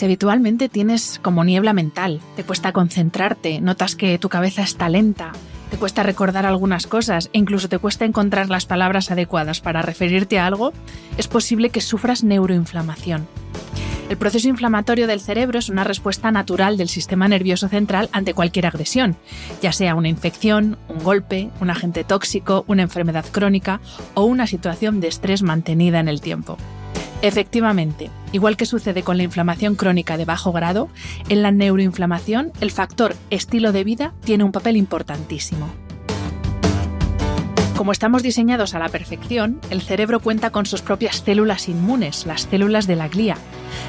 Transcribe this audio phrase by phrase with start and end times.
[0.00, 5.32] Si habitualmente tienes como niebla mental, te cuesta concentrarte, notas que tu cabeza está lenta,
[5.70, 10.38] te cuesta recordar algunas cosas e incluso te cuesta encontrar las palabras adecuadas para referirte
[10.38, 10.72] a algo,
[11.18, 13.28] es posible que sufras neuroinflamación.
[14.08, 18.68] El proceso inflamatorio del cerebro es una respuesta natural del sistema nervioso central ante cualquier
[18.68, 19.18] agresión,
[19.60, 23.82] ya sea una infección, un golpe, un agente tóxico, una enfermedad crónica
[24.14, 26.56] o una situación de estrés mantenida en el tiempo.
[27.22, 30.88] Efectivamente, igual que sucede con la inflamación crónica de bajo grado,
[31.28, 35.68] en la neuroinflamación el factor estilo de vida tiene un papel importantísimo.
[37.80, 42.42] Como estamos diseñados a la perfección, el cerebro cuenta con sus propias células inmunes, las
[42.42, 43.38] células de la glía.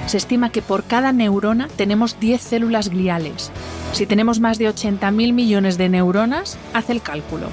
[0.05, 3.51] Se estima que por cada neurona tenemos 10 células gliales.
[3.91, 7.49] Si tenemos más de 80.000 millones de neuronas, haz el cálculo.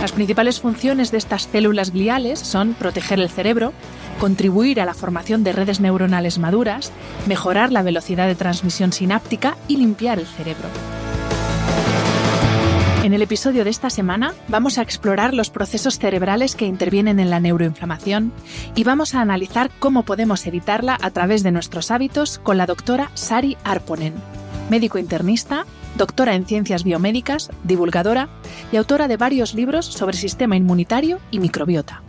[0.00, 3.72] Las principales funciones de estas células gliales son proteger el cerebro,
[4.18, 6.92] contribuir a la formación de redes neuronales maduras,
[7.26, 10.68] mejorar la velocidad de transmisión sináptica y limpiar el cerebro.
[13.02, 17.30] En el episodio de esta semana vamos a explorar los procesos cerebrales que intervienen en
[17.30, 18.32] la neuroinflamación
[18.76, 23.10] y vamos a analizar cómo podemos evitarla a través de nuestros hábitos con la doctora
[23.14, 24.14] Sari Arponen,
[24.70, 28.28] médico internista, doctora en ciencias biomédicas, divulgadora
[28.70, 32.02] y autora de varios libros sobre sistema inmunitario y microbiota.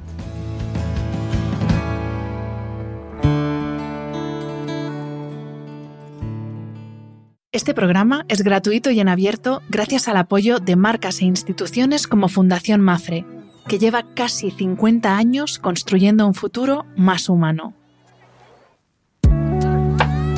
[7.53, 12.27] Este programa es gratuito y en abierto gracias al apoyo de marcas e instituciones como
[12.27, 13.27] Fundación Mafre,
[13.67, 17.75] que lleva casi 50 años construyendo un futuro más humano.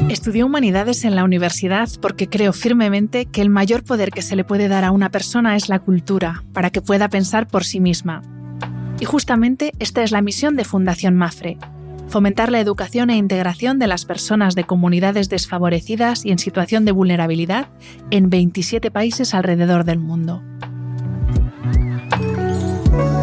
[0.09, 4.43] Estudié humanidades en la universidad porque creo firmemente que el mayor poder que se le
[4.43, 8.23] puede dar a una persona es la cultura, para que pueda pensar por sí misma.
[8.99, 11.57] Y justamente esta es la misión de Fundación Mafre,
[12.07, 16.91] fomentar la educación e integración de las personas de comunidades desfavorecidas y en situación de
[16.91, 17.67] vulnerabilidad
[18.11, 20.41] en 27 países alrededor del mundo.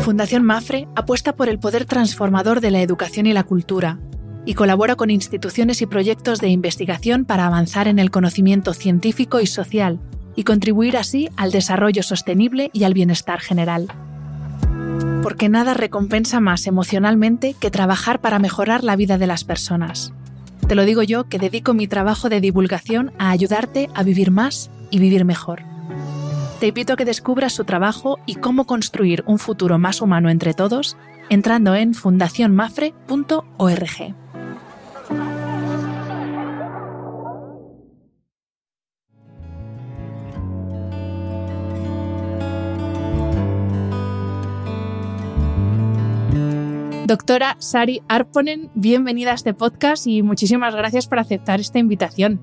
[0.02, 3.98] Fundación Mafre apuesta por el poder transformador de la educación y la cultura
[4.44, 9.46] y colabora con instituciones y proyectos de investigación para avanzar en el conocimiento científico y
[9.46, 10.00] social
[10.34, 13.88] y contribuir así al desarrollo sostenible y al bienestar general
[15.22, 20.12] porque nada recompensa más emocionalmente que trabajar para mejorar la vida de las personas.
[20.66, 24.70] Te lo digo yo que dedico mi trabajo de divulgación a ayudarte a vivir más
[24.90, 25.62] y vivir mejor.
[26.60, 30.54] Te invito a que descubras su trabajo y cómo construir un futuro más humano entre
[30.54, 30.96] todos
[31.28, 34.14] entrando en fundacionmafre.org.
[47.12, 52.40] Doctora Sari Arponen, bienvenida a este podcast y muchísimas gracias por aceptar esta invitación.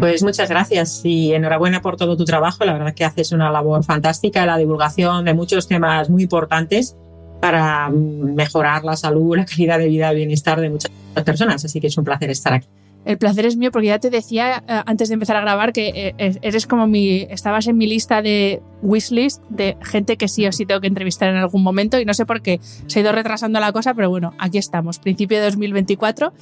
[0.00, 2.64] Pues muchas gracias y enhorabuena por todo tu trabajo.
[2.64, 6.96] La verdad que haces una labor fantástica en la divulgación de muchos temas muy importantes
[7.40, 10.90] para mejorar la salud, la calidad de vida, el bienestar de muchas
[11.24, 11.64] personas.
[11.64, 12.66] Así que es un placer estar aquí.
[13.04, 16.14] El placer es mío porque ya te decía eh, antes de empezar a grabar que
[16.18, 20.52] eh, eres como mi, estabas en mi lista de wishlist de gente que sí o
[20.52, 23.12] sí tengo que entrevistar en algún momento y no sé por qué se ha ido
[23.12, 26.32] retrasando la cosa, pero bueno, aquí estamos, principio de 2024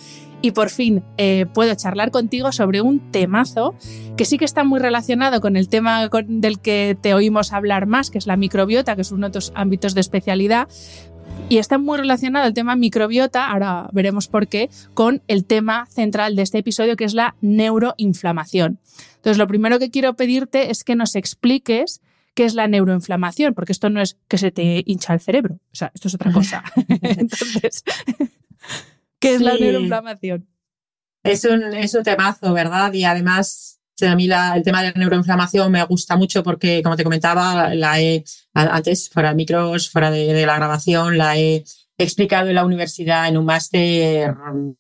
[0.42, 3.74] y por fin eh, puedo charlar contigo sobre un temazo
[4.16, 8.10] que sí que está muy relacionado con el tema del que te oímos hablar más,
[8.10, 10.68] que es la microbiota, que es uno de tus ámbitos de especialidad,
[11.50, 16.36] y está muy relacionado el tema microbiota, ahora veremos por qué, con el tema central
[16.36, 18.78] de este episodio, que es la neuroinflamación.
[19.16, 22.02] Entonces, lo primero que quiero pedirte es que nos expliques
[22.34, 25.74] qué es la neuroinflamación, porque esto no es que se te hincha el cerebro, o
[25.74, 26.62] sea, esto es otra cosa.
[27.02, 27.82] Entonces,
[29.18, 30.46] ¿qué es la neuroinflamación?
[31.24, 32.92] Es un, es un temazo, ¿verdad?
[32.92, 37.04] Y además a mí el tema de la neuroinflamación me gusta mucho porque, como te
[37.04, 38.24] comentaba, la he,
[38.54, 41.64] antes, fuera de micros, fuera de, la grabación, la he
[41.98, 44.34] explicado en la universidad en un máster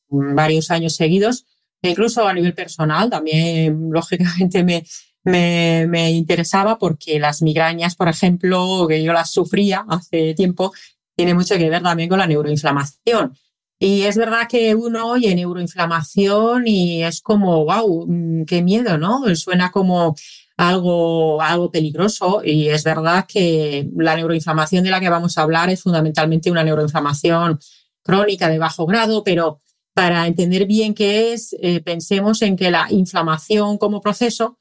[0.08, 1.46] varios años seguidos.
[1.82, 4.84] E incluso a nivel personal también, lógicamente, me,
[5.24, 10.72] me, me interesaba porque las migrañas, por ejemplo, que yo las sufría hace tiempo,
[11.16, 13.34] tiene mucho que ver también con la neuroinflamación.
[13.82, 19.34] Y es verdad que uno oye neuroinflamación y es como, wow, mm, qué miedo, ¿no?
[19.34, 20.14] Suena como
[20.58, 25.70] algo, algo peligroso y es verdad que la neuroinflamación de la que vamos a hablar
[25.70, 27.58] es fundamentalmente una neuroinflamación
[28.02, 29.62] crónica de bajo grado, pero
[29.94, 34.58] para entender bien qué es, eh, pensemos en que la inflamación como proceso,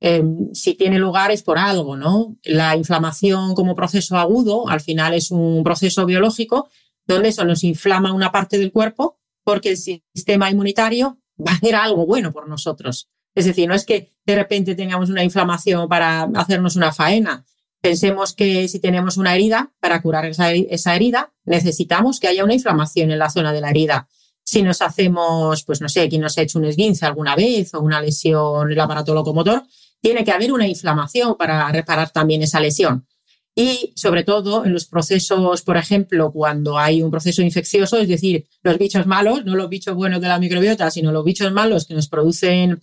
[0.00, 2.36] em, si tiene lugar es por algo, ¿no?
[2.44, 6.70] La inflamación como proceso agudo, al final es un proceso biológico
[7.06, 11.74] donde eso nos inflama una parte del cuerpo porque el sistema inmunitario va a hacer
[11.74, 13.08] algo bueno por nosotros.
[13.34, 17.44] Es decir, no es que de repente tengamos una inflamación para hacernos una faena.
[17.80, 23.10] Pensemos que si tenemos una herida, para curar esa, herida, necesitamos que haya una inflamación
[23.10, 24.08] en la zona de la herida.
[24.44, 27.80] Si nos hacemos, pues no sé, quien nos ha hecho un esguince alguna vez o
[27.80, 29.64] una lesión en el aparato locomotor,
[30.00, 33.06] tiene que haber una inflamación para reparar también esa lesión.
[33.54, 38.46] Y sobre todo en los procesos, por ejemplo, cuando hay un proceso infeccioso, es decir,
[38.62, 41.94] los bichos malos, no los bichos buenos de la microbiota, sino los bichos malos que
[41.94, 42.80] nos producen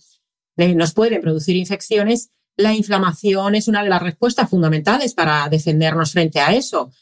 [0.74, 6.40] nos pueden producir infecciones, la inflamación es una de las respuestas fundamentales para defendernos frente
[6.40, 6.92] a eso.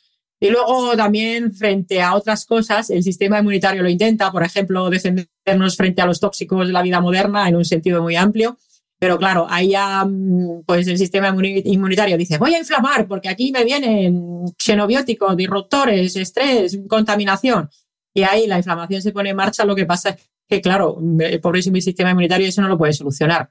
[0.40, 5.76] Y luego también frente a otras cosas, el sistema inmunitario lo intenta, por ejemplo, defendernos
[5.76, 8.56] frente a los tóxicos de la vida moderna en un sentido muy amplio.
[8.98, 13.52] Pero claro, ahí ya, mm, pues el sistema inmunitario dice, voy a inflamar porque aquí
[13.52, 17.70] me vienen xenobióticos, disruptores, estrés, contaminación.
[18.12, 20.16] Y ahí la inflamación se pone en marcha, lo que pasa es
[20.48, 23.50] que claro, el pobrísimo sistema inmunitario eso no lo puede solucionar.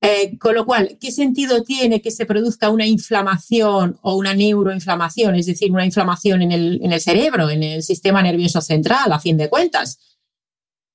[0.00, 5.34] Eh, con lo cual, ¿qué sentido tiene que se produzca una inflamación o una neuroinflamación,
[5.34, 9.18] es decir, una inflamación en el, en el cerebro, en el sistema nervioso central, a
[9.18, 9.98] fin de cuentas?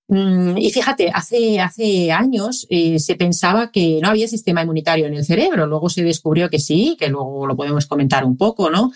[0.08, 5.14] Mm, y fíjate, hace, hace años eh, se pensaba que no había sistema inmunitario en
[5.14, 8.92] el cerebro, luego se descubrió que sí, que luego lo podemos comentar un poco, ¿no?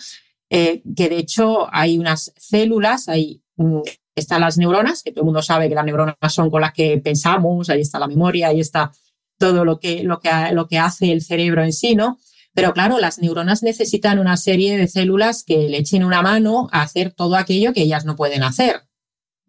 [0.50, 3.80] Eh, que de hecho hay unas células, hay mm,
[4.14, 6.98] están las neuronas, que todo el mundo sabe que las neuronas son con las que
[6.98, 8.92] pensamos, ahí está la memoria, ahí está
[9.38, 12.18] todo lo que, lo que, lo que hace el cerebro en sí, ¿no?
[12.54, 16.82] Pero claro, las neuronas necesitan una serie de células que le echen una mano a
[16.82, 18.87] hacer todo aquello que ellas no pueden hacer.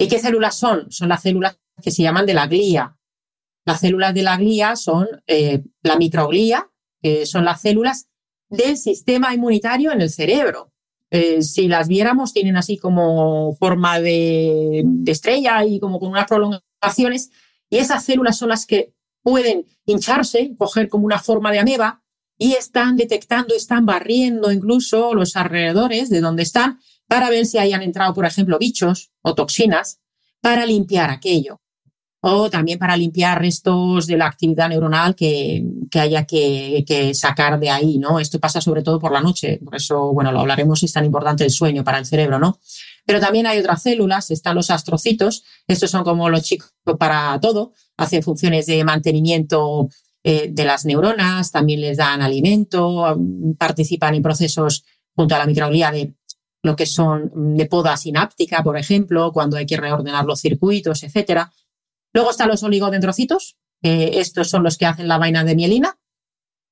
[0.01, 0.90] ¿Y qué células son?
[0.92, 2.98] Son las células que se llaman de la glía.
[3.66, 8.07] Las células de la glía son eh, la microglía, que son las células
[8.48, 10.72] del sistema inmunitario en el cerebro.
[11.12, 17.30] Eh, si las viéramos, tienen así como forma de, estrella y como con unas prolongaciones.
[17.69, 22.04] Y esas células son las que pueden hincharse, coger como una forma de ameba
[22.38, 27.81] y están detectando, están barriendo incluso los alrededores de donde están para ver si hayan
[27.81, 30.00] entrado, por ejemplo, bichos o toxinas
[30.42, 31.60] para limpiar aquello
[32.21, 35.63] o también para limpiar restos de la actividad neuronal que,
[35.94, 38.19] haya que, sacar de ahí, ¿no?
[38.19, 41.45] Esto pasa sobre todo por la noche, por eso, bueno, lo hablaremos, es tan importante
[41.45, 42.60] el sueño para el cerebro, ¿no?
[43.06, 47.74] Pero también hay otras células, están los astrocitos, estos son como los chicos para todo,
[47.95, 49.88] hacen funciones de mantenimiento
[50.24, 53.18] eh, de las neuronas, también les dan alimento,
[53.57, 54.83] participan en procesos
[55.16, 56.13] junto a la microglía de
[56.62, 61.52] lo que son de poda sináptica, por ejemplo, cuando hay que reordenar los circuitos, etcétera.
[62.14, 65.98] Luego están los oligodendrocitos, estos son los que hacen la vaina de mielina,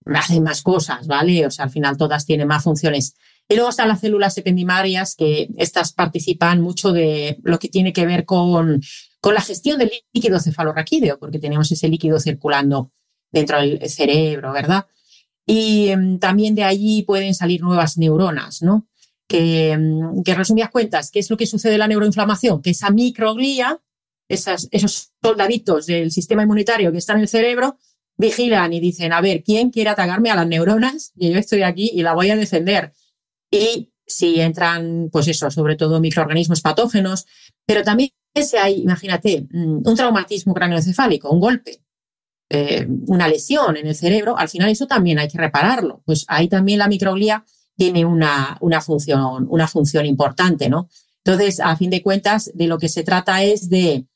[0.06, 1.45] hacen más cosas, ¿vale?
[1.45, 3.16] O sea, al final todas tienen más funciones.
[3.50, 8.06] Y luego están las células ependimarias, que estas participan mucho de lo que tiene que
[8.06, 8.81] ver con,
[9.22, 12.92] con la gestión del líquido cefalorraquídeo, porque tenemos ese líquido circulando
[13.31, 14.86] dentro del cerebro, ¿verdad?
[15.45, 18.88] Y em, también de allí pueden salir nuevas neuronas, ¿no?
[19.28, 22.62] Que, em, que resumidas cuentas, ¿qué es lo que sucede en la neuroinflamación?
[22.62, 23.81] Que esa microglía
[24.30, 27.78] esos soldaditos del sistema inmunitario que están en el cerebro
[28.18, 31.14] vigilan y dicen, a ver, ¿quién quiere atacarme a las neuronas?
[31.16, 32.94] Y yo estoy aquí y la voy a defender.
[33.52, 37.26] Y si entran, pues eso, sobre todo microorganismos patógenos,
[37.66, 41.81] pero también si hay, imagínate, mm, un traumatismo craneoencefálico, un golpe,
[42.50, 46.02] eh, una lesión en el cerebro, al final eso también hay que repararlo.
[46.06, 47.46] Pues ahí también la microglía
[47.78, 50.90] tiene una, una, función, una función importante, ¿no?
[51.24, 54.07] Entonces, a fin de cuentas, de lo que se trata es de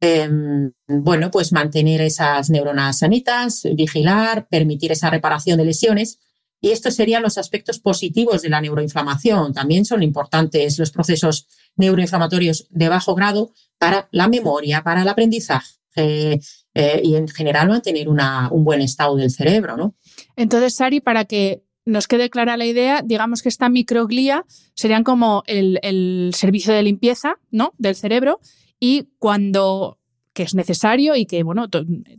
[0.00, 6.20] Em, bueno, pues mantener esas neuronas sanitas, vigilar, permitir esa reparación de lesiones.
[6.60, 9.52] Y estos serían los aspectos positivos de la neuroinflamación.
[9.52, 11.46] También son importantes los procesos
[11.76, 16.40] neuroinflamatorios de bajo grado para la memoria, para el aprendizaje
[16.74, 19.76] eh, y en general mantener una, un buen estado del cerebro.
[19.76, 19.94] ¿no?
[20.36, 25.42] Entonces, Sari, para que nos quede clara la idea, digamos que esta microglía serían como
[25.46, 27.72] el, servicio de limpieza ¿no?
[27.78, 28.40] del cerebro
[28.78, 29.98] y cuando
[30.34, 31.66] que es necesario y que bueno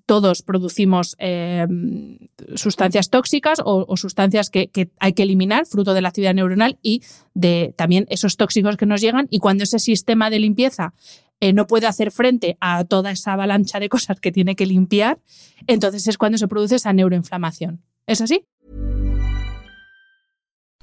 [0.06, 2.18] todos producimos em,
[2.56, 7.02] sustancias tóxicas o, sustancias que, hay que eliminar fruto de la actividad neuronal y
[7.34, 10.94] de también esos tóxicos que nos llegan y cuando ese sistema de limpieza
[11.40, 15.20] eh, no puede hacer frente a toda esa avalancha de cosas que tiene que limpiar
[15.66, 18.44] entonces es cuando se produce esa neuroinflamación ¿Es así?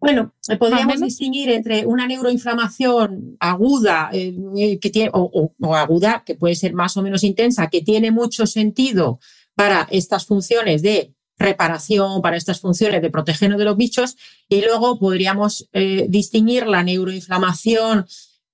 [0.00, 6.34] Bueno, podríamos distinguir entre una neuroinflamación aguda eh, que tiene, o, o, o aguda, que
[6.34, 9.20] puede ser más o menos intensa, que tiene mucho sentido
[9.54, 14.16] para estas funciones de reparación, para estas funciones de protegernos de los bichos,
[14.48, 18.06] y luego podríamos eh, distinguir la neuroinflamación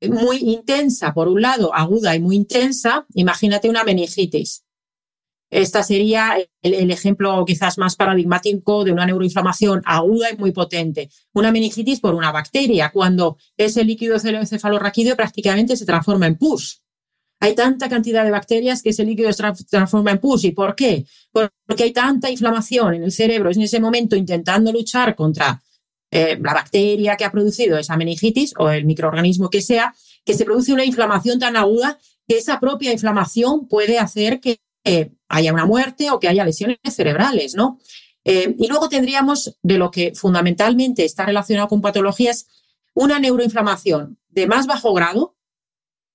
[0.09, 3.07] muy intensa, por un lado, aguda y muy intensa.
[3.15, 4.66] Imagínate una meningitis.
[5.51, 11.09] Esta sería el, el, ejemplo quizás más paradigmático de una neuroinflamación aguda y muy potente.
[11.35, 16.83] Una meningitis por una bacteria, cuando ese líquido cefalorraquídeo prácticamente se transforma en pus.
[17.39, 20.45] Hay tanta cantidad de bacterias que ese líquido se transforma en pus.
[20.45, 21.05] ¿Y por qué?
[21.31, 25.63] Porque hay tanta inflamación en el cerebro en ese momento intentando luchar contra
[26.11, 30.45] eh, la bacteria que ha producido esa meningitis o el microorganismo que sea, que se
[30.45, 35.67] produce una inflamación tan aguda que esa propia inflamación puede hacer que eh, haya una
[35.67, 37.81] muerte o que haya lesiones cerebrales, ¿no?
[38.25, 42.47] Eh, y luego tendríamos de lo que fundamentalmente está relacionado con patologías,
[42.95, 45.35] una neuroinflamación de más bajo grado,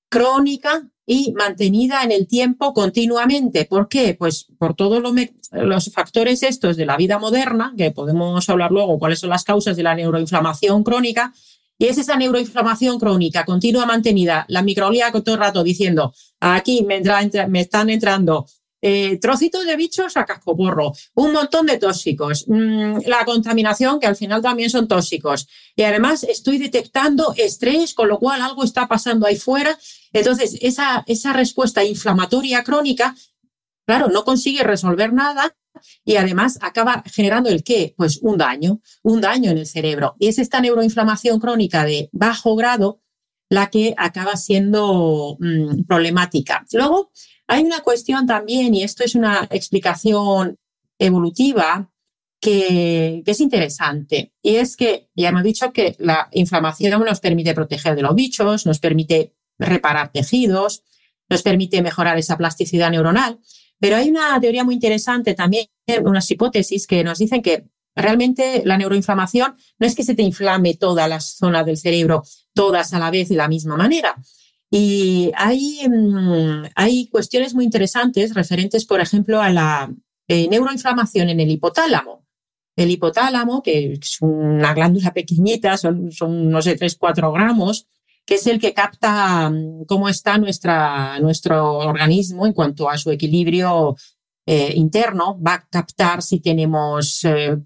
[0.10, 3.66] crónica y mantenida en el tiempo continuamente.
[3.66, 4.13] ¿Por qué?
[4.13, 5.04] Pues por todos
[5.51, 9.75] los, factores estos de la vida moderna, que podemos hablar luego cuáles son las causas
[9.75, 11.34] de la neuroinflamación crónica,
[11.78, 17.60] y es esa neuroinflamación crónica continua mantenida, la microglía todo el rato diciendo, aquí me
[17.60, 18.46] están entrando
[18.82, 24.16] eh, trocitos de bichos a cascoporro, un montón de tóxicos, mmm, la contaminación, que al
[24.16, 25.48] final también son tóxicos.
[25.76, 29.78] Y además estoy detectando estrés, con lo cual algo está pasando ahí fuera.
[30.14, 33.16] Entonces, esa, esa respuesta inflamatoria crónica,
[33.86, 35.56] claro, no consigue resolver nada
[36.04, 37.94] y además acaba generando el qué?
[37.98, 40.16] Pues un daño, un daño en el cerebro.
[40.20, 43.02] Y es esta neuroinflamación crónica de bajo grado
[43.50, 46.66] la que acaba siendo mmm, problemática.
[46.72, 47.12] Luego,
[47.51, 50.58] hay una cuestión también, y esto es una explicación
[50.98, 51.91] evolutiva
[52.39, 57.93] que, es interesante, y es que ya hemos dicho que la inflamación nos permite proteger
[57.98, 60.86] de los bichos, nos permite reparar tejidos,
[61.29, 63.41] nos permite mejorar esa plasticidad neuronal,
[63.81, 65.65] pero hay una teoría muy interesante también,
[66.05, 67.65] unas hipótesis que nos dicen que
[67.98, 72.93] realmente la neuroinflamación no es que se te inflame todas las zonas del cerebro, todas
[72.93, 74.15] a la vez de la misma manera,
[74.74, 79.94] y hay, mm, hay cuestiones muy interesantes referentes, por ejemplo, a la
[80.30, 82.25] eh, neuroinflamación en el hipotálamo.
[82.78, 86.10] El hipotálamo, que es una glándula pequeñita, son,
[86.50, 87.88] no sé, 3, 4 gramos,
[88.25, 93.12] que es el que capta mm, cómo está nuestra, nuestro organismo en cuanto a su
[93.12, 93.98] equilibrio
[94.46, 95.38] eh, interno.
[95.46, 97.58] Va a captar si tenemos eh,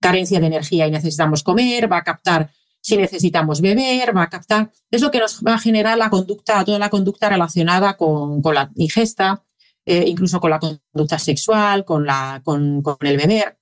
[0.00, 2.50] carencia de energía y necesitamos comer, va a captar
[2.82, 4.70] si necesitamos beber, va a captar.
[4.90, 8.54] Es lo que nos va a generar la conducta, toda la conducta relacionada con, con
[8.54, 9.44] la ingesta,
[9.86, 13.58] eh, incluso con la conducta sexual, con, la, con, con el beber.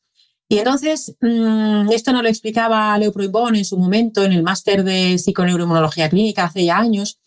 [0.49, 4.83] Y entonces, mmm, esto nos lo explicaba Leo Proibón en su momento en el máster
[4.83, 7.21] de psiconeuroinmunología clínica hace ya años.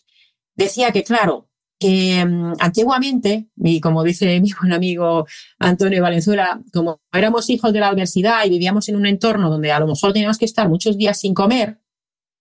[0.56, 1.48] Decía que, claro,
[1.78, 5.26] que mmm, antiguamente, y como dice mi buen amigo
[5.58, 9.80] Antonio Valenzuela, como éramos hijos de la adversidad y vivíamos en un entorno donde a
[9.80, 11.80] lo mejor teníamos que estar muchos días sin comer,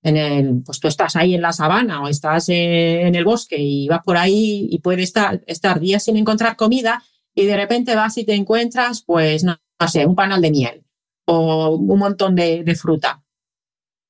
[0.04, 3.88] en el, pues tú estás ahí en la sabana o estás en el bosque y
[3.88, 5.14] vas por ahí y puedes
[5.48, 7.02] estar, días sin encontrar comida
[7.34, 9.58] y de repente vas y te encuentras, pues, no,
[9.88, 10.84] sé, un panal de miel
[11.26, 13.24] o un montón de, fruta.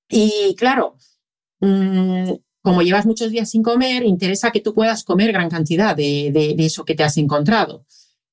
[0.09, 0.97] Y claro,
[1.61, 2.31] mmm,
[2.61, 6.85] como llevas muchos días sin comer, interesa que tú puedas comer gran cantidad de eso
[6.85, 7.85] que te has encontrado.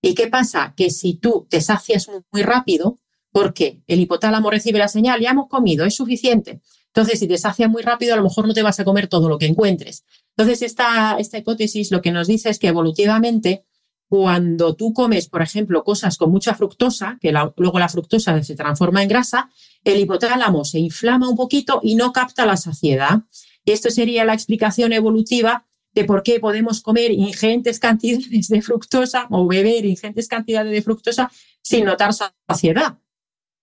[0.02, 0.72] ¿Y qué pasa?
[0.76, 2.98] Que si tú te sacias muy, muy rápido,
[3.32, 6.62] porque el hipotálamo recibe la señal, ya hemos comido, es suficiente
[6.94, 9.28] entonces, si te sacia muy rápido, a lo mejor no te vas a comer todo
[9.28, 10.04] lo que encuentres.
[10.36, 13.64] Entonces, esta, esta hipótesis lo que nos dice es que evolutivamente,
[14.08, 19.02] cuando tú comes, por ejemplo, cosas con mucha fructosa, que luego la fructosa se transforma
[19.02, 19.50] en grasa,
[19.84, 23.20] el hipotálamo se inflama un poquito y no capta la saciedad.
[23.64, 29.28] Y esto sería la explicación evolutiva de por qué podemos comer ingentes cantidades de fructosa
[29.30, 31.30] o beber ingentes cantidades de fructosa
[31.62, 32.10] sin notar
[32.48, 32.98] saciedad.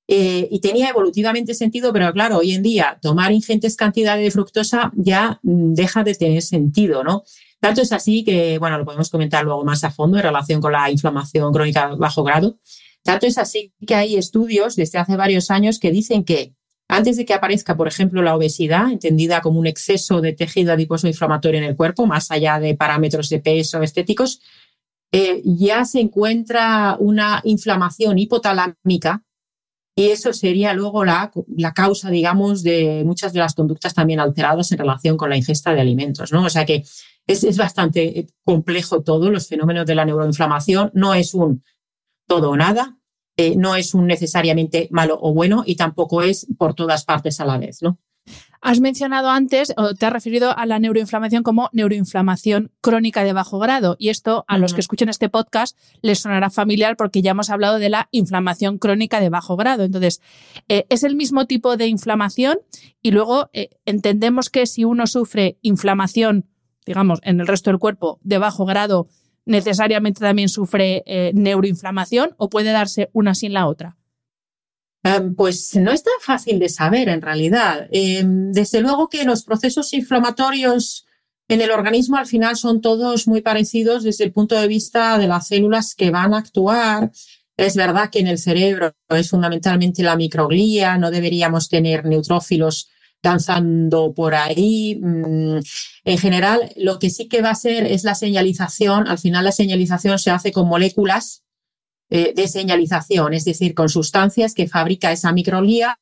[0.07, 4.91] Eh, y tenía evolutivamente sentido, pero claro, hoy en día tomar ingentes cantidades de fructosa
[4.95, 7.23] ya mm, deja de tener sentido, ¿no?
[7.59, 10.71] Tanto es así que, bueno, lo podemos comentar luego más a fondo en relación con
[10.71, 12.59] la inflamación crónica bajo grado.
[13.03, 16.53] Tanto es así que hay estudios desde hace varios años que dicen que
[16.87, 21.07] antes de que aparezca, por ejemplo, la obesidad, entendida como un exceso de tejido adiposo
[21.07, 24.41] inflamatorio en el cuerpo, más allá de parámetros de peso estéticos,
[25.11, 29.23] eh, ya se encuentra una inflamación hipotalámica
[29.98, 34.72] y eso sería luego la, la, causa, digamos, de muchas de las conductas también alteradas
[34.72, 36.44] en relación con la ingesta de alimentos, ¿no?
[36.44, 36.84] O sea que
[37.25, 40.92] es, es bastante complejo todo, los fenómenos de la neuroinflamación.
[40.94, 41.63] No es un
[42.27, 43.00] todo o nada,
[43.38, 47.46] eh, no es un necesariamente malo o bueno y tampoco es por todas partes a
[47.46, 47.98] la vez, ¿no?
[48.61, 53.59] Has mencionado antes o te has referido a la neuroinflamación como neuroinflamación crónica de bajo
[53.59, 57.49] grado y esto a los que escuchen este podcast les sonará familiar porque ya hemos
[57.49, 59.83] hablado de la inflamación crónica de bajo grado.
[59.83, 60.21] Entonces,
[60.67, 62.59] eh, es el mismo tipo de inflamación
[63.01, 66.45] y luego eh, entendemos que si uno sufre inflamación,
[66.85, 69.07] digamos, en el resto del cuerpo de bajo grado,
[69.45, 73.97] necesariamente también sufre eh, neuroinflamación o puede darse una sin la otra?
[75.04, 77.88] Em, pues no es tan fácil de saber en realidad.
[77.92, 81.06] Em, desde luego que los procesos inflamatorios
[81.48, 85.27] en el organismo al final son todos muy parecidos desde el punto de vista de
[85.27, 87.12] las células que van a actuar.
[87.56, 92.89] Es verdad que en el cerebro es fundamentalmente la microglía, no deberíamos tener neutrófilos
[93.24, 95.00] danzando por ahí.
[95.01, 95.60] Mm,
[96.04, 99.08] en general, lo que sí que va a ser es la señalización.
[99.08, 101.44] Al final, la señalización se hace con moléculas
[102.09, 105.99] eh, de señalización, es decir, con sustancias que fabrica esa microglía,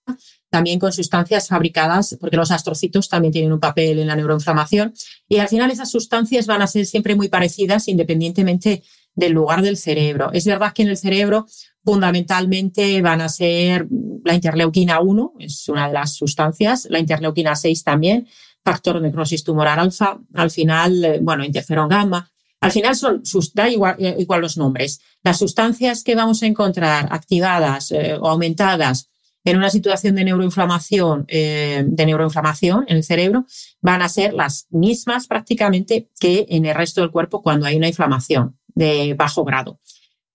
[0.50, 4.93] también con sustancias fabricadas, porque los astrocitos también tienen un papel en la neuroinflamación.
[5.27, 8.83] Y al final, esas sustancias van a ser siempre muy parecidas independientemente
[9.15, 10.29] del lugar del cerebro.
[10.33, 11.47] Es verdad que en el cerebro
[11.83, 13.88] fundamentalmente van a ser
[14.24, 18.27] la interleuquina 1, es una de las sustancias, la interleuquina 6 también,
[18.63, 22.31] factor de necrosis tumoral alfa, al final, eh, bueno, interferón gamma.
[22.62, 23.21] Al final son,
[23.53, 25.00] da igual, eh, igual los nombres.
[25.24, 29.09] Las sustancias que vamos a encontrar activadas eh, o aumentadas
[29.44, 33.46] en una situación de neuroinflamación, de neuroinflamación en el cerebro,
[33.79, 37.87] van a ser las mismas prácticamente que en el resto del cuerpo cuando hay una
[37.87, 39.79] inflamación de bajo grado.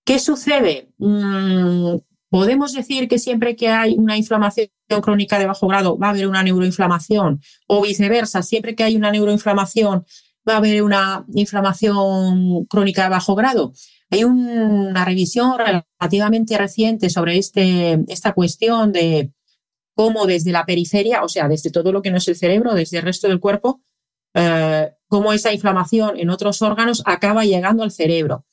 [0.03, 0.89] ¿Qué sucede?
[0.97, 1.97] Mm,
[2.29, 4.69] podemos decir que siempre que hay una inflamación
[5.01, 9.11] crónica de bajo grado va a haber una neuroinflamación o viceversa, siempre que hay una
[9.11, 10.05] neuroinflamación
[10.47, 13.73] va a haber una inflamación crónica de bajo grado.
[14.09, 19.31] Hay una revisión relativamente reciente sobre este, esta cuestión de
[19.95, 22.97] cómo desde la periferia, o sea, desde todo lo que no es el cerebro, desde
[22.97, 23.81] el resto del cuerpo,
[24.33, 28.45] eh, cómo esa inflamación en otros órganos acaba llegando al cerebro.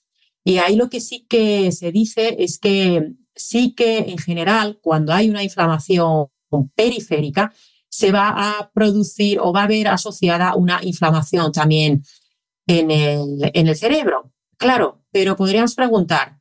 [0.44, 5.12] Y ahí lo que sí que se dice es que sí que en general cuando
[5.12, 6.28] hay una inflamación
[6.74, 7.52] periférica
[7.88, 12.02] se va a producir o va a haber asociada una inflamación también
[12.66, 14.32] en el, en el cerebro.
[14.56, 16.38] Claro, pero podríamos preguntar,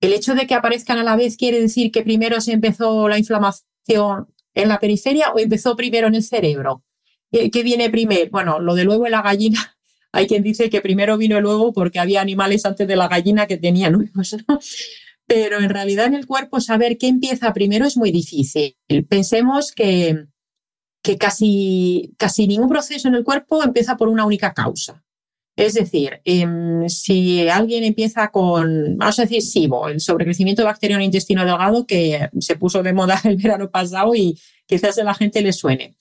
[0.00, 3.18] ¿el hecho de que aparezcan a la vez quiere decir que primero se empezó la
[3.18, 6.82] inflamación en la periferia o empezó primero en el cerebro?
[7.30, 8.30] ¿Qué viene primero?
[8.30, 9.76] Bueno, lo de luego en la gallina
[10.12, 13.46] hay quien dice que primero vino el huevo porque había animales antes de la gallina
[13.46, 14.36] que tenían huevos,
[15.26, 18.76] Pero en realidad en el cuerpo saber qué empieza primero es muy difícil.
[19.08, 20.26] Pensemos que,
[21.18, 25.02] casi, casi ningún proceso en el cuerpo empieza por una única causa.
[25.56, 31.44] Es decir, em, si alguien empieza con, vamos a decir, SIBO, el sobrecrecimiento bacteriano intestino
[31.46, 35.52] delgado que se puso de moda el verano pasado y quizás a la gente le
[35.52, 35.96] suene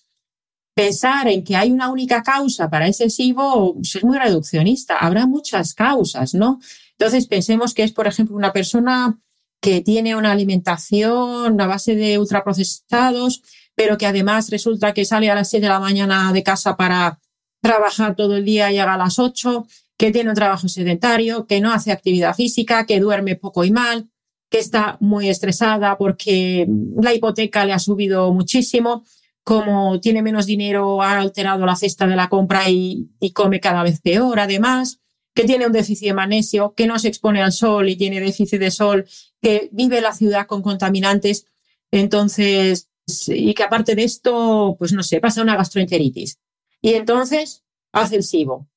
[0.76, 4.98] pensar en que hay una única causa para ese SIBO es muy reduccionista.
[4.98, 6.60] Habrá muchas causas, ¿no?
[6.98, 9.20] Entonces, pensemos que es, por ejemplo, una persona
[9.62, 13.42] que tiene una alimentación a base de ultraprocesados,
[13.74, 17.20] pero que además resulta que sale a las 7 de la mañana de casa para
[17.62, 19.66] trabajar todo el día y llega a las 8,
[19.98, 24.10] que tiene un trabajo sedentario, que no hace actividad física, que duerme poco y mal,
[24.50, 26.68] que está muy estresada porque
[27.02, 29.04] la hipoteca le ha subido muchísimo
[29.46, 34.02] como tiene menos dinero, ha alterado la cesta de la compra y, come cada vez
[34.02, 35.02] peor, además,
[35.36, 38.60] que tiene un déficit de magnesio, que no se expone al sol y tiene déficit
[38.60, 39.06] de sol,
[39.42, 41.46] que vive la ciudad con contaminantes,
[41.92, 42.90] entonces,
[43.28, 46.40] y que aparte de esto, pues no sé, pasa una gastroenteritis.
[46.82, 48.68] Y entonces hace el SIBO.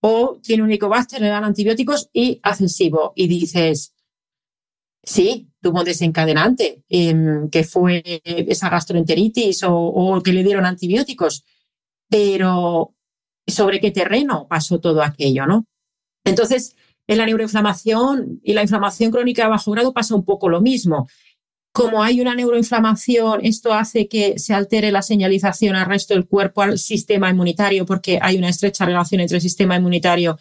[0.00, 3.12] O tiene un helicobacter, le dan antibióticos y hace el SIBO.
[3.14, 3.94] Y dices,
[5.04, 11.44] Sí, tuvo un desencadenante, em, que fue esa gastroenteritis o, que le dieron antibióticos,
[12.08, 12.94] pero
[13.46, 15.66] ¿sobre qué terreno pasó todo aquello, no?
[16.24, 16.76] Entonces,
[17.06, 21.08] en la neuroinflamación y la inflamación crónica de bajo grado pasa un poco lo mismo.
[21.74, 26.60] como hay una neuroinflamación, esto hace que se altere la señalización al resto del cuerpo,
[26.60, 30.36] al sistema inmunitario, porque hay una estrecha relación entre el sistema inmunitario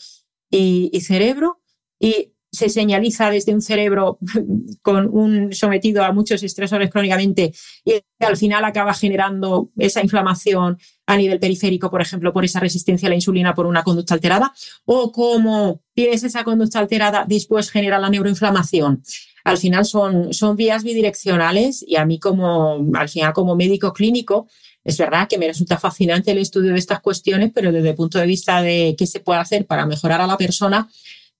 [0.50, 1.62] y, cerebro.
[2.00, 4.20] Y se señaliza desde un cerebro
[4.82, 7.54] con un sometido a muchos estresores crónicamente
[7.86, 13.08] y al final acaba generando esa inflamación a nivel periférico, por ejemplo, por esa resistencia
[13.08, 14.54] a la insulina por una conducta alterada,
[14.86, 19.02] o como tienes esa conducta alterada, después genera la neuroinflamación.
[19.44, 24.48] Al final son, son vías bidireccionales y a mí como, al final como médico clínico,
[24.84, 28.20] es verdad que me resulta fascinante el estudio de estas cuestiones, pero desde el punto
[28.20, 30.90] de vista de qué se puede hacer para mejorar a la persona,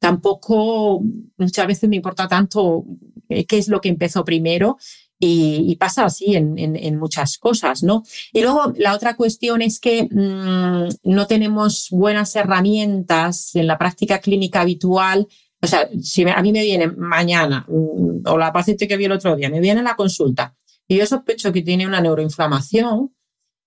[0.02, 1.02] tampoco
[1.38, 2.84] muchas veces me importa tanto
[3.30, 4.78] eh, qué es lo que empezó primero
[5.24, 8.02] y, pasa así en, muchas cosas, ¿no?
[8.34, 14.20] Y luego la otra cuestión es que mm, no tenemos buenas herramientas en la práctica
[14.20, 15.28] clínica habitual
[15.64, 19.12] o sea, si a mí me viene mañana, mm, o la paciente que vi el
[19.12, 20.56] otro día, me viene la consulta
[20.88, 23.14] y yo sospecho que tiene una neuroinflamación,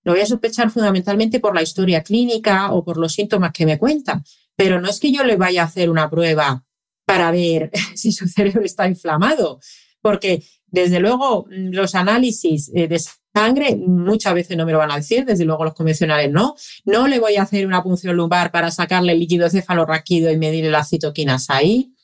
[0.03, 3.79] lo voy a sospechar fundamentalmente por la historia clínica o por los síntomas que me
[3.79, 4.21] cuenta.
[4.55, 6.63] Pero no es que yo le vaya a hacer una prueba
[7.05, 9.59] para ver si su cerebro está inflamado,
[10.01, 12.99] porque desde luego los análisis eh, de
[13.33, 16.55] sangre muchas veces no me lo van a decir, desde luego los convencionales no.
[16.85, 20.65] No le voy a hacer una punción lumbar para sacarle el líquido cefalorraquídeo y medir
[20.65, 21.94] las citoquinas ahí.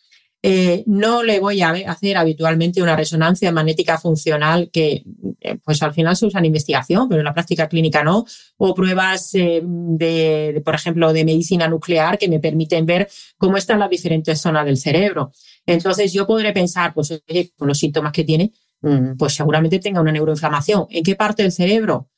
[0.43, 5.03] Eh, no le voy a hacer habitualmente una resonancia magnética funcional que
[5.39, 8.25] eh, pues al final se usa en investigación, pero en la práctica clínica no,
[8.57, 13.89] o pruebas de, por ejemplo, de medicina nuclear que me permiten ver cómo están las
[13.89, 15.31] diferentes zonas del cerebro.
[15.65, 17.21] Entonces yo podré pensar, pues
[17.55, 18.51] con los síntomas que tiene,
[18.81, 20.87] mm, pues seguramente tenga una neuroinflamación.
[20.89, 22.09] ¿En qué parte del cerebro?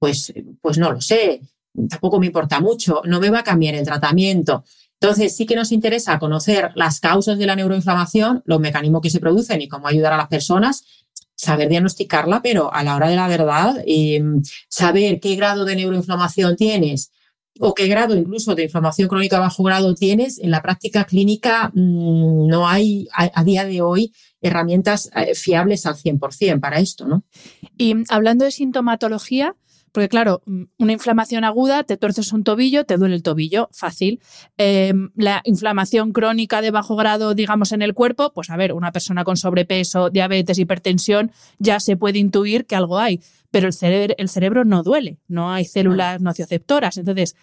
[0.00, 1.40] Pues, pues no lo sé,
[1.88, 4.64] tampoco me importa mucho, no me va a cambiar el tratamiento.
[5.00, 9.20] Entonces sí que nos interesa conocer las causas de la neuroinflamación, los mecanismos que se
[9.20, 10.84] producen y cómo ayudar a las personas,
[11.36, 16.56] saber diagnosticarla, pero a la hora de la verdad, em, saber qué grado de neuroinflamación
[16.56, 17.12] tienes
[17.60, 22.48] o qué grado incluso de inflamación crónica bajo grado tienes, en la práctica clínica mm,
[22.48, 27.24] no hay a, día de hoy herramientas eh, fiables al 100% para esto, ¿no?
[27.76, 29.54] Y hablando de sintomatología,
[29.92, 34.20] porque claro, mm, una inflamación aguda, te torces un tobillo, te duele el tobillo, fácil.
[34.56, 38.92] Em, la inflamación crónica de bajo grado, digamos, en el cuerpo, pues a ver, una
[38.92, 43.20] persona con sobrepeso, diabetes, hipertensión, ya se puede intuir que algo hay,
[43.50, 46.98] pero el cerebro, el cerebro no duele, no hay células nocioceptoras.
[46.98, 47.36] Entonces,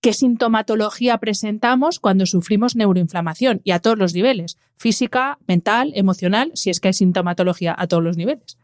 [0.00, 3.60] ¿qué sintomatología presentamos cuando sufrimos neuroinflamación?
[3.64, 8.02] Y a todos los niveles, física, mental, emocional, si es que hay sintomatología a todos
[8.02, 8.58] los niveles.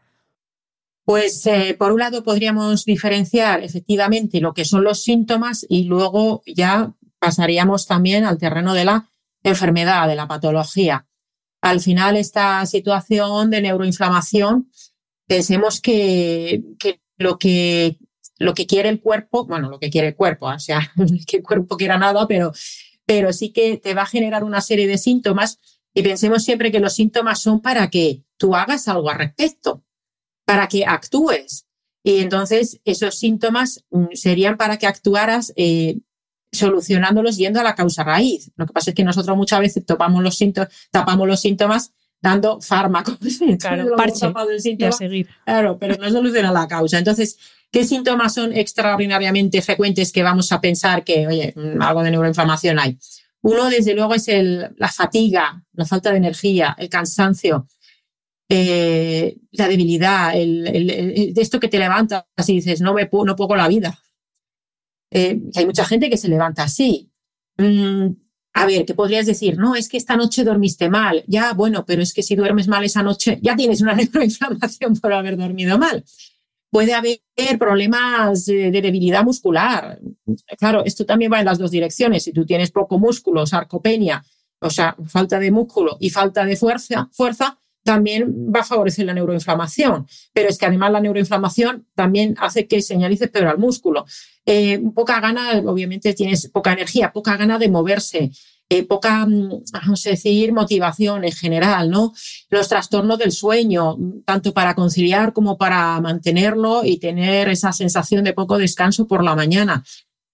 [1.03, 6.43] Pues eh, por un lado podríamos diferenciar efectivamente lo que son los síntomas y luego
[6.45, 9.09] ya pasaríamos también al terreno de la
[9.43, 11.07] enfermedad, de la patología.
[11.61, 14.71] Al final, esta situación de neuroinflamación,
[15.27, 16.63] pensemos que,
[17.17, 17.97] lo que
[18.39, 20.91] lo que quiere el cuerpo, bueno, lo que quiere el cuerpo, o sea,
[21.27, 22.51] que el cuerpo quiera nada, pero,
[23.05, 25.59] pero sí que te va a generar una serie de síntomas
[25.93, 29.83] y pensemos siempre que los síntomas son para que tú hagas algo al respecto
[30.51, 31.65] para que actúes.
[32.03, 35.99] Y entonces esos síntomas mm, serían para que actuaras eh,
[36.51, 38.51] solucionándolos yendo a la causa raíz.
[38.57, 42.59] Lo que pasa es que nosotros muchas veces topamos los síntomas, tapamos los síntomas dando
[42.59, 43.17] fármacos.
[43.59, 45.29] Claro, parche a seguir.
[45.45, 46.97] Claro, pero no soluciona la causa.
[46.97, 47.37] Entonces,
[47.71, 52.77] ¿qué síntomas son extraordinariamente frecuentes que vamos a pensar que, oye, mm, algo de neuroinflamación
[52.77, 52.97] hay?
[53.41, 57.67] Uno, desde luego, es el, la fatiga, la falta de energía, el cansancio,
[58.53, 63.69] eh, la debilidad, de esto que te levantas y dices, no, me puedo, no la
[63.69, 63.97] vida.
[65.09, 67.09] Eh, hay mucha gente que se levanta así.
[67.57, 68.07] Mm,
[68.53, 69.57] a ver, ¿qué podrías decir?
[69.57, 71.23] No, es que esta noche dormiste mal.
[71.27, 75.13] Ya, bueno, pero es que si duermes mal esa noche, ya tienes una neuroinflamación por
[75.13, 76.03] haber dormido mal.
[76.69, 77.21] Puede haber
[77.57, 79.97] problemas de debilidad muscular.
[80.57, 82.23] Claro, esto también va en las dos direcciones.
[82.23, 84.21] Si tú tienes poco músculo, sarcopenia,
[84.59, 89.13] o sea, falta de músculo y falta de fuerza, fuerza también va a favorecer la
[89.13, 90.07] neuroinflamación.
[90.33, 94.05] Pero es que además la neuroinflamación también hace que señalice peor al músculo.
[94.45, 98.31] Eh, poca gana, obviamente tienes poca energía, poca gana de moverse.
[98.69, 102.13] Eh, poca, mm, vamos a decir, motivación en general, ¿no?
[102.49, 108.31] Los trastornos del sueño, tanto para conciliar como para mantenerlo y tener esa sensación de
[108.31, 109.83] poco descanso por la mañana.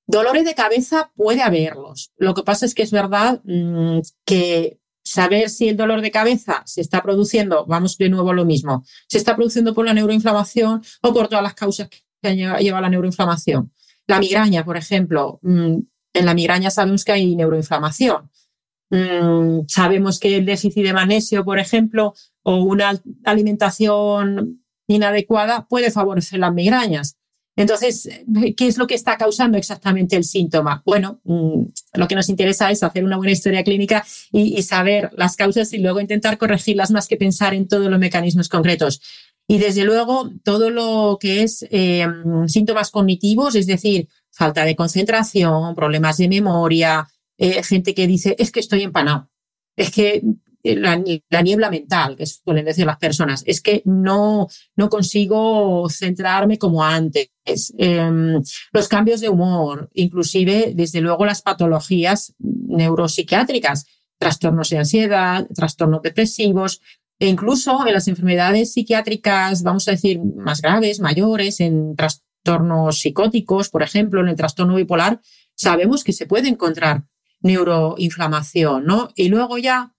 [0.05, 2.11] Dolores de cabeza puede haberlos.
[2.17, 4.77] Lo que pasa es que es verdad mm, que
[5.09, 8.83] saber si el dolor de cabeza se está produciendo, vamos de nuevo a lo mismo,
[9.07, 13.71] se está produciendo por la neuroinflamación o por todas las causas que lleva la neuroinflamación.
[14.07, 15.77] La migraña, por ejemplo, mm,
[16.13, 18.29] en la migraña sabemos que hay neuroinflamación.
[18.89, 26.39] Mm, sabemos que el déficit de magnesio, por ejemplo, o una alimentación inadecuada puede favorecer
[26.39, 27.16] las migrañas.
[27.57, 28.07] Entonces,
[28.55, 30.83] ¿qué es lo que está causando exactamente el síntoma?
[30.85, 31.63] Bueno, mm,
[31.95, 35.79] lo que nos interesa es hacer una buena historia clínica y, saber las causas y
[35.79, 39.01] luego intentar corregirlas más que pensar en todos los mecanismos concretos.
[39.47, 42.05] Y desde luego, todo lo que es eh,
[42.45, 47.07] síntomas cognitivos, es decir, falta de concentración, problemas de memoria,
[47.39, 49.31] eh, gente que dice, es que estoy empanado,
[49.75, 50.21] es que
[50.63, 56.83] la, niebla mental, que suelen decir las personas, es que no, no consigo centrarme como
[56.83, 57.29] antes.
[57.77, 58.41] Em,
[58.71, 63.85] los cambios de humor, inclusive, desde luego, las patologías neuropsiquiátricas,
[64.17, 66.81] trastornos de ansiedad, trastornos depresivos,
[67.19, 73.69] e incluso en las enfermedades psiquiátricas, vamos a decir, más graves, mayores, en trastornos psicóticos,
[73.69, 75.19] por ejemplo, en el trastorno bipolar,
[75.55, 77.05] sabemos que se puede encontrar
[77.41, 79.09] neuroinflamación, ¿no?
[79.15, 79.95] Y luego ya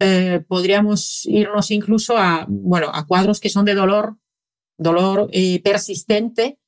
[0.00, 4.16] eh, podríamos irnos incluso a, bueno, a cuadros que son de dolor,
[4.78, 6.58] dolor eh, persistente.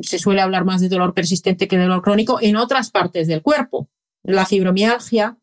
[0.00, 3.42] Se suele hablar más de dolor persistente que de dolor crónico en otras partes del
[3.42, 3.90] cuerpo.
[4.22, 5.36] La fibromialgia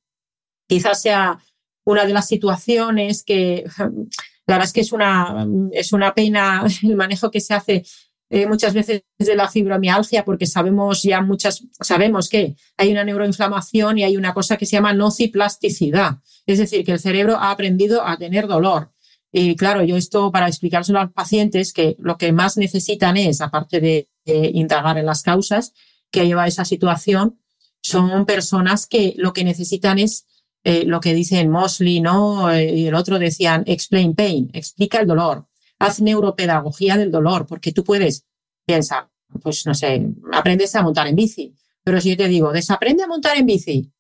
[0.68, 1.38] quizás sea
[1.86, 6.96] una de las situaciones que, la verdad es que es una, es una pena el
[6.96, 7.84] manejo que se hace
[8.32, 14.00] eh, muchas veces de la fibromialgia, porque sabemos ya muchas, sabemos que hay una neuroinflamación
[14.00, 18.06] y hay una cosa que se llama nociplasticidad, es decir, que el cerebro ha aprendido
[18.06, 18.92] a tener dolor.
[19.32, 23.42] Y claro, yo esto para explicárselo a los pacientes que lo que más necesitan es,
[23.42, 25.74] aparte de, indagar en las causas
[26.12, 27.40] que lleva a esa situación,
[27.82, 30.28] son personas que lo que necesitan es
[30.64, 32.52] eh, lo que dicen Mosley, ¿no?
[32.52, 35.48] Eh, y el otro decían explain pain, explica el dolor
[35.82, 38.26] haz neuropedagogía del dolor, porque tú puedes,
[38.66, 39.10] piensa,
[39.42, 43.08] pues no sé, aprendes a montar en bici, pero si yo te digo, desaprende a
[43.08, 43.92] montar en bici,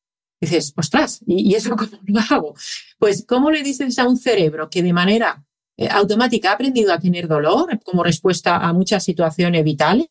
[0.41, 2.55] dices, ostras, ¿y, eso cómo lo hago?
[2.97, 5.43] Pues, ¿cómo le dices a un cerebro que de manera
[5.77, 10.07] eh, automática ha aprendido a tener dolor como respuesta a muchas situaciones vitales?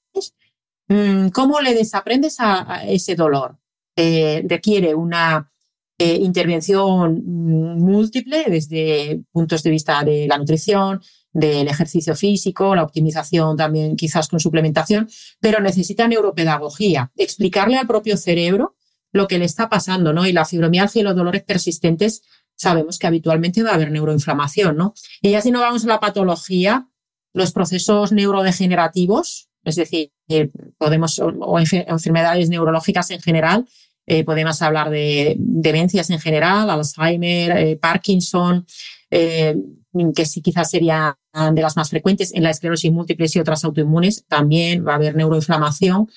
[0.89, 3.59] Mm, ¿Cómo le desaprendes a, ese dolor?
[3.97, 5.51] Eh, requiere una
[5.99, 11.01] eh, intervención múltiple desde puntos de vista de la nutrición,
[11.33, 15.09] del ejercicio físico, la optimización también quizás con suplementación,
[15.41, 18.77] pero necesita neuropedagogía, explicarle al propio cerebro
[19.13, 20.27] lo que le está pasando, ¿no?
[20.27, 22.23] Y la fibromialgia y los dolores persistentes
[22.57, 24.95] sabemos que habitualmente va a haber neuroinflamación, ¿no?
[25.23, 26.89] Y ya si no vamos a la patología,
[27.33, 33.67] los procesos neurodegenerativos, es decir, eh, podemos, o, enfermedades neurológicas en general,
[34.07, 38.67] eh, podemos hablar de demencias en general, Alzheimer, eh, Parkinson,
[39.11, 41.19] que sí quizás sería
[41.53, 45.17] de las más frecuentes en la esclerosis múltiple y otras autoinmunes, también va a haber
[45.17, 46.09] neuroinflamación.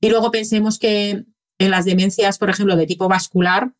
[0.00, 1.24] Y luego pensemos que
[1.58, 3.72] en las demencias, por ejemplo, de tipo vascular,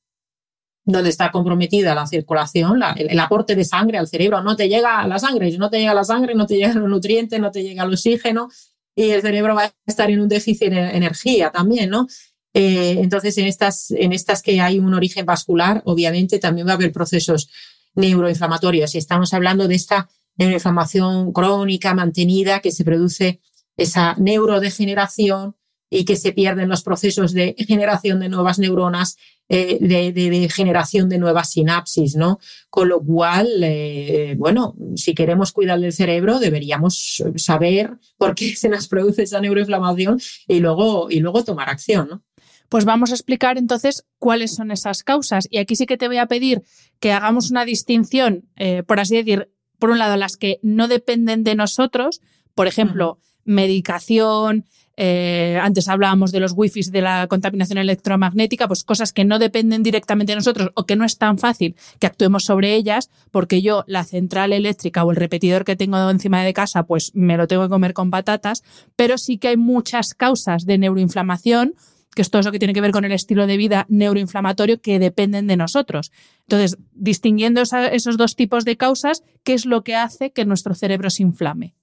[0.85, 5.19] donde está comprometida la circulación, el, aporte de sangre al cerebro, no te llega la
[5.19, 7.93] sangre, no te llega la sangre, no te llega los nutrientes, no te llega el
[7.93, 8.49] oxígeno
[8.95, 12.07] y el cerebro va a estar en un déficit de energía también, ¿no?
[12.55, 16.77] Eh, entonces, en estas, en estas que hay un origen vascular, obviamente también va a
[16.77, 17.51] haber procesos
[17.95, 18.95] neuroinflamatorios.
[18.95, 23.41] Y estamos hablando de esta neuroinflamación crónica mantenida que se produce
[23.77, 25.57] esa neurodegeneración
[25.91, 29.17] y que se pierden los procesos de generación de nuevas neuronas,
[29.49, 32.41] eh, de, generación de nuevas sinapsis, ¿no?
[32.69, 38.69] Con lo cual, eh, bueno, si queremos cuidar del cerebro, deberíamos saber por qué se
[38.69, 42.25] nos produce esa neuroinflamación y luego, y luego tomar acción, ¿no?
[42.69, 45.47] Pues vamos a explicar entonces cuáles son esas causas.
[45.51, 46.63] Y aquí sí que te voy a pedir
[46.99, 51.45] que hagamos una distinción, eh, por así decir, por un lado, las que no dependen
[51.45, 52.21] de nosotros,
[52.55, 54.65] por ejemplo, medicación,
[54.97, 59.83] eh, antes hablábamos de los wifi de la contaminación electromagnética, pues cosas que no dependen
[59.83, 63.85] directamente de nosotros o que no es tan fácil que actuemos sobre ellas, porque yo
[63.87, 67.63] la central eléctrica o el repetidor que tengo encima de casa, pues me lo tengo
[67.65, 68.63] que comer con patatas,
[68.97, 71.75] pero sí que hay muchas causas de neuroinflamación
[72.15, 74.99] que es todo eso que tiene que ver con el estilo de vida neuroinflamatorio que
[74.99, 76.13] dependen de nosotros.
[76.49, 81.11] Entonces, distinguiendo esos dos tipos de causas, ¿qué es lo que hace que nuestro cerebro
[81.11, 81.75] se inflame?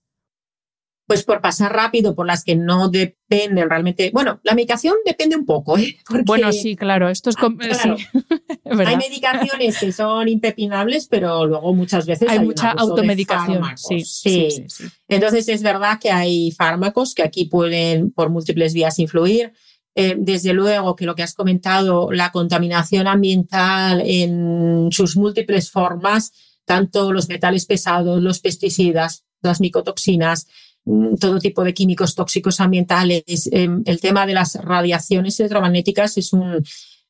[1.14, 4.10] Pues por pasar rápido por las que no dependen realmente.
[4.12, 5.78] Bueno, la medicación depende un poco.
[5.78, 5.96] ¿eh?
[6.26, 7.08] bueno, sí, claro.
[7.08, 7.36] Esto es.
[8.88, 13.62] hay medicaciones que son impepinables, pero luego muchas veces hay, mucha automedicación.
[13.76, 14.66] Sí, sí.
[14.68, 19.54] sí, Entonces es verdad que hay fármacos que aquí pueden por múltiples vías influir.
[19.94, 26.32] Eh, desde luego que lo que has comentado, la contaminación ambiental en sus múltiples formas,
[26.66, 30.48] tanto los metales pesados, los pesticidas, las micotoxinas,
[31.20, 33.50] todo tipo de químicos tóxicos ambientales.
[33.52, 36.64] Em, el tema de las radiaciones electromagnéticas es un,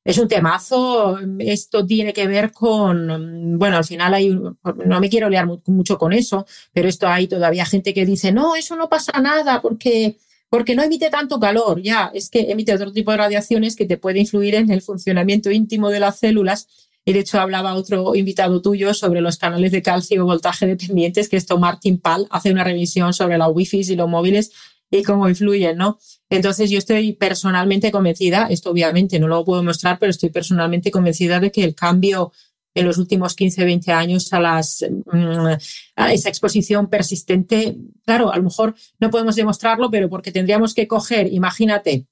[0.03, 1.17] es un temazo.
[1.39, 6.13] Esto tiene que ver con, bueno, al final hay, no me quiero liar mucho con
[6.13, 10.17] eso, pero esto hay todavía gente que dice, no, eso no pasa nada porque,
[10.49, 11.81] porque no emite tanto calor.
[11.81, 15.51] Ya, es que emite otro tipo de radiaciones que te puede influir en el funcionamiento
[15.51, 16.67] íntimo de las células.
[17.05, 21.37] Y de hecho hablaba otro invitado tuyo sobre los canales de calcio voltaje dependientes, que
[21.37, 24.51] esto Martin Pal hace una revisión sobre la wifi y los móviles
[24.89, 25.97] y cómo influyen, ¿no?
[26.29, 31.39] Entonces yo estoy personalmente convencida, esto obviamente no lo puedo mostrar, pero estoy personalmente convencida
[31.39, 32.31] de que el cambio
[32.75, 35.47] en los últimos 15, 20 años a, las, mm,
[35.95, 40.87] a esa exposición persistente, claro, a lo mejor no podemos demostrarlo, pero porque tendríamos que
[40.87, 42.07] coger, imagínate,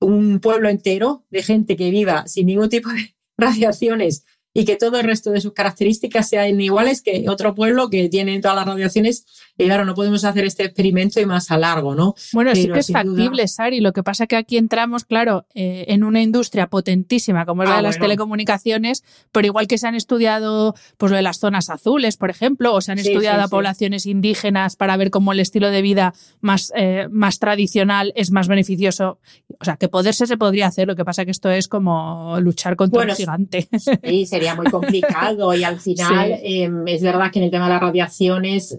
[0.00, 5.00] un pueblo entero de gente que viva sin ningún tipo de radiaciones y que todo
[5.00, 9.24] el resto de sus características sean iguales que otro pueblo que tiene todas las radiaciones.
[9.58, 12.14] Y claro, no podemos hacer este experimento y más a largo, ¿no?
[12.32, 13.80] Bueno, sí que es factible, Sari.
[13.80, 17.68] Lo que pasa es que aquí entramos, claro, eh, en una industria potentísima como es
[17.68, 21.38] la ah, de las telecomunicaciones, pero igual que se han estudiado pues lo de las
[21.38, 25.40] zonas azules, por ejemplo, o se han estudiado a poblaciones indígenas para ver cómo el
[25.40, 29.18] estilo de vida más, eh, más tradicional es más beneficioso.
[29.60, 32.40] O sea, que poderse se podría hacer, lo que pasa es que esto es como
[32.40, 33.68] luchar contra un gigante.
[34.02, 37.74] Sí, sería muy complicado y al final em, es verdad que en el tema de
[37.74, 38.76] las radiaciones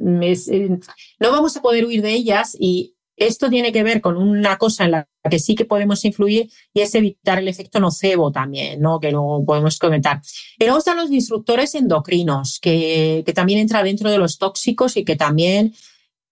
[0.69, 4.85] no vamos a poder huir de ellas y esto tiene que ver con una cosa
[4.85, 8.99] en la que sí que podemos influir y es evitar el efecto nocebo también, ¿no?
[8.99, 10.21] que luego podemos comentar.
[10.57, 15.05] Y luego están los disruptores endocrinos, que, que también entra dentro de los tóxicos y
[15.05, 15.73] que también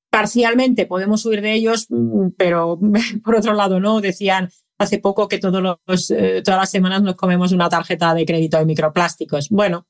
[0.09, 2.79] parcialmente podemos huir de ellos, mm, pero
[3.23, 7.15] por otro lado no, decían hace poco que todos los, eh, todas las semanas nos
[7.15, 9.49] comemos una tarjeta de crédito de microplásticos.
[9.49, 9.87] Bueno,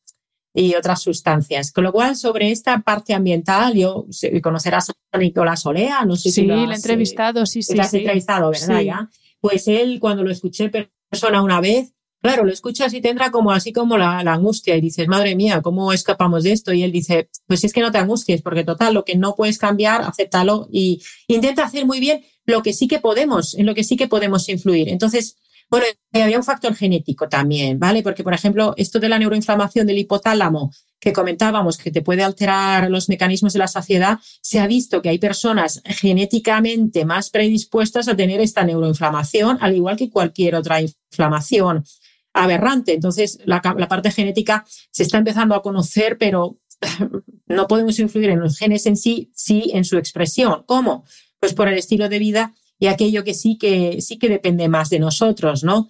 [0.54, 1.72] y otras sustancias.
[1.72, 4.06] Con lo cual, sobre esta parte ambiental, yo
[4.42, 7.76] conocerás a Nicolás Olea, no sé sí, si lo he entrevistado, sí, sí.
[7.76, 8.82] Lo has entrevistado, ¿verdad?
[8.82, 9.10] Ya?
[9.40, 10.70] Pues él, cuando lo escuché
[11.10, 14.82] persona una vez, claro, lo escuchas y tendrá como así como la, la, angustia y
[14.82, 16.74] dices, madre mía, ¿cómo escapamos de esto?
[16.74, 19.58] Y él dice, pues es que no te angusties, porque total, lo que no puedes
[19.58, 23.84] cambiar, acéptalo y intenta hacer muy bien lo que sí que podemos, en lo que
[23.84, 24.90] sí que podemos influir.
[24.90, 25.38] Entonces,
[25.72, 28.04] bueno, había un factor genético también, ¿vale?
[28.04, 32.92] Porque, por ejemplo, esto de la neuroinflamación del hipotálamo que comentábamos que te puede alterar
[32.92, 38.16] los mecanismos de la saciedad, se ha visto que hay personas genéticamente más predispuestas a
[38.18, 41.86] tener esta neuroinflamación, al igual que cualquier otra inflamación
[42.34, 42.94] aberrante.
[42.94, 46.60] Entonces, la, la parte genética se está empezando a conocer, pero
[47.48, 50.64] no podemos influir en los genes en sí, sí en su expresión.
[50.66, 51.06] ¿Cómo?
[51.40, 54.90] Pues por el estilo de vida y aquello que sí que, sí que depende más
[54.90, 55.88] de nosotros, ¿no?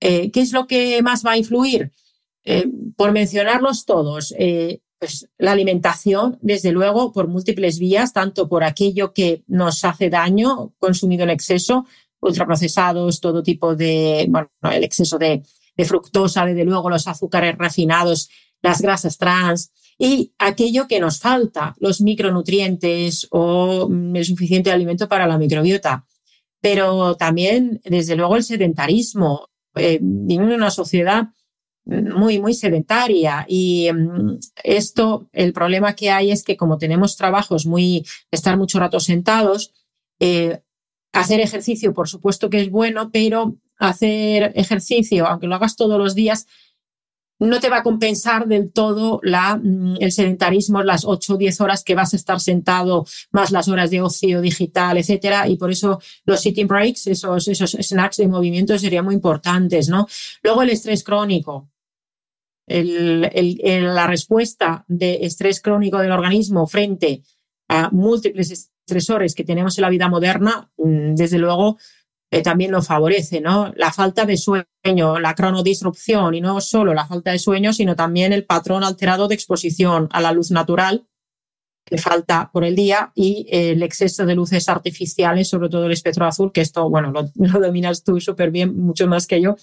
[0.00, 1.92] Eh, ¿Qué es lo que más va a influir?
[2.44, 8.64] Eh, por mencionarlos todos, eh, pues la alimentación, desde luego, por múltiples vías, tanto por
[8.64, 11.86] aquello que nos hace daño, consumido en exceso,
[12.18, 15.44] ultraprocesados, todo tipo de, bueno, el exceso de,
[15.76, 18.28] de fructosa, desde luego los azúcares refinados,
[18.60, 25.08] las grasas trans, y aquello que nos falta, los micronutrientes o mm, el suficiente alimento
[25.08, 26.06] para la microbiota.
[26.60, 29.48] Pero también, desde luego, el sedentarismo.
[29.74, 31.28] Eh, en una sociedad
[31.88, 37.66] muy, muy sedentaria y mm, esto, el problema que hay es que como tenemos trabajos
[37.66, 39.72] muy, estar mucho rato sentados,
[40.20, 40.60] eh,
[41.12, 46.14] hacer ejercicio, por supuesto que es bueno, pero hacer ejercicio, aunque lo hagas todos los
[46.14, 46.46] días,
[47.38, 51.60] no te va a compensar del todo la, mm, el sedentarismo, las 8 o 10
[51.60, 55.48] horas que vas a estar sentado, más las horas de ocio digital, etcétera.
[55.48, 60.06] Y por eso los sitting breaks, esos, esos snacks de movimiento serían muy importantes, ¿no?
[60.42, 61.68] Luego el estrés crónico.
[62.66, 67.22] la respuesta de estrés crónico del organismo frente
[67.68, 71.78] a múltiples estresores que tenemos en la vida moderna, mm, desde luego,
[72.30, 73.72] eh, también lo favorece, ¿no?
[73.76, 78.32] La falta de sueño, la cronodisrupción y no solo la falta de sueño, sino también
[78.32, 81.06] el patrón alterado de exposición a la luz natural
[81.88, 86.26] que falta por el día y el exceso de luces artificiales, sobre todo el espectro
[86.26, 89.56] azul, que esto, bueno, lo, dominas tú súper bien, mucho más que yo,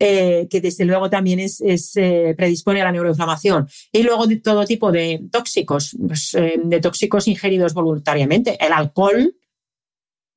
[0.00, 1.60] eh, que desde luego también es,
[1.96, 3.68] eh, predispone a la neuroinflamación.
[3.92, 8.56] Y luego de todo tipo de tóxicos, pues, de tóxicos ingeridos voluntariamente.
[8.64, 9.32] El alcohol,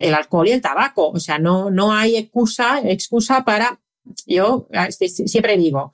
[0.01, 1.09] el alcohol y el tabaco.
[1.09, 3.79] O sea, no, no hay excusa, excusa para,
[4.25, 5.93] yo este, siempre digo,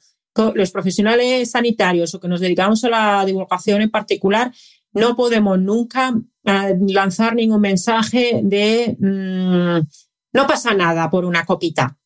[0.54, 4.52] los profesionales sanitarios o que nos dedicamos a la divulgación en particular,
[4.94, 6.14] no podemos nunca
[6.44, 9.88] eh, lanzar ningún mensaje de mm,
[10.34, 11.98] no pasa nada por una copita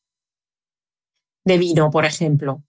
[1.44, 2.64] de vino, por ejemplo.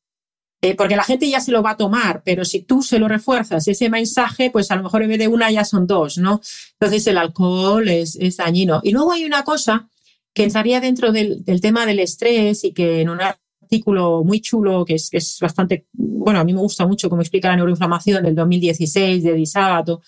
[0.65, 3.09] Eh, porque la gente ya se lo va a tomar, pero si tú se lo
[3.09, 6.41] refuerzas ese mensaje, pues a lo mejor en vez de una ya son dos, ¿no?
[6.79, 8.81] Entonces el alcohol es, dañino.
[8.85, 9.89] Y luego hay una cosa
[10.33, 14.95] que entraría dentro del, tema del estrés y que en un artículo muy chulo que
[14.95, 19.35] es, bastante, bueno, a mí me gusta mucho como explica la neuroinflamación del 2016 de
[19.35, 20.01] Disabato,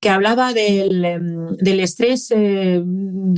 [0.00, 2.82] que hablaba del, em, estrés eh,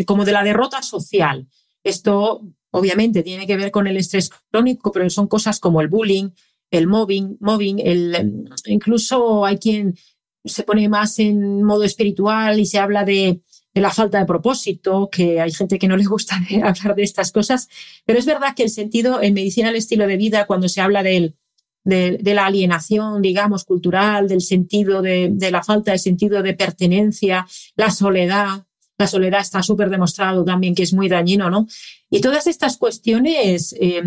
[0.07, 1.47] como de la derrota social.
[1.83, 2.41] Esto
[2.71, 6.31] obviamente tiene que ver con el estrés crónico, pero son cosas como el bullying,
[6.75, 9.97] el mobbing, mobbing el, em, incluso hay quien
[10.45, 13.41] se pone más en modo espiritual y se habla de,
[13.73, 17.33] de la falta de propósito, que hay gente que no le gusta hablar de estas
[17.33, 17.69] cosas,
[18.05, 21.03] pero es verdad que el sentido en medicina del estilo de vida, cuando se habla
[21.03, 21.37] del,
[21.83, 26.55] de, de, la alienación, digamos, cultural, del sentido de, de, la falta de sentido de
[26.55, 27.47] pertenencia,
[27.77, 28.65] la soledad,
[28.97, 31.67] la soledad está súper demostrado también que es muy dañino, ¿no?
[32.11, 34.03] Y todas estas cuestiones eh,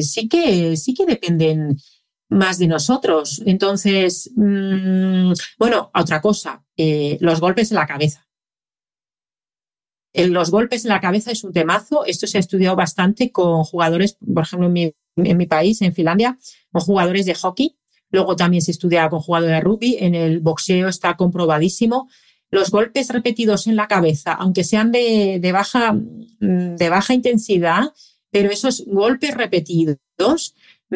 [0.00, 1.76] sí, que, sí que dependen
[2.32, 3.42] más de nosotros.
[3.46, 8.26] Entonces, mmm, bueno, otra cosa, eh, los golpes en la cabeza
[10.14, 12.04] los golpes en la cabeza es un temazo.
[12.04, 15.94] Esto se ha estudiado bastante con jugadores, por ejemplo, en mi, en mi país, en
[15.94, 16.38] Finlandia,
[16.70, 17.76] con jugadores de hockey.
[18.10, 19.96] Luego también se estudia con jugadores de rugby.
[20.00, 22.08] En el boxeo está comprobadísimo.
[22.50, 25.96] Los golpes repetidos en la cabeza, aunque sean de, de baja,
[26.40, 27.94] de baja intensidad,
[28.30, 30.54] pero esos golpes repetidos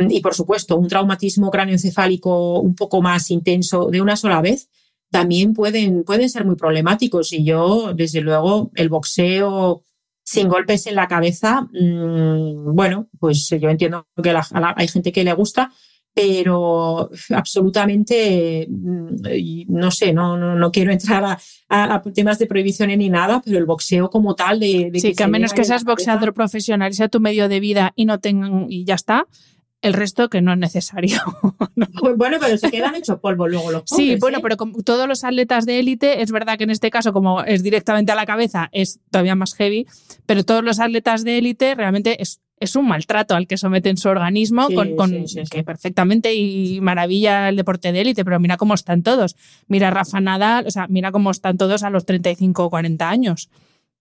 [0.09, 4.69] y, por supuesto, un traumatismo cráneoencefálico un poco más intenso de una sola vez,
[5.11, 7.33] también pueden, pueden ser muy problemáticos.
[7.33, 9.83] Y yo, desde luego, el boxeo
[10.25, 15.13] sin golpes en la cabeza, mmm, bueno, pues yo entiendo que la, la, hay gente
[15.13, 15.71] que le gusta,
[16.13, 21.39] pero absolutamente, mm, no sé, no, no, no quiero entrar a,
[21.69, 24.91] a, a, temas de prohibiciones ni nada, pero el boxeo como tal de...
[24.91, 27.61] de sí, que, que a menos que seas boxeador profesional y sea tu medio de
[27.61, 29.27] vida y no tengan, y ya está,
[29.83, 31.21] el resto que no es necesario.
[31.77, 31.87] ¿no?
[32.17, 34.41] Bueno, pero se quedan hechos polvo luego los pobres, Sí, bueno, ¿eh?
[34.43, 37.63] pero como todos los atletas de élite, es verdad que en este caso, como es
[37.63, 39.87] directamente a la cabeza, es todavía más heavy,
[40.27, 44.09] pero todos los atletas de élite realmente es, es un maltrato al que someten su
[44.09, 45.63] organismo, Sí, con, con sí, sí, que sí.
[45.63, 49.37] perfectamente y maravilla el deporte de élite, pero mira cómo están todos.
[49.69, 53.51] Mira Rafa Nadal, o sea, mira cómo están todos a los 35 o 40 años.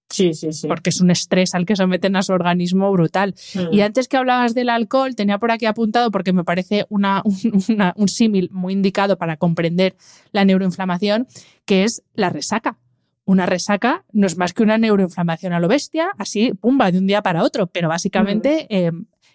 [0.09, 0.67] Sí, sí, sí.
[0.67, 3.33] Porque es un estrés al que someten a su organismo brutal.
[3.53, 3.73] Mm.
[3.73, 7.23] Y antes que hablabas del alcohol, tenía por aquí apuntado, porque me parece una,
[7.69, 9.95] una, un símil muy indicado para comprender
[10.31, 11.27] la neuroinflamación,
[11.65, 12.77] que es la resaca.
[13.25, 17.07] Una resaca no es más que una neuroinflamación a lo bestia, así, pumba, de un
[17.07, 18.91] día para otro, pero básicamente eh,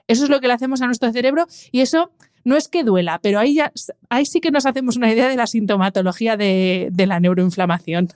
[0.07, 2.13] eso es lo que le hacemos a nuestro cerebro y eso
[2.45, 3.73] no es que duela, pero ahí, ya,
[4.09, 8.09] ahí sí que nos hacemos una idea de la sintomatología de, de la neuroinflamación.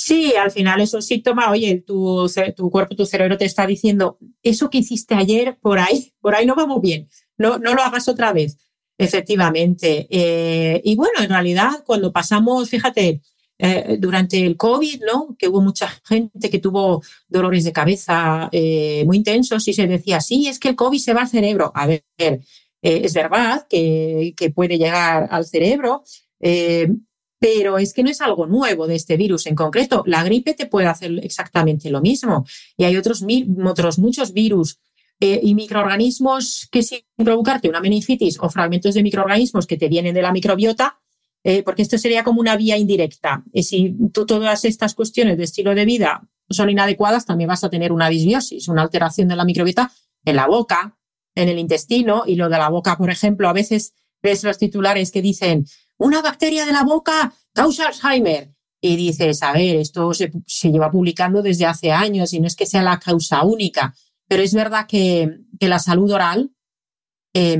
[0.00, 2.30] Sí, al final es un síntoma, oye, tu,
[2.70, 6.54] cuerpo, tu cerebro te está diciendo, eso que hiciste ayer, por ahí, por ahí no
[6.54, 8.56] vamos bien, no, no lo hagas otra vez.
[8.96, 10.06] Efectivamente.
[10.08, 13.22] Eh, y bueno, en realidad, cuando pasamos, fíjate,
[13.58, 15.34] eh, durante el COVID, ¿no?
[15.36, 20.20] Que hubo mucha gente que tuvo dolores de cabeza eh, muy intensos y se decía,
[20.20, 21.72] sí, es que el COVID se va al cerebro.
[21.74, 22.04] A ver,
[22.80, 26.04] es verdad que, que, puede llegar al cerebro,
[27.38, 30.02] pero es que no es algo nuevo de este virus en concreto.
[30.06, 32.44] La gripe te puede hacer exactamente lo mismo.
[32.76, 33.24] Y hay otros,
[33.64, 34.80] otros muchos virus
[35.20, 40.14] eh, y microorganismos que sin provocarte una meningitis o fragmentos de microorganismos que te vienen
[40.14, 41.00] de la microbiota,
[41.44, 43.44] eh, porque esto sería como una vía indirecta.
[43.52, 47.92] Y si todas estas cuestiones de estilo de vida son inadecuadas, también vas a tener
[47.92, 49.92] una disbiosis, una alteración de la microbiota
[50.24, 50.96] en la boca,
[51.34, 52.24] en el intestino.
[52.26, 55.66] Y lo de la boca, por ejemplo, a veces ves los titulares que dicen
[55.98, 58.54] una bacteria de la boca causa Alzheimer.
[58.80, 60.30] Y dices, a ver, esto se,
[60.62, 63.92] lleva publicando desde hace años y no es que sea la causa única,
[64.28, 66.52] pero es verdad que, que la salud oral,
[67.34, 67.58] eh,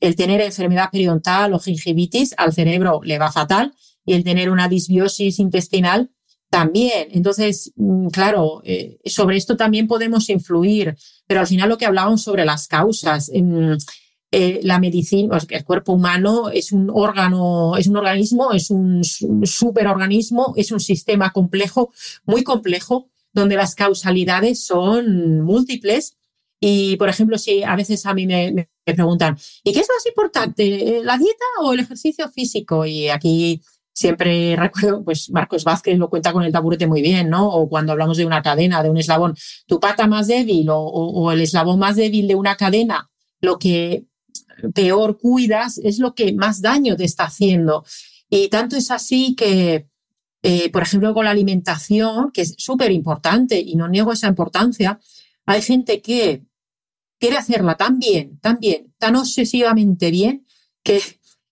[0.00, 3.74] el tener enfermedad periodontal o gingivitis al cerebro le va fatal
[4.04, 6.10] y el tener una disbiosis intestinal
[6.50, 7.08] también.
[7.12, 10.96] Entonces, mm, claro, eh, sobre esto también podemos influir,
[11.26, 13.30] pero al final lo que hablábamos sobre las causas.
[13.32, 13.76] Eh,
[14.30, 20.52] eh, la medicina, el cuerpo humano es un órgano, es un organismo, es un superorganismo,
[20.56, 21.92] es un sistema complejo,
[22.26, 26.16] muy complejo, donde las causalidades son múltiples.
[26.60, 31.00] Y, por ejemplo, si a veces a mí me, preguntan, ¿y qué es más importante,
[31.02, 32.84] la dieta o el ejercicio físico?
[32.84, 33.62] Y aquí
[33.94, 37.48] siempre recuerdo, pues Marcos Vázquez lo cuenta con el taburete muy bien, ¿no?
[37.48, 39.34] O cuando hablamos de una cadena, de un eslabón,
[39.66, 43.08] tu pata más débil o el eslabón más débil de una cadena,
[43.40, 44.04] lo que
[44.74, 47.84] peor cuidas es lo que más daño te está haciendo.
[48.30, 49.88] Y tanto es así que,
[50.42, 55.00] eh, por ejemplo, con la alimentación, que es súper importante y no niego esa importancia,
[55.46, 56.42] hay gente que
[57.18, 60.46] quiere hacerla tan bien, tan bien, tan obsesivamente bien,
[60.82, 61.00] que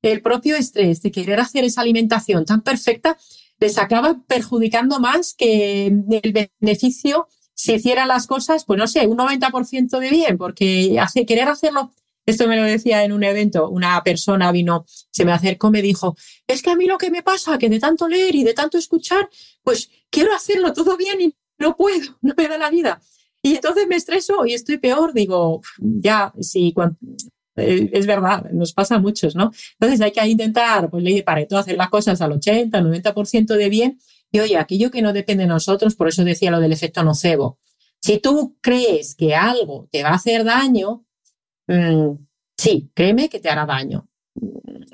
[0.03, 3.19] el propio estrés de querer hacer esa alimentación tan perfecta
[3.59, 9.17] les acaba perjudicando más que el beneficio si hiciera las cosas, pues no sé, un
[9.17, 11.91] 90% de bien, porque hace, querer hacerlo
[12.27, 16.17] esto me lo decía en un evento, una persona vino, se me acercó, me dijo,
[16.47, 18.79] es que a mí lo que me pasa, que de tanto leer y de tanto
[18.79, 19.31] escuchar,
[19.63, 23.01] pues quiero hacerlo todo bien y no puedo, no me da la vida.
[23.43, 26.75] Y entonces me estreso y estoy peor, digo, ya, sí,
[27.55, 29.53] eh, es verdad, nos pasa a muchos, ¿no?
[29.79, 33.69] Entonces hay que intentar, pues le para todo hacer las cosas al 80, 90% de
[33.69, 34.01] bien.
[34.33, 37.61] Y oye, aquello que no depende de nosotros, por eso decía lo del efecto nocebo.
[38.01, 41.06] Si tú crees que algo te va a hacer daño,
[41.67, 42.13] Mm,
[42.57, 44.09] sí, créeme que te hará daño.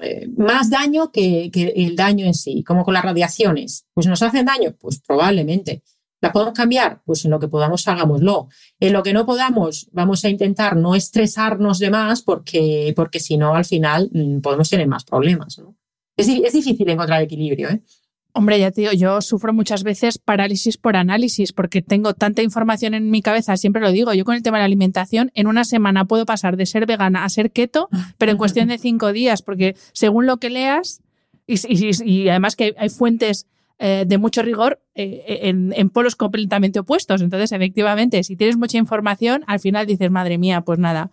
[0.03, 3.87] Eh, más daño que, el daño en sí, como con las radiaciones.
[3.95, 5.83] Pues nos hacen daño, pues probablemente.
[6.21, 7.03] ¿La podemos cambiar?
[7.05, 8.49] Pues en lo que podamos hagámoslo.
[8.79, 13.37] En lo que no podamos, vamos a intentar no estresarnos de más porque, porque si
[13.37, 15.61] no, al final mm, podemos tener más problemas.
[16.17, 17.71] Es, es difícil encontrar equilibrio.
[17.71, 17.83] ¿eh?
[18.35, 23.11] Hombre, ya tío, yo sufro muchas veces parálisis por análisis porque tengo tanta información en
[23.11, 26.07] mi cabeza, siempre lo digo, yo con el tema de la alimentación, en una semana
[26.07, 29.77] puedo pasar de ser vegana a ser keto, pero en cuestión de cinco días, porque
[29.93, 31.03] según lo que leas,
[31.47, 33.47] y, además que hay fuentes
[33.79, 38.79] eh, de mucho rigor eh, en, en, polos completamente opuestos, entonces efectivamente, si tienes mucha
[38.79, 41.11] información, al final dices, madre mía, pues nada,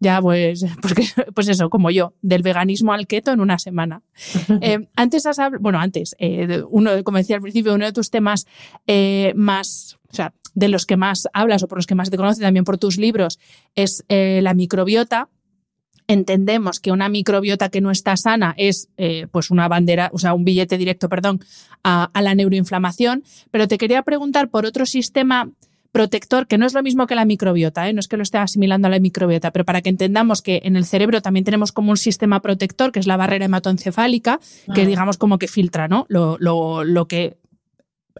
[0.00, 4.02] ya pues, pues, pues, eso, como yo, del veganismo al keto en una semana.
[4.60, 8.10] Eh, antes has hablado, bueno, antes, eh, uno, como decía al principio, uno de tus
[8.10, 8.46] temas
[8.86, 12.16] eh, más, o sea, de los que más hablas o por los que más te
[12.16, 13.38] conoce también por tus libros,
[13.74, 15.28] es la microbiota.
[16.06, 18.88] Entendemos que una microbiota que no está sana es
[19.32, 21.40] pues una bandera, o sea, un billete directo, perdón,
[21.82, 23.24] a, a la neuroinflamación.
[23.50, 25.50] Pero te quería preguntar por otro sistema
[25.94, 27.92] protector, que no es lo mismo que la microbiota, ¿eh?
[27.92, 30.74] no es que lo esté asimilando a la microbiota, pero para que entendamos que en
[30.74, 34.40] el cerebro también tenemos como un sistema protector, que es la barrera hematoencefálica,
[34.74, 34.86] que ah.
[34.86, 36.04] digamos como que filtra ¿no?
[36.08, 37.36] lo, lo, que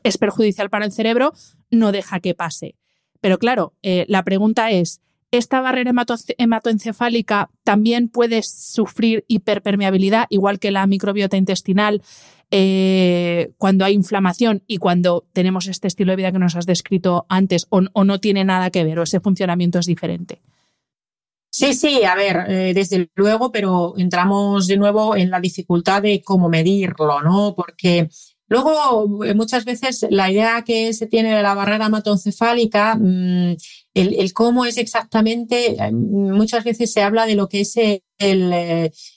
[0.05, 1.33] es perjudicial para el cerebro,
[1.73, 2.77] no deja que pase.
[3.21, 5.01] Pero claro, eh, la pregunta es,
[5.39, 5.93] ¿esta barrera
[6.39, 12.03] hematoencefálica también puede sufrir hiperpermeabilidad, igual que la microbiota intestinal?
[12.51, 17.27] Eh, cuando hay inflamación y cuando tenemos este estilo de vida que nos has descrito
[17.29, 20.41] antes o, no tiene nada que ver o ese funcionamiento es diferente?
[21.51, 26.23] Sí, sí, a ver, eh, desde luego, pero entramos de nuevo en la dificultad de
[26.23, 27.55] cómo medirlo, ¿no?
[27.57, 28.09] Porque
[28.49, 33.57] luego eh, muchas veces la idea que se tiene de la barrera hematoencefálica mm,
[33.95, 38.03] el, cómo es exactamente, eh, muchas veces se habla de lo que es eh,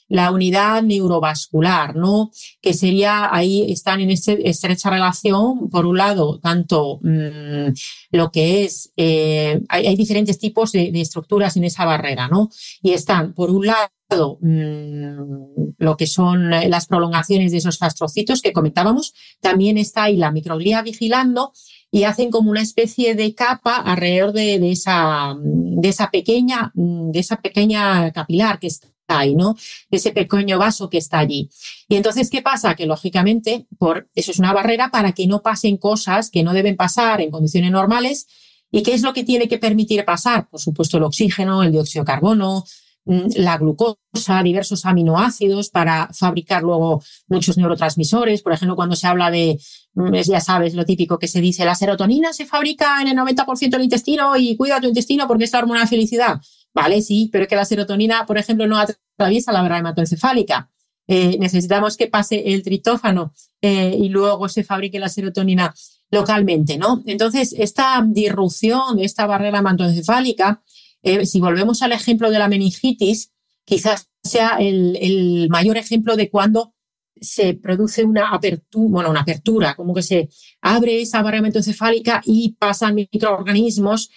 [0.08, 2.30] la unidad neurovascular, ¿no?
[2.60, 7.72] Que sería, ahí están en este, estrecha relación, por un lado, tanto mm,
[8.12, 12.48] lo que es, eh, hay, diferentes tipos de, estructuras en esa barrera, ¿no?
[12.80, 18.52] Y están, por un lado, mm, lo que son las prolongaciones de esos astrocitos que
[18.52, 21.52] comentábamos, también está ahí la microglía vigilando
[21.90, 27.40] y hacen como una especie de capa alrededor de, esa, de, esa, pequeña, de esa
[27.40, 29.54] pequeña capilar que está ahí, ¿no?
[29.90, 31.48] De ese pequeño vaso que está allí.
[31.88, 32.74] Y entonces, ¿qué pasa?
[32.74, 36.76] Que lógicamente, por, eso es una barrera para que no pasen cosas que no deben
[36.76, 38.26] pasar en condiciones normales.
[38.70, 40.48] ¿Y qué es lo que tiene que permitir pasar?
[40.50, 42.87] Por supuesto, el oxígeno, el dióxido de carbono, mm,
[43.36, 48.42] la glucosa, diversos aminoácidos para fabricar luego muchos neurotransmisores.
[48.42, 49.58] Por ejemplo, cuando se habla de
[49.98, 53.76] Mm, ya sabes lo típico que se dice, la serotonina se fabrica en el 90%
[53.76, 56.40] del intestino y cuida tu intestino porque es la hormona de felicidad.
[56.72, 60.70] Vale, sí, pero es que la serotonina, por ejemplo, no atraviesa la barrera hematoencefálica.
[61.08, 65.74] Eh, necesitamos que pase el tritófano eh, y luego se fabrique la serotonina
[66.10, 67.02] localmente, ¿no?
[67.06, 70.62] Entonces, esta disrupción de esta barrera hematoencefálica,
[71.02, 73.32] eh, si volvemos al ejemplo de la meningitis,
[73.64, 76.74] quizás sea el, mayor ejemplo de cuando
[77.20, 80.28] se produce una apertura, bueno, una apertura, como que se
[80.60, 84.10] abre esa barrera encefálica y pasan microorganismos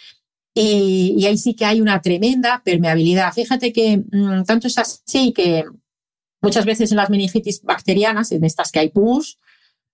[0.54, 3.34] y, ahí sí que hay una tremenda permeabilidad.
[3.34, 5.66] Fíjate que mm, tanto es así que
[6.42, 9.40] muchas veces en las meningitis bacterianas, en estas que hay pus,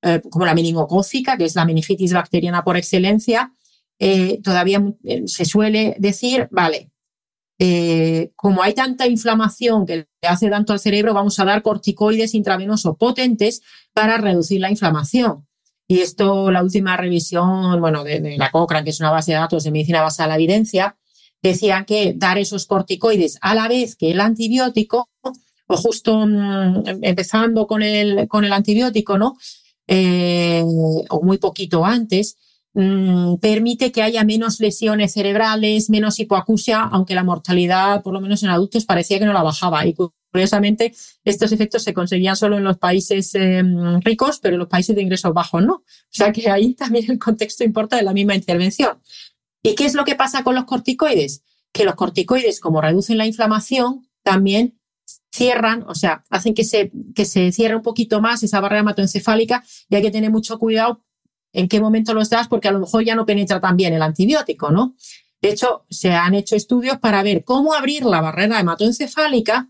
[0.02, 3.54] eh, como la meningocócica, que es la meningitis bacteriana por excelencia,
[4.00, 6.92] eh, todavía eh, se suele decir, vale,
[7.60, 12.36] eh, como hay tanta inflamación que le hace tanto al cerebro, vamos a dar corticoides
[12.36, 13.62] intravenosos potentes
[13.94, 15.48] para reducir la inflamación.
[15.88, 19.64] Y esto, la última revisión, bueno, de, la Cochrane, que es una base de datos
[19.64, 20.98] de medicina basada en la evidencia,
[21.42, 25.10] decía que dar esos corticoides a la vez que el antibiótico,
[25.70, 29.38] o justo mm, empezando con el, con el antibiótico, ¿no?
[31.10, 32.38] O muy poquito antes,
[32.80, 38.44] Mm, permite que haya menos lesiones cerebrales, menos hipoacusia, aunque la mortalidad, por lo menos
[38.44, 39.84] en adultos, parecía que no la bajaba.
[39.88, 39.96] Y
[40.32, 44.96] curiosamente, estos efectos se conseguían solo en los países em, ricos, pero en los países
[44.96, 45.74] de ingresos bajos no.
[45.74, 49.00] O sea que ahí también el contexto importa de la misma intervención.
[49.64, 51.42] ¿Y qué es lo que pasa con los corticoides?
[51.74, 54.80] Que los corticoides, como reducen la inflamación, también
[55.32, 59.64] cierran, o sea, hacen que se, que se cierre un poquito más esa barrera hematoencefálica
[59.90, 61.02] y hay que tener mucho cuidado
[61.54, 64.02] en qué momento los das porque a lo mejor ya no penetra tan bien el
[64.02, 64.96] antibiótico, ¿no?
[65.42, 69.70] De hecho, se han hecho estudios para ver cómo abrir la barrera hematoencefálica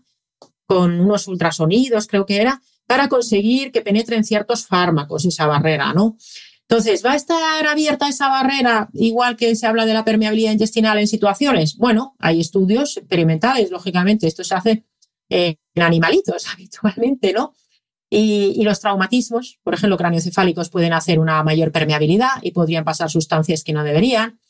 [0.66, 6.16] con unos ultrasonidos, creo que era, para conseguir que penetren ciertos fármacos esa barrera, ¿no?
[6.62, 10.98] Entonces, ¿va a estar abierta esa barrera igual que se habla de la permeabilidad intestinal
[10.98, 11.76] en situaciones?
[11.76, 14.84] Bueno, hay estudios experimentales, lógicamente, esto se hace
[15.30, 17.54] eh, en animalitos habitualmente, ¿no?
[18.10, 23.64] Y, los traumatismos, por ejemplo, craneoencefálicos pueden hacer una mayor permeabilidad y podrían pasar sustancias
[23.64, 24.40] que no deberían.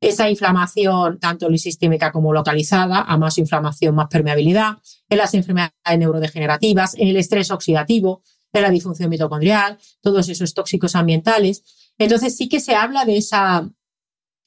[0.00, 4.78] Esa inflamación, tanto lisistémica como localizada, a más inflamación, más permeabilidad.
[5.08, 10.94] En las enfermedades neurodegenerativas, en el estrés oxidativo, en la disfunción mitocondrial, todos esos tóxicos
[10.94, 11.64] ambientales.
[11.98, 13.68] Entonces sí que se habla de esa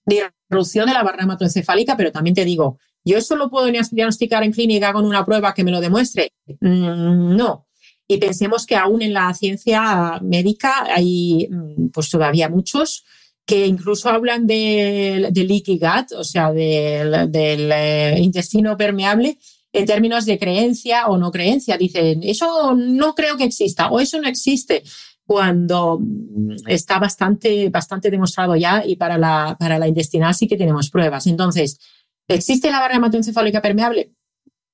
[0.06, 4.54] disrupción de la barrera hematoencefálica, pero también te digo, ¿yo eso lo puedo diagnosticar en
[4.54, 6.32] clínica con una prueba que me lo demuestre?
[6.62, 7.68] Mm, no.
[8.12, 13.06] Y pensemos que aún en la ciencia médica hay mm, pues todavía muchos
[13.46, 19.38] que incluso hablan del, leaky gut, o sea, del, eh, intestino permeable,
[19.72, 21.78] en términos de creencia o no creencia.
[21.78, 24.84] Dicen, eso no creo que exista o eso no existe
[25.26, 30.58] cuando mm, está bastante, bastante demostrado ya y para la, para la intestinal sí que
[30.58, 31.28] tenemos pruebas.
[31.28, 31.80] Entonces,
[32.28, 34.12] ¿existe la barrera hematoencefálica permeable?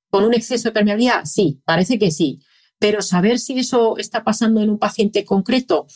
[0.10, 1.26] ¿Con un exceso de permeabilidad?
[1.26, 2.40] Sí, parece que sí.
[2.80, 5.88] Pero saber si eso está pasando en un paciente concreto,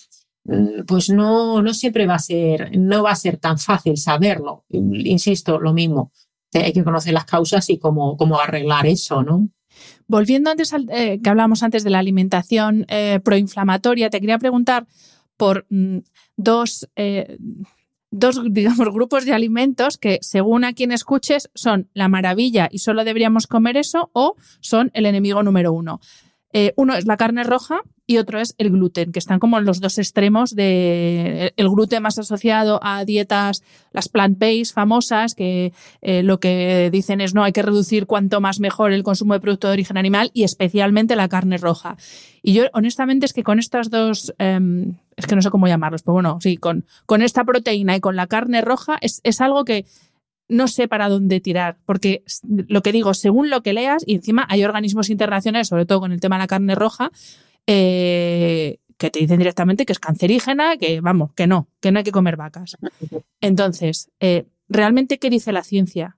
[0.45, 4.65] mm, pues no, no siempre va a ser, no va a ser tan fácil saberlo.
[4.69, 6.11] Insisto, lo mismo.
[6.53, 9.49] Hay que conocer las causas y cómo, cómo arreglar eso, ¿no?
[10.07, 14.87] Volviendo antes al eh, que hablábamos antes de la alimentación eh, proinflamatoria, te quería preguntar
[15.37, 15.99] por mm,
[16.37, 17.37] dos, eh,
[18.11, 23.47] dos, grupos de alimentos que, según a quien escuches, son la maravilla y solo deberíamos
[23.47, 26.01] comer eso o son el enemigo número uno.
[26.53, 29.65] Eh, uno es la carne roja y otro es el gluten, que están como en
[29.65, 35.71] los dos extremos de el gluten más asociado a dietas, las plant-based famosas, que
[36.01, 39.39] eh, lo que dicen es no, hay que reducir cuanto más mejor el consumo de
[39.39, 41.95] producto de origen animal y especialmente la carne roja.
[42.43, 46.01] Y yo honestamente es que con estas dos, em, es que no sé cómo llamarlos,
[46.01, 49.63] pero bueno, sí, con, con esta proteína y con la carne roja es, es algo
[49.63, 49.85] que
[50.51, 52.23] no sé para dónde tirar, porque
[52.67, 56.11] lo que digo, según lo que leas, y encima hay organismos internacionales, sobre todo con
[56.11, 57.11] el tema de la carne roja,
[57.67, 62.03] eh, que te dicen directamente que es cancerígena, que vamos, que no, que no hay
[62.03, 62.77] que comer vacas.
[63.41, 66.17] Entonces, eh, ¿realmente qué dice la ciencia?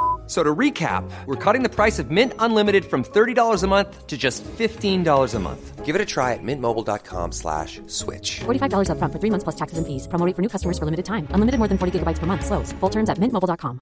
[0.31, 4.17] So to recap, we're cutting the price of Mint Unlimited from $30 a month to
[4.17, 5.03] just $15
[5.35, 5.85] a month.
[5.85, 8.39] Give it a try at mintmobile.com slash switch.
[8.39, 10.07] $45 up front for three months plus taxes and fees.
[10.07, 11.27] Promo for new customers for limited time.
[11.31, 12.45] Unlimited more than 40 gigabytes per month.
[12.45, 12.71] Slows.
[12.79, 13.79] Full terms at mintmobile.com.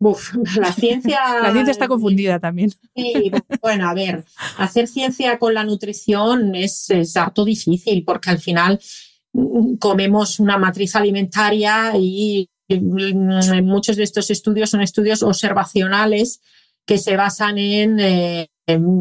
[0.00, 1.20] Uf, la ciencia...
[1.40, 2.72] la ciencia está confundida también.
[2.96, 3.30] Sí,
[3.62, 4.24] bueno, a ver,
[4.58, 8.80] hacer ciencia con la nutrición es, es harto difícil porque al final
[9.32, 16.40] mm, comemos una matriz alimentaria y muchos de estos estudios son estudios observacionales
[16.86, 18.48] que se basan en, eh,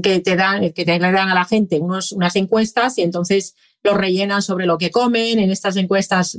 [0.02, 3.96] que te dan, que te dan a la gente unos, unas encuestas y entonces los
[3.96, 5.40] rellenan sobre lo que comen.
[5.40, 6.38] En estas encuestas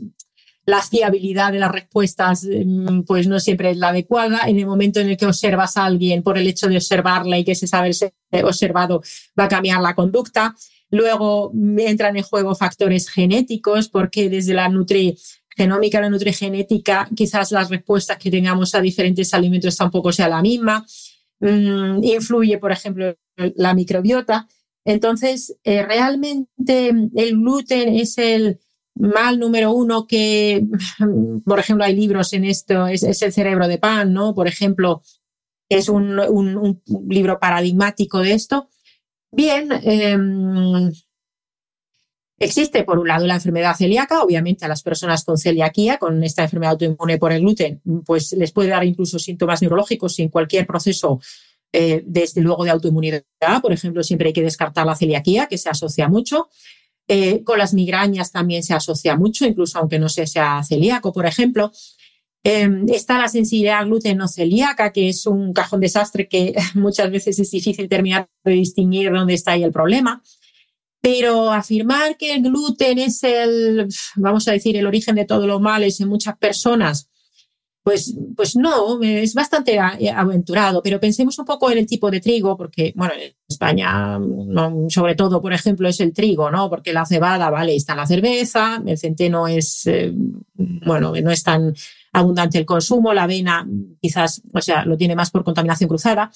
[0.67, 4.41] la fiabilidad de las respuestas mm, pues no siempre es la adecuada.
[4.47, 7.45] En el momento en el que observas a alguien por el hecho de observarla y
[7.45, 8.15] que ese saber ser
[8.45, 9.03] observado
[9.39, 10.55] va a cambiar la conducta.
[10.91, 15.19] Luego entran en juego factores genéticos porque desde la nutri
[15.57, 20.85] genómica, la nutrigenética, quizás las respuestas que tengamos a diferentes alimentos tampoco sea la misma.
[21.41, 23.17] Mm, influye, por ejemplo,
[23.57, 24.49] la microbiota.
[24.85, 28.61] Entonces, eh, realmente el gluten es el
[28.95, 30.65] mal número uno que,
[31.45, 34.35] por ejemplo, hay libros en esto, es, el cerebro de pan, ¿no?
[34.35, 35.03] Por ejemplo,
[35.69, 38.69] es un, libro paradigmático de esto.
[39.33, 40.93] Bien, em,
[42.39, 44.23] Existe, por un lado, la enfermedad celíaca.
[44.23, 48.51] Obviamente, a las personas con celiaquía, con esta enfermedad autoinmune por el gluten, pues les
[48.53, 51.21] puede dar incluso síntomas neurológicos sin cualquier proceso,
[51.73, 53.23] eh, desde luego, de autoinmunidad.
[53.63, 56.49] Por ejemplo, siempre hay que descartar la celiaquía, que se asocia mucho.
[57.07, 61.71] Eh, con las migrañas también se asocia mucho, incluso aunque no sea celíaco, por ejemplo.
[62.47, 67.11] Em, está la sensibilidad al gluten no celíaca, que es un cajón desastre que muchas
[67.11, 70.23] veces es difícil terminar de distinguir dónde está ahí el problema.
[71.05, 73.87] Pero afirmar que el gluten es el,
[74.17, 77.11] vamos a decir, el origen de todos los males en muchas personas,
[77.83, 82.57] pues, pues no, es bastante aventurado, pero pensemos un poco en el tipo de trigo,
[82.57, 84.19] porque, bueno, en España,
[84.89, 86.71] sobre todo, por ejemplo, es el trigo, ¿no?
[86.71, 90.11] Porque la cebada, vale, está la cerveza, el centeno es, eh,
[90.55, 91.75] bueno, no es tan
[92.15, 93.69] abundante el consumo, la avena
[94.01, 96.31] quizás, o sea, lo tiene más por contaminación cruzada.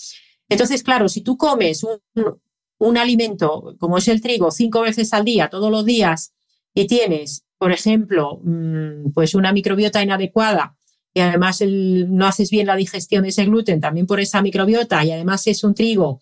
[0.47, 2.39] Entonces, claro, si tú comes un,
[2.79, 6.33] un alimento como es el trigo cinco veces al día, todos los días,
[6.74, 10.76] y tienes, por ejemplo, mm, pues una microbiota inadecuada
[11.12, 15.11] y además no haces bien la digestión de ese gluten también por esa microbiota y
[15.11, 16.20] además es un trigo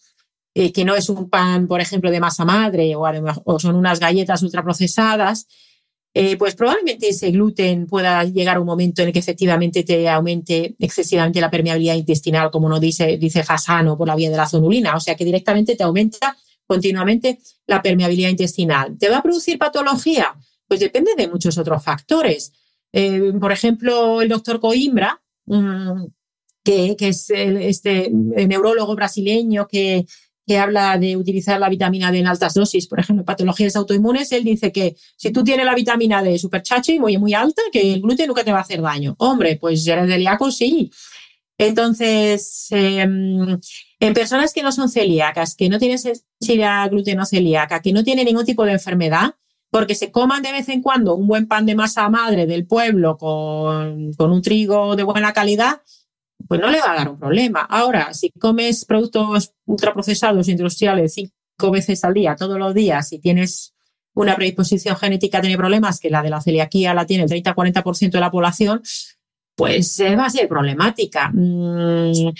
[0.54, 4.42] eh, que no es un pan, por ejemplo, de masa madre o, son unas galletas
[4.42, 5.46] ultraprocesadas,
[6.14, 10.09] eh, pues probablemente ese gluten pueda llegar a un momento en el que efectivamente te
[10.09, 14.48] aumente excesivamente la permeabilidad intestinal, como nos dice, dice Fasano, por la vía de la
[14.48, 14.96] zonulina.
[14.96, 16.34] O sea que directamente te aumenta
[16.66, 18.96] continuamente la permeabilidad intestinal.
[18.98, 20.34] ¿Te va a producir patología?
[20.66, 22.52] Pues depende de muchos otros factores.
[22.92, 26.04] Eh, por ejemplo, el doctor Coimbra, mm,
[26.64, 30.04] que, es este neurólogo brasileño que,
[30.46, 34.44] que habla de utilizar la vitamina D en altas dosis, por ejemplo, patologías autoinmunes, él
[34.44, 38.00] dice que si tú tienes la vitamina D super chachi, muy, muy alta, que el
[38.00, 39.16] gluten nunca te va a hacer daño.
[39.18, 40.90] Hombre, pues eres celíaco, sí.
[41.58, 43.58] Entonces, em,
[44.01, 48.26] en personas que no son celíacas, que no tienen sensibilidad gluteno celíaca, que no tienen
[48.26, 49.34] ningún tipo de enfermedad,
[49.70, 53.16] porque se coman de vez en cuando un buen pan de masa madre del pueblo
[53.16, 55.82] con, con un trigo de buena calidad,
[56.47, 57.61] pues no le va a dar un problema.
[57.61, 63.74] Ahora, si comes productos ultraprocesados industriales cinco veces al día, todos los días, y tienes
[64.14, 68.11] una predisposición genética a tener problemas, que la de la celiaquía la tiene el 30-40%
[68.11, 68.82] de la población,
[69.55, 71.30] pues eh, va a ser problemática.
[71.32, 72.30] Mm,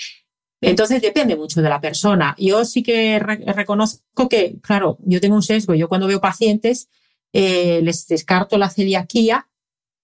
[0.61, 2.35] entonces depende mucho de la persona.
[2.39, 5.75] Yo sí que reconozco que, claro, yo tengo un sesgo.
[5.75, 6.89] Yo cuando veo pacientes
[7.33, 9.49] eh, les descarto la celiaquía,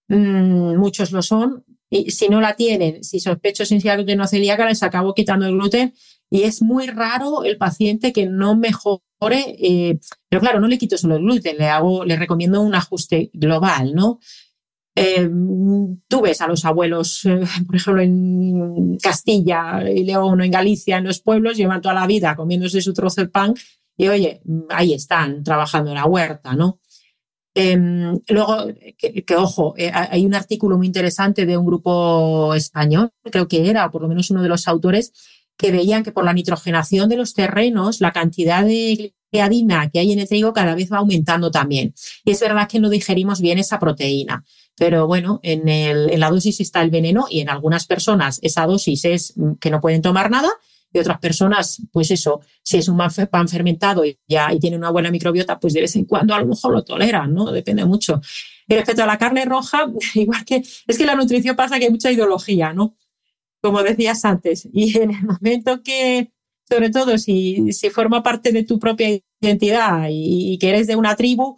[0.09, 4.83] mm, muchos lo son, y si no la tienen, si sospecho gluten no celíaca, les
[4.83, 5.93] acabo quitando el gluten
[6.31, 9.99] y es muy raro el paciente que no mejore, eh,
[10.31, 13.95] pero claro, no le quito solo el gluten, le hago, le recomiendo un ajuste global,
[13.95, 14.21] ¿no?
[14.95, 15.29] Eh,
[16.07, 20.99] tú ves a los abuelos, eh, por ejemplo, en Castilla y León o en Galicia,
[20.99, 23.55] en los pueblos, llevan toda la vida comiéndose su trozo de pan
[23.97, 26.81] y oye, ahí están trabajando en la huerta, ¿no?
[27.55, 28.67] Em, luego,
[28.99, 33.91] que, ojo, eh, hay un artículo muy interesante de un grupo español, creo que era,
[33.91, 35.13] por lo menos uno de los autores,
[35.59, 40.13] que veían que por la nitrogenación de los terrenos, la cantidad de gliadina que hay
[40.13, 41.95] en el trigo cada vez va aumentando también.
[42.25, 44.45] Y es verdad que no digerimos bien esa proteína.
[44.77, 48.67] Pero bueno, en, el, en la dosis está el veneno y en algunas personas esa
[48.67, 50.51] dosis es que no pueden tomar nada
[50.93, 52.99] y otras personas, pues eso, si es un
[53.31, 56.41] pan fermentado y, ya, y tiene una buena microbiota, pues de vez en cuando a
[56.41, 57.51] lo mejor lo toleran, ¿no?
[57.51, 58.21] Depende mucho.
[58.69, 61.91] Y respecto a la carne roja, igual que es que la nutrición pasa que hay
[61.91, 62.95] mucha ideología, ¿no?
[63.63, 64.69] Como decías antes.
[64.73, 66.33] Y en el momento que,
[66.69, 69.09] sobre todo si, si forma parte de tu propia
[69.41, 71.57] identidad y que eres de una tribu,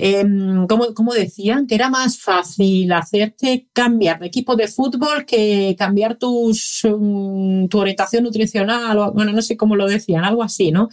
[0.00, 0.24] eh,
[0.68, 6.82] como, decían, que era más fácil hacerte cambiar de equipo de fútbol que cambiar tus,
[6.84, 10.88] mm, tu orientación nutricional, o, bueno, no sé cómo lo decían, algo así, ¿no?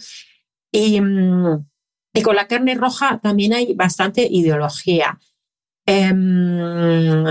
[0.72, 1.64] Y, mm,
[2.24, 5.18] con la carne roja también hay bastante ideología.
[5.86, 7.24] Em,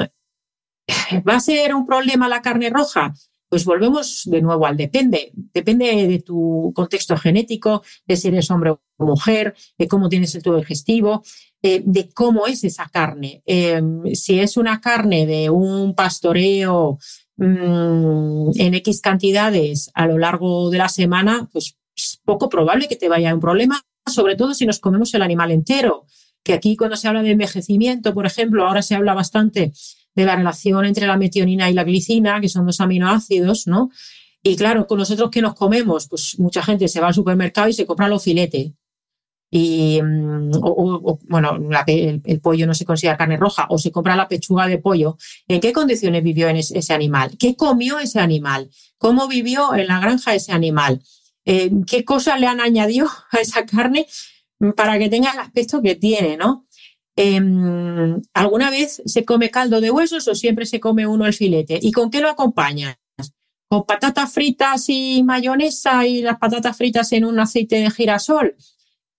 [1.27, 3.13] ¿Va a ser un problema la carne roja?
[3.49, 5.31] Pues volvemos de nuevo al depende.
[5.33, 10.43] Depende de tu contexto genético, de si eres hombre o mujer, de cómo tienes el
[10.43, 11.23] tubo digestivo,
[11.67, 13.41] eh, de cómo es esa carne.
[13.43, 13.81] Eh,
[14.13, 16.99] si es una carne de un pastoreo
[17.37, 22.97] mm, en X cantidades a lo largo de la semana, pues es poco probable que
[22.97, 26.05] te vaya un problema, sobre todo si nos comemos el animal entero.
[26.43, 29.73] Que aquí cuando se habla de envejecimiento, por ejemplo, ahora se habla bastante
[30.13, 33.89] de la relación entre la metionina y la glicina, que son dos aminoácidos, ¿no?
[34.43, 37.73] Y claro, con nosotros que nos comemos, pues mucha gente se va al supermercado y
[37.73, 38.73] se compra los filetes
[39.57, 40.51] y, mm,
[41.29, 45.17] bueno, el, pollo no se considera carne roja, o se compra la pechuga de pollo,
[45.47, 47.37] ¿en qué condiciones vivió en ese, animal?
[47.39, 48.69] ¿Qué comió ese animal?
[48.97, 51.01] ¿Cómo vivió en la granja ese animal?
[51.45, 54.07] Eh, ¿Qué cosas le han añadido a esa carne
[54.75, 56.67] para que tenga el aspecto que tiene, no?
[57.15, 61.79] Em, ¿Alguna vez se come caldo de huesos o siempre se come uno el filete?
[61.81, 62.97] ¿Y con qué lo acompañas?
[63.69, 68.57] ¿Con patatas fritas y mayonesa y las patatas fritas en un aceite de girasol?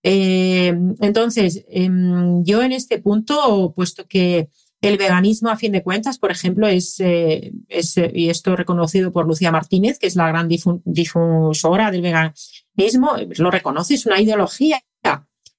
[0.08, 4.50] Eh, entonces, em, yo en este punto, puesto que
[4.80, 9.26] el veganismo, a fin de cuentas, por ejemplo, es, eh, eh, y esto reconocido por
[9.26, 14.80] Lucía Martínez, que es la gran difusora del veganismo, lo reconoce, es una ideología.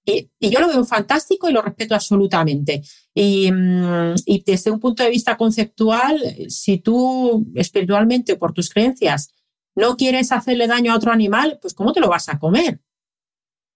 [0.05, 2.81] Y, yo lo veo fantástico y lo respeto absolutamente.
[3.13, 9.33] Y, mm, desde un punto de vista conceptual, si tú espiritualmente o por tus creencias
[9.75, 12.79] no quieres hacerle daño a otro animal, pues ¿cómo te lo vas a comer?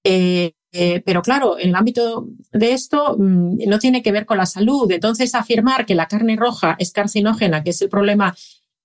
[0.05, 4.38] Eh, eh, pero claro, en el ámbito de esto mm, no tiene que ver con
[4.38, 4.89] la salud.
[4.91, 8.36] Entonces, afirmar que la carne roja es carcinógena, que es el problema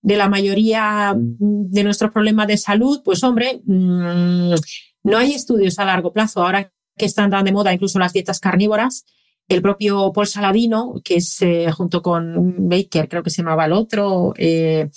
[0.03, 4.55] de la mayoría de nuestros problemas de salud, pues hombre, mm,
[5.05, 6.43] no hay estudios a largo plazo.
[6.43, 9.05] Ahora que están tan de moda incluso las dietas carnívoras,
[9.49, 13.73] el propio Paul Saladino, que es eh, junto con Baker, creo que se llamaba el
[13.73, 14.91] otro, eh,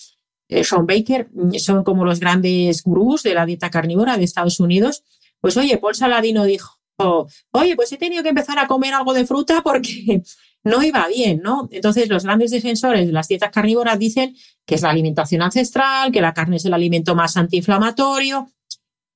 [0.47, 1.29] Sean Baker,
[1.59, 5.03] son como los grandes gurús de la dieta carnívora de Estados Unidos.
[5.39, 6.78] Pues oye, Paul Saladino dijo,
[7.51, 10.21] oye, pues he tenido que empezar a comer algo de fruta porque
[10.63, 11.69] no iba bien, ¿no?
[11.71, 14.35] Entonces, los grandes defensores de las dietas carnívoras dicen
[14.65, 18.49] que es la alimentación ancestral, que la carne es el alimento más antiinflamatorio.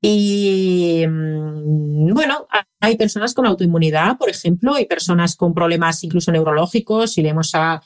[0.01, 2.47] Y mm, bueno,
[2.79, 7.13] hay personas con autoinmunidad, por ejemplo, y personas con problemas incluso neurológicos.
[7.13, 7.81] Si leemos a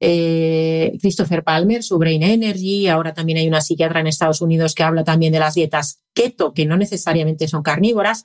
[0.00, 4.82] eh, Christopher Palmer, su Brain Energy, ahora también hay una psiquiatra en Estados Unidos que
[4.82, 8.24] habla también de las dietas keto, que no necesariamente son carnívoras.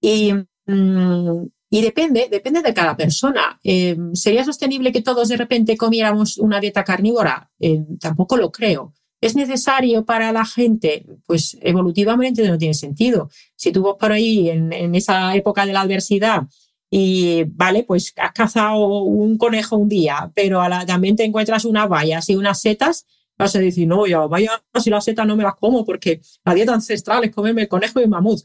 [0.00, 0.32] Y
[0.66, 3.58] Mm, y depende, depende de cada persona.
[3.64, 7.50] Eh, ¿Sería sostenible que todos de repente comiéramos una dieta carnívora?
[7.58, 8.94] Eh, tampoco lo creo.
[9.20, 11.06] ¿Es necesario para la gente?
[11.26, 13.30] Pues evolutivamente no tiene sentido.
[13.56, 16.42] Si tú vas por ahí en, esa época de la adversidad
[16.90, 22.28] y, vale, pues has cazado un conejo un día, pero también te encuentras unas vallas
[22.28, 23.06] y unas setas,
[23.36, 26.54] vas a decir, no, ya vaya, si las setas no me las como porque la
[26.54, 28.42] dieta ancestral es comerme el conejo y el mamut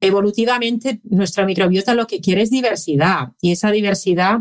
[0.00, 4.40] evolutivamente nuestra microbiota lo que quiere es diversidad y esa diversidad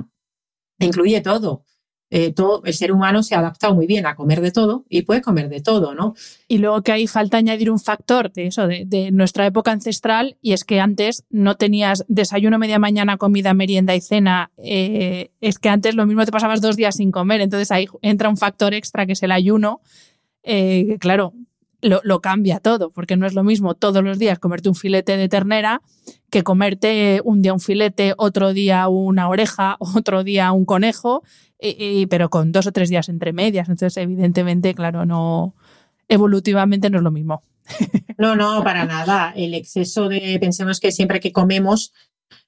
[0.79, 1.63] incluye todo.
[2.11, 5.03] Eh, todo, el ser humano se ha adaptado muy bien a comer de todo y
[5.03, 6.15] puede comer de todo, ¿no?
[6.47, 10.53] Y luego que ahí falta añadir un factor de eso, de, nuestra época ancestral, y
[10.53, 14.49] es que antes no tenías desayuno, media mañana, comida, merienda y cena.
[14.57, 18.29] Eh, es que antes lo mismo te pasabas dos días sin comer, entonces ahí entra
[18.29, 19.81] un factor extra que es el ayuno.
[20.41, 21.33] Eh, claro,
[21.81, 25.29] lo, cambia todo, porque no es lo mismo todos los días comerte un filete de
[25.29, 25.81] ternera
[26.29, 31.23] que comerte un día un filete, otro día una oreja, otro día un conejo,
[31.61, 33.67] y, pero con dos o tres días entre medias.
[33.67, 35.55] Entonces, evidentemente, claro, no
[36.07, 37.43] evolutivamente no es lo mismo.
[38.17, 39.31] No, no, para nada.
[39.33, 41.93] El exceso de, pensemos que siempre que comemos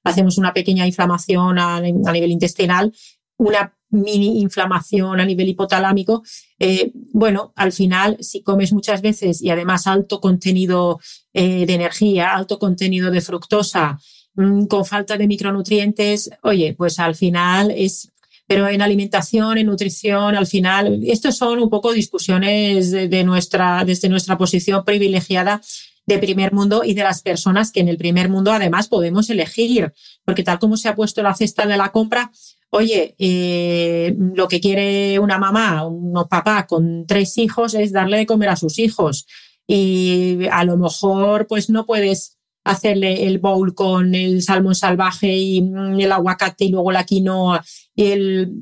[0.04, 2.92] hacemos una pequeña inflamación a, a nivel intestinal,
[3.38, 6.22] una mini inflamación a nivel hipotalámico,
[6.58, 10.98] eh, bueno, al final, si comes muchas veces y además alto contenido
[11.32, 13.98] eh, de energía, alto contenido de fructosa,
[14.34, 18.08] mm, con falta de micronutrientes, oye, pues al final es
[18.46, 24.10] pero en alimentación, en nutrición, al final, estos son un poco discusiones de, nuestra, desde
[24.10, 25.62] nuestra posición privilegiada
[26.04, 29.92] de primer mundo y de las personas que en el primer mundo además podemos elegir,
[30.24, 32.30] porque tal como se ha puesto la cesta de la compra,
[32.74, 38.26] oye, eh, lo que quiere una mamá, un papá con tres hijos es darle de
[38.26, 39.26] comer a sus hijos.
[39.66, 45.60] Y a lo mejor, pues no puedes hacerle el bowl con el salmón salvaje y
[45.60, 47.62] mm, el aguacate y luego la quinoa
[47.94, 48.52] y el,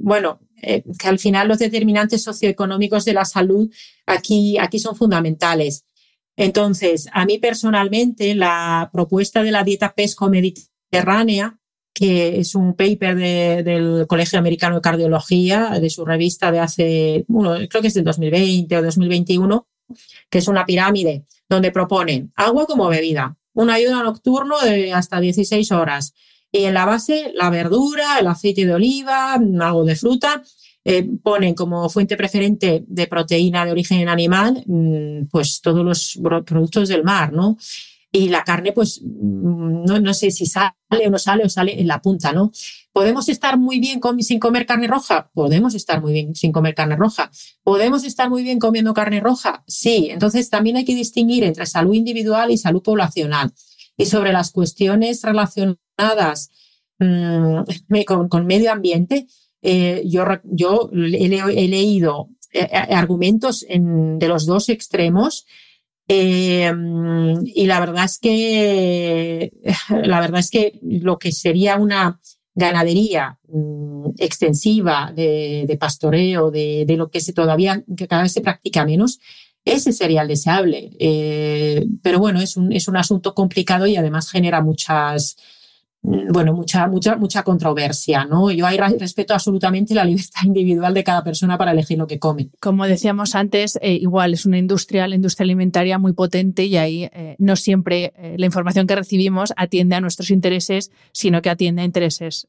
[0.00, 3.72] bueno, eh, que al final los determinantes socioeconómicos de la salud
[4.04, 5.86] aquí, aquí son fundamentales.
[6.36, 11.58] Entonces, a mí personalmente, la propuesta de la dieta pesco-mediterránea
[11.96, 13.16] que es un paper
[13.64, 18.04] del Colegio Americano de Cardiología, de su revista de hace, bueno, creo que es del
[18.04, 19.66] 2020 o 2021,
[20.28, 25.72] que es una pirámide donde proponen agua como bebida, un ayuno nocturno de hasta 16
[25.72, 26.12] horas
[26.52, 30.42] y en la base la verdura, el aceite de oliva, algo de fruta.
[30.84, 36.90] Eh, ponen como fuente preferente de proteína de origen animal, mm, pues todos los productos
[36.90, 37.56] del mar, ¿no?
[38.16, 40.72] Y la carne, pues mm, no, no, sé si sale
[41.06, 42.50] o no sale o sale en la punta, ¿no?
[42.92, 45.30] ¿Podemos estar muy bien sin comer carne roja?
[45.34, 47.30] Podemos estar muy bien sin comer carne roja.
[47.62, 49.64] ¿Podemos estar muy bien comiendo carne roja?
[49.66, 50.08] Sí.
[50.10, 53.52] Entonces también hay que distinguir entre salud individual y salud poblacional.
[53.98, 56.50] Y sobre las cuestiones relacionadas
[56.98, 57.64] mm,
[58.30, 59.26] con, medio ambiente,
[59.60, 65.44] eh, yo, yo he, leído eh, argumentos de los dos extremos
[66.08, 66.72] eh,
[67.44, 69.52] y la verdad es que
[70.04, 72.20] la verdad es que lo que sería una
[72.54, 78.84] ganadería mm, extensiva de, pastoreo, de, lo que se todavía, que cada vez se practica
[78.84, 79.20] menos,
[79.64, 80.90] ese sería el deseable.
[80.98, 85.36] Eh, pero bueno, es un, es un asunto complicado y además genera muchas,
[86.06, 88.50] bueno, mucha, mucha, mucha controversia, ¿no?
[88.52, 92.50] Yo ahí respeto absolutamente la libertad individual de cada persona para elegir lo que come.
[92.60, 97.10] Como decíamos antes, eh, igual es una industria, la industria alimentaria muy potente y ahí
[97.12, 101.82] eh, no siempre eh, la información que recibimos atiende a nuestros intereses, sino que atiende
[101.82, 102.46] a intereses,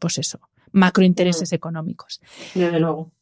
[0.00, 0.40] pues eso,
[0.72, 2.20] macrointereses económicos.
[2.54, 3.12] Desde luego.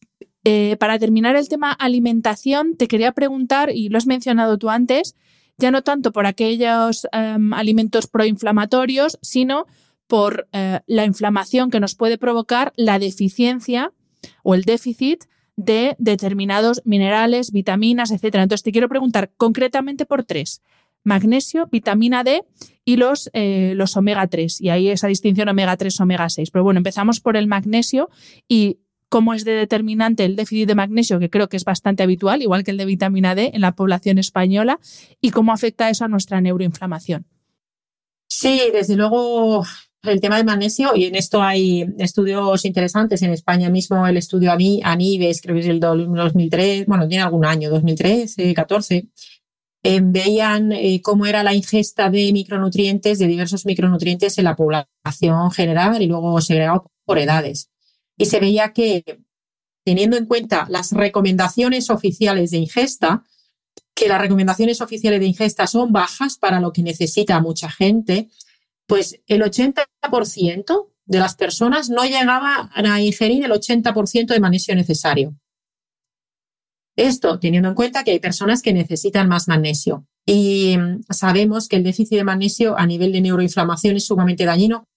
[0.78, 5.16] para terminar el tema alimentación, te quería preguntar, y lo has mencionado tú antes,
[5.58, 9.66] ya no tanto por aquellos em, alimentos proinflamatorios, sino
[10.06, 13.92] por eh, la inflamación que nos puede provocar la deficiencia
[14.42, 15.24] o el déficit
[15.56, 18.36] de determinados minerales, vitaminas, etc.
[18.36, 20.62] Entonces te quiero preguntar concretamente por tres.
[21.02, 22.42] Magnesio, vitamina D
[22.84, 24.60] y los, eh, los omega 3.
[24.60, 26.50] Y ahí esa distinción omega 3, omega 6.
[26.50, 28.10] Pero bueno, empezamos por el magnesio
[28.48, 32.42] y cómo es de determinante el déficit de magnesio, que creo que es bastante habitual,
[32.42, 34.78] igual que el de vitamina D en la población española,
[35.20, 37.26] y cómo afecta eso a nuestra neuroinflamación.
[38.28, 39.64] Sí, desde luego
[40.02, 43.22] el tema del magnesio, y en esto hay estudios interesantes.
[43.22, 47.70] En España mismo el estudio ANIBES, creo que es el 2003, bueno, tiene algún año,
[47.70, 49.08] 2013, 14,
[49.82, 55.50] eh, veían eh, cómo era la ingesta de micronutrientes, de diversos micronutrientes en la población
[55.52, 57.70] general y luego segregado por edades
[58.16, 59.20] y se veía que,
[59.84, 63.24] teniendo en cuenta las recomendaciones oficiales de ingesta,
[63.94, 68.28] que las recomendaciones oficiales de ingesta son bajas para lo que necesita mucha gente,
[68.86, 75.34] pues el 80% de las personas no llegaba a ingerir el 80% de magnesio necesario.
[76.96, 80.06] Esto teniendo en cuenta que hay personas que necesitan más magnesio.
[80.24, 84.88] Y mm, sabemos que el déficit de magnesio a nivel de neuroinflamación es sumamente dañino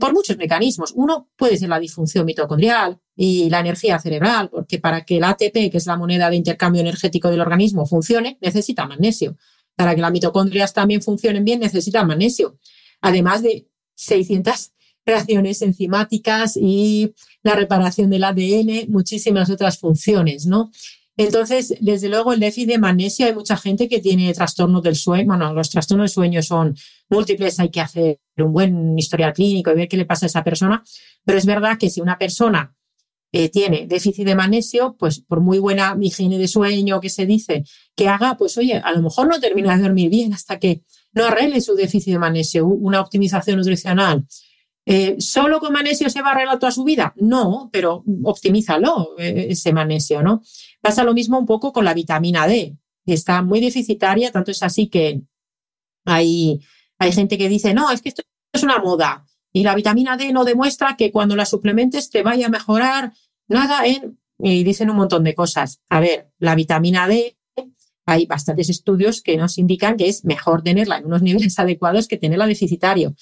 [0.00, 0.92] por muchos mecanismos.
[0.96, 5.70] Uno puede ser la disfunción mitocondrial y la energía cerebral, porque para que el ATP,
[5.70, 9.36] que es la moneda de intercambio energético del organismo, funcione, necesita magnesio.
[9.76, 12.58] Para que las mitocondrias también funcionen bien, necesita magnesio.
[13.00, 14.72] Además de 600
[15.06, 20.70] reacciones enzimáticas y la reparación del ADN, muchísimas otras funciones, ¿no?
[21.16, 25.26] Entonces, desde luego, el déficit de magnesio, hay mucha gente que tiene trastornos del sueño.
[25.26, 26.74] Bueno, los trastornos del sueño son
[27.08, 30.42] múltiples, hay que hacer un buen historial clínico y ver qué le pasa a esa
[30.42, 30.82] persona.
[31.24, 32.74] Pero es verdad que si una persona
[33.36, 37.64] eh, tiene déficit de magnesio, pues por muy buena higiene de sueño que se dice
[37.96, 41.24] que haga, pues oye, a lo mejor no termina de dormir bien hasta que no
[41.24, 44.24] arregle su déficit de magnesio, una optimización nutricional.
[44.86, 47.14] Eh, ¿Solo con magnesio se va a arreglar toda su vida?
[47.16, 50.42] No, pero optimízalo, eh, ese magnesio, ¿no?
[50.84, 52.76] Pasa lo mismo un poco con la vitamina D,
[53.06, 55.22] que está muy deficitaria, tanto es así que
[56.04, 56.60] hay
[56.98, 58.22] hay gente que dice, no, es que esto
[58.52, 62.46] es una moda y la vitamina D no demuestra que cuando la suplementes te vaya
[62.46, 63.12] a mejorar
[63.48, 64.18] nada en...
[64.36, 65.80] Y dicen un montón de cosas.
[65.88, 67.38] A ver, la vitamina D,
[68.04, 72.16] hay bastantes estudios que nos indican que es mejor tenerla en unos niveles adecuados que
[72.16, 73.14] tenerla deficitario.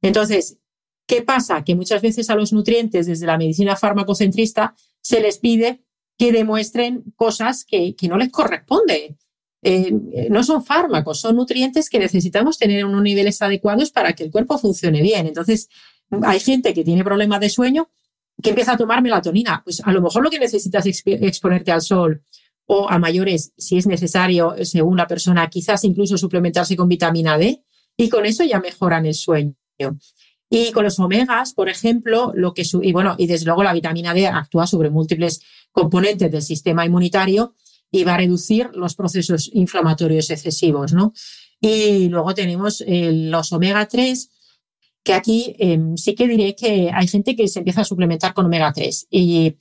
[0.00, 0.58] Entonces,
[1.06, 1.62] ¿qué pasa?
[1.64, 5.84] Que muchas veces a los nutrientes desde la medicina farmacocentrista se les pide
[6.18, 9.16] que demuestren cosas que, que no les corresponde.
[9.62, 9.92] Eh,
[10.30, 14.30] no son fármacos, son nutrientes que necesitamos tener en unos niveles adecuados para que el
[14.30, 15.26] cuerpo funcione bien.
[15.26, 15.68] Entonces,
[16.22, 17.90] hay gente que tiene problemas de sueño
[18.42, 19.62] que empieza a tomar melatonina.
[19.64, 22.22] Pues a lo mejor lo que necesitas es exponerte al sol
[22.66, 27.64] o a mayores, si es necesario, según la persona, quizás incluso suplementarse con vitamina D
[27.96, 29.54] y con eso ya mejoran el sueño.
[30.50, 34.14] Y con los omegas, por ejemplo, lo que y bueno, y desde luego la vitamina
[34.14, 35.40] D actúa sobre múltiples
[35.72, 37.54] componentes del sistema inmunitario
[37.90, 41.12] y va a reducir los procesos inflamatorios excesivos, ¿no?
[41.60, 44.30] Y luego tenemos eh, los omega 3,
[45.02, 48.46] que aquí em, sí que diré que hay gente que se empieza a suplementar con
[48.46, 49.08] omega 3.
[49.10, 49.56] Y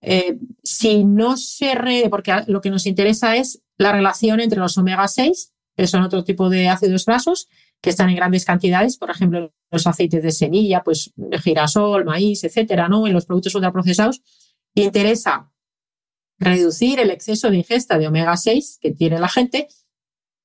[0.00, 4.76] eh, si no se re, porque lo que nos interesa es la relación entre los
[4.78, 7.48] omega 6, que son otro tipo de ácidos grasos,
[7.80, 11.12] que están en grandes cantidades, por ejemplo, los aceites de semilla, pues
[11.42, 13.06] girasol, maíz, etcétera, ¿no?
[13.06, 14.22] En los productos ultraprocesados.
[14.74, 15.50] Interesa
[16.38, 19.68] reducir el exceso de ingesta de omega 6 que tiene la gente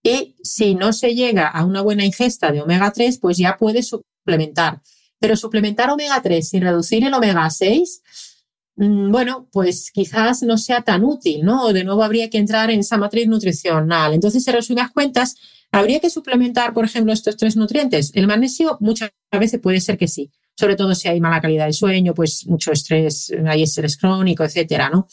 [0.04, 3.84] y si no se llega a una buena ingesta de omega 3, pues ya puede
[3.84, 4.82] suplementar.
[5.20, 8.31] Pero suplementar omega 3 sin reducir el omega 6, mm,
[8.76, 11.74] bueno, pues quizás no sea tan útil, ¿no?
[11.74, 14.14] De nuevo habría que entrar en esa matriz nutricional.
[14.14, 15.36] Entonces, en resumidas cuentas,
[15.72, 18.12] ¿habría que suplementar, por ejemplo, estos tres nutrientes?
[18.16, 21.74] El magnesio muchas veces puede ser que sí, sobre todo si hay mala calidad de
[21.74, 25.08] sueño, pues mucho estrés, hay estrés crónico, etcétera, ¿no?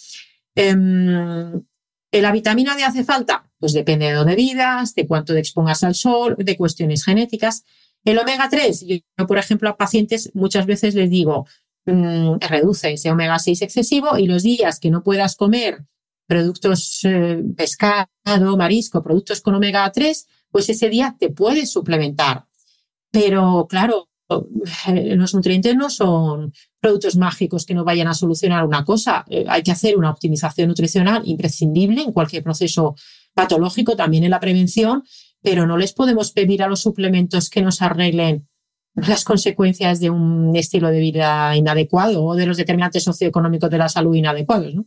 [0.54, 1.62] Em,
[2.10, 3.50] ¿La vitamina D hace falta?
[3.58, 7.64] Pues depende de dónde vivas, de cuánto te expongas al sol, de cuestiones genéticas.
[8.04, 11.46] El omega 3, yo, por ejemplo, a pacientes muchas veces les digo,
[11.92, 15.84] mm, reduce ese omega 6 excesivo y los días que no puedas comer
[16.26, 18.08] productos eh, pescado,
[18.56, 22.44] marisco, productos con omega 3, pues ese día te puedes suplementar.
[23.10, 24.08] Pero claro,
[24.88, 29.24] eh, los nutrientes no son productos mágicos que no vayan a solucionar una cosa.
[29.28, 32.94] Eh, hay que hacer una optimización nutricional imprescindible en cualquier proceso
[33.32, 35.04] patológico, también en la prevención,
[35.40, 38.48] pero no les podemos pedir a los suplementos que nos arreglen
[38.94, 43.88] las consecuencias de un estilo de vida inadecuado o de los determinantes socioeconómicos de la
[43.88, 44.74] salud inadecuados.
[44.74, 44.86] ¿no?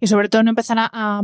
[0.00, 1.22] Y sobre todo no empezar a, a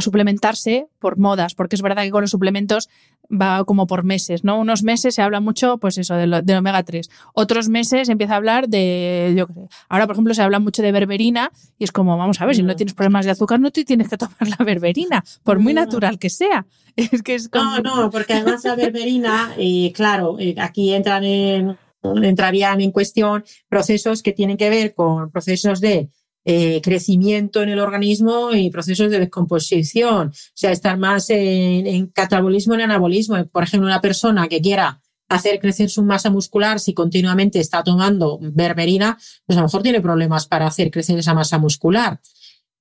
[0.00, 2.88] suplementarse por modas, porque es verdad que con los suplementos
[3.30, 4.58] va como por meses, ¿no?
[4.58, 7.08] Unos meses se habla mucho, pues eso, de, omega 3.
[7.34, 9.60] Otros meses se empieza a hablar de, yo qué sé.
[9.88, 12.62] Ahora, por ejemplo, se habla mucho de berberina y es como, vamos a ver, si
[12.62, 12.76] no mm.
[12.76, 16.30] tienes problemas de azúcar, no te tienes que tomar la berberina, por muy natural que
[16.30, 16.66] sea.
[16.94, 21.78] Es que es No, no, porque además la berberina, y claro, eh, aquí entran en,
[22.02, 26.10] entrarían en cuestión procesos que tienen que ver con procesos de
[26.44, 30.28] eh, crecimiento en el organismo y procesos de descomposición.
[30.28, 33.44] O sea, estar más en, catabolismo en anabolismo.
[33.46, 38.38] Por ejemplo, una persona que quiera hacer crecer su masa muscular si continuamente está tomando
[38.40, 39.16] berberina,
[39.46, 42.20] pues a lo mejor tiene problemas para hacer crecer esa masa muscular.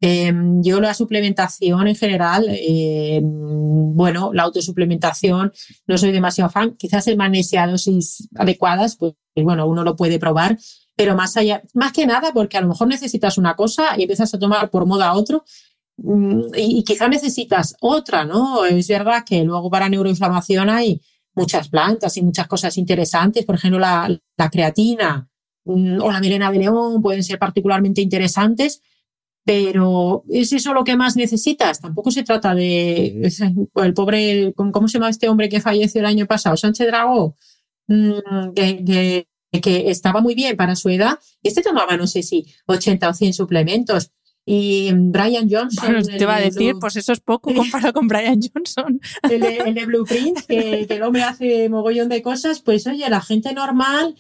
[0.04, 3.24] Em, yo la suplementación en general, em,
[3.96, 5.54] bueno, la autosuplementación,
[5.86, 6.76] no soy demasiado fan.
[6.76, 10.58] Quizás el magnesia dosis adecuadas, pues bueno, uno lo puede probar,
[11.02, 14.32] pero más allá, más que nada porque a lo mejor necesitas una cosa y empiezas
[14.36, 15.44] a tomar por moda otro
[15.98, 18.66] mm, y, quizá necesitas otra, ¿no?
[18.66, 21.02] Es verdad que luego para neuroinflamación hay
[21.34, 24.16] muchas plantas y muchas cosas interesantes, por ejemplo, la,
[24.52, 25.28] creatina
[25.66, 28.84] mm, o la melena de león pueden ser particularmente interesantes,
[29.44, 31.82] pero ¿es eso lo que más necesitas?
[31.82, 33.28] Tampoco se trata de
[33.76, 36.56] el pobre, ¿cómo se llama este hombre que falleció el año pasado?
[36.58, 37.38] Sánchez Dragó,
[37.88, 39.26] mm, que,
[39.60, 41.20] que estaba muy bien para su edad.
[41.44, 44.12] Este tomaba, no sé si 80 o 100 suplementos.
[44.46, 46.04] Y Brian Johnson.
[46.04, 49.00] te va a decir, pues eso es poco comparado con Brian Johnson.
[49.30, 54.16] El de, Blueprint, que, el hombre hace mogollón de cosas, pues oye, la gente normal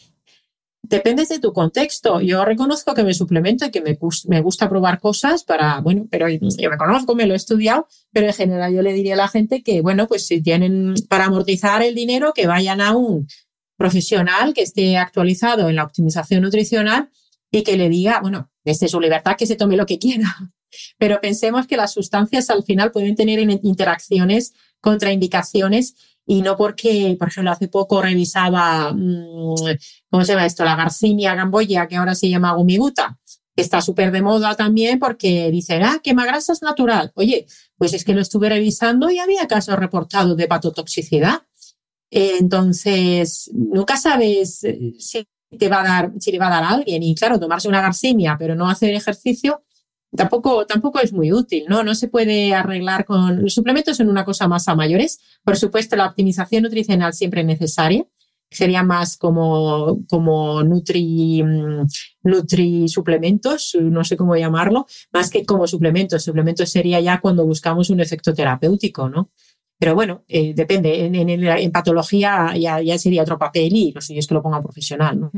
[0.83, 2.21] depende de tu contexto.
[2.21, 6.27] Yo reconozco que me suplemento y que me, me, gusta probar cosas para, bueno, pero
[6.29, 9.27] yo me conozco, me lo he estudiado, pero en general yo le diría a la
[9.27, 13.27] gente que, bueno, pues si tienen para amortizar el dinero, que vayan a un
[13.81, 17.09] profesional que esté actualizado en la optimización nutricional
[17.49, 20.27] y que le diga, bueno, desde su libertad que se tome lo que quiera.
[20.99, 25.95] Pero pensemos que las sustancias al final pueden tener interacciones, contraindicaciones
[26.27, 29.55] y no porque, por ejemplo, hace poco revisaba, mm,
[30.09, 30.63] ¿cómo se llama esto?
[30.63, 33.17] La Garcinia gamboya, que ahora se llama gumiguta,
[33.55, 37.11] está súper de moda también porque dicen, ah, quemagrasa es natural.
[37.15, 41.41] Oye, pues es que lo estuve revisando y había casos reportados de patotoxicidad.
[42.11, 45.25] Entonces, nunca sabes eh, si
[45.57, 47.01] te va a dar, si le va a dar a alguien.
[47.01, 49.63] Y claro, tomarse una garcinia, pero no hacer ejercicio,
[50.15, 51.83] tampoco, tampoco es muy útil, ¿no?
[51.83, 53.41] No se puede arreglar con.
[53.41, 55.19] Los suplementos son una cosa más a mayores.
[55.43, 58.05] Por supuesto, la optimización nutricional siempre es necesaria.
[58.53, 61.87] Sería más como, como nutri, mm,
[62.23, 66.23] nutri suplementos, no sé cómo llamarlo, más que como suplementos.
[66.23, 69.31] Suplementos sería ya cuando buscamos un efecto terapéutico, ¿no?
[69.81, 71.05] Pero bueno, eh, depende.
[71.05, 75.31] En, patología ya, sería otro papel y lo suyo es que lo ponga profesional.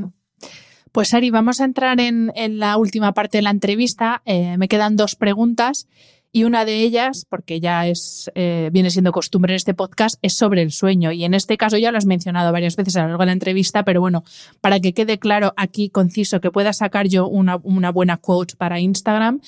[0.92, 2.30] Pues Ari, vamos a entrar en,
[2.60, 4.22] la última parte de la entrevista.
[4.26, 5.88] Eh, me quedan dos preguntas
[6.34, 10.34] y una de ellas, porque ya es, eh, viene siendo costumbre en este podcast, es
[10.34, 11.14] sobre el sueño.
[11.14, 13.32] Y en este caso ya lo has mencionado varias veces a lo largo de la
[13.32, 14.26] entrevista, pero bueno,
[14.60, 18.82] para que quede claro aquí, conciso, que pueda sacar yo una, una buena quote para
[18.82, 19.40] Instagram,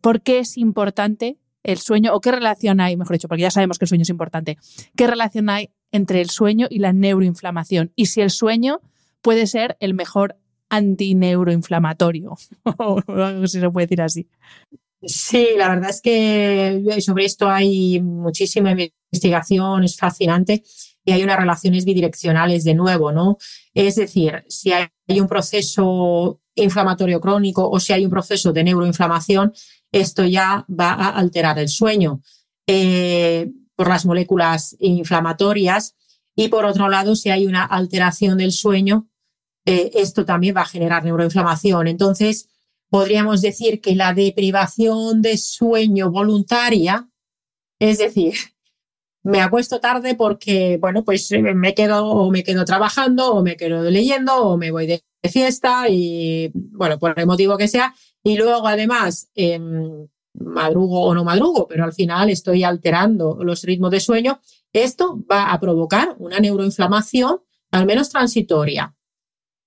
[0.00, 3.78] ¿por qué es importante el sueño o qué relación hay, mejor dicho, porque ya sabemos
[3.78, 4.58] que el sueño es importante,
[4.96, 8.80] qué relación hay entre el sueño y la neuroinflamación y si el sueño
[9.22, 10.36] puede ser el mejor
[10.68, 12.36] antineuroinflamatorio,
[13.46, 14.28] si se puede decir así.
[15.06, 20.62] Sí, la verdad es que sobre esto hay muchísima investigación, es fascinante
[21.04, 23.36] y hay unas relaciones bidireccionales de nuevo, ¿no?
[23.74, 29.52] Es decir, si hay un proceso inflamatorio crónico o si hay un proceso de neuroinflamación,
[29.94, 32.20] esto ya va a alterar el sueño
[32.66, 35.94] eh, por las moléculas inflamatorias
[36.34, 39.08] y por otro lado, si hay una alteración del sueño,
[39.64, 41.86] eh, esto también va a generar neuroinflamación.
[41.86, 42.48] Entonces,
[42.90, 47.08] podríamos decir que la deprivación de sueño voluntaria,
[47.78, 48.34] es decir,
[49.22, 53.88] me acuesto tarde porque, bueno, pues me quedo o me quedo trabajando o me quedo
[53.90, 57.94] leyendo o me voy de fiesta y, bueno, por el motivo que sea,
[58.24, 63.90] y luego, además, em, madrugo o no madrugo, pero al final estoy alterando los ritmos
[63.90, 64.40] de sueño,
[64.72, 67.40] esto va a provocar una neuroinflamación,
[67.70, 68.96] al menos transitoria.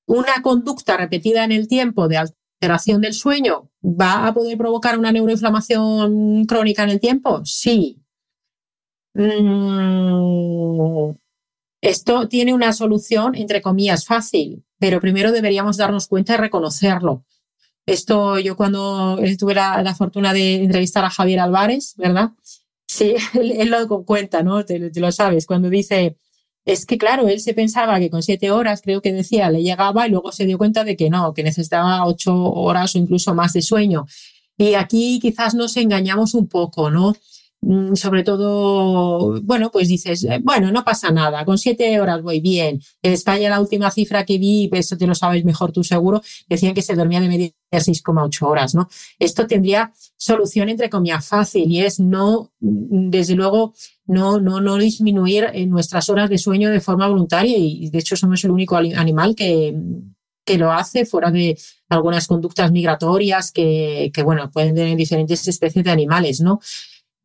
[0.08, 5.12] Una conducta repetida en el tiempo de alteración del sueño va a poder provocar una
[5.12, 7.46] neuroinflamación crónica en el tiempo?
[7.46, 8.02] Sí.
[9.14, 11.12] Mm,
[11.82, 17.24] Esto tiene una solución, entre comillas, fácil, pero primero deberíamos darnos cuenta y reconocerlo.
[17.88, 22.32] Esto yo cuando tuve la, fortuna de entrevistar a Javier Álvarez, ¿verdad?
[22.86, 24.66] Sí, él, lo cuenta, ¿no?
[24.66, 26.18] Te, lo sabes, cuando dice,
[26.66, 30.06] es que claro, él se pensaba que con siete horas, creo que decía, le llegaba
[30.06, 33.54] y luego se dio cuenta de que no, que necesitaba ocho horas o incluso más
[33.54, 34.06] de sueño.
[34.58, 37.16] Y aquí quizás nos engañamos un poco, ¿no?
[37.62, 42.40] Mm, sobre todo, bueno, pues dices, eh, bueno, no pasa nada, con siete horas voy
[42.40, 42.80] bien.
[43.02, 46.76] En España la última cifra que vi, eso te lo sabes mejor tú seguro, decían
[46.76, 48.88] que se dormía de media 6,8 horas, ¿no?
[49.20, 53.74] Esto tendría solución entre comillas fácil y es no, mm, desde luego,
[54.06, 58.44] no, no, no disminuir nuestras horas de sueño de forma voluntaria y de hecho somos
[58.46, 59.76] el único animal que,
[60.46, 61.58] que lo hace fuera de
[61.90, 66.60] algunas conductas migratorias que, que bueno, pueden tener diferentes especies de animales, ¿no?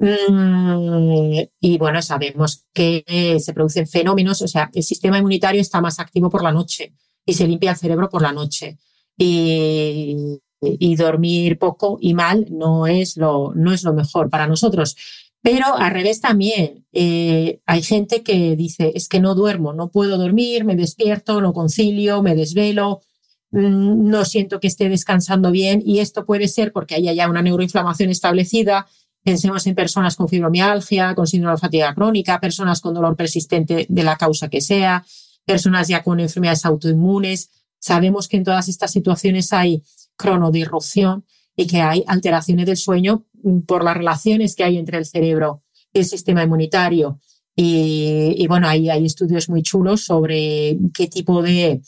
[0.02, 3.04] Mm, y bueno, sabemos que
[3.38, 6.92] se producen fenómenos, o sea, el sistema inmunitario está más activo por la noche
[7.24, 8.78] y se limpia el cerebro por la noche.
[9.16, 10.40] Y,
[10.96, 14.96] dormir poco y mal no es, lo, no es lo mejor para nosotros.
[15.40, 20.18] Pero al revés también, eh, hay gente que dice, es que no duermo, no puedo
[20.18, 23.00] dormir, me despierto, no concilio, me desvelo,
[23.52, 27.42] mm, no siento que esté descansando bien y esto puede ser porque haya ya una
[27.42, 28.86] neuroinflamación establecida
[29.24, 34.02] Pensemos en personas con fibromialgia, con síndrome de fatiga crónica, personas con dolor persistente de
[34.02, 35.04] la causa que sea,
[35.44, 37.50] personas ya con enfermedades autoinmunes.
[37.78, 39.82] Sabemos que en todas estas situaciones hay
[40.16, 41.24] cronodirrupción
[41.56, 43.26] y que hay alteraciones del sueño
[43.66, 45.62] por las relaciones que hay entre el cerebro
[45.92, 47.20] y el sistema inmunitario.
[47.54, 51.82] Y, bueno, ahí hay estudios muy chulos sobre qué tipo de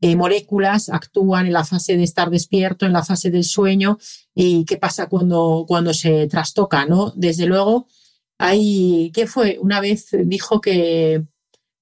[0.00, 3.98] eh, moléculas actúan en la fase de estar despierto, en la fase del sueño
[4.34, 7.12] y qué pasa cuando, cuando se trastoca, ¿no?
[7.16, 7.86] Desde luego,
[8.38, 9.58] hay, ¿qué fue?
[9.60, 11.24] Una vez dijo que,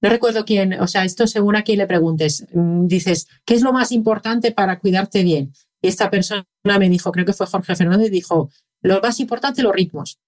[0.00, 3.62] no recuerdo quién, o sea, esto según a quien le preguntes, mm, dices, ¿qué es
[3.62, 5.52] lo más importante para cuidarte bien?
[5.82, 8.50] Y esta persona me dijo, creo que fue Jorge Fernández, dijo,
[8.82, 10.18] lo más importante, los ritmos.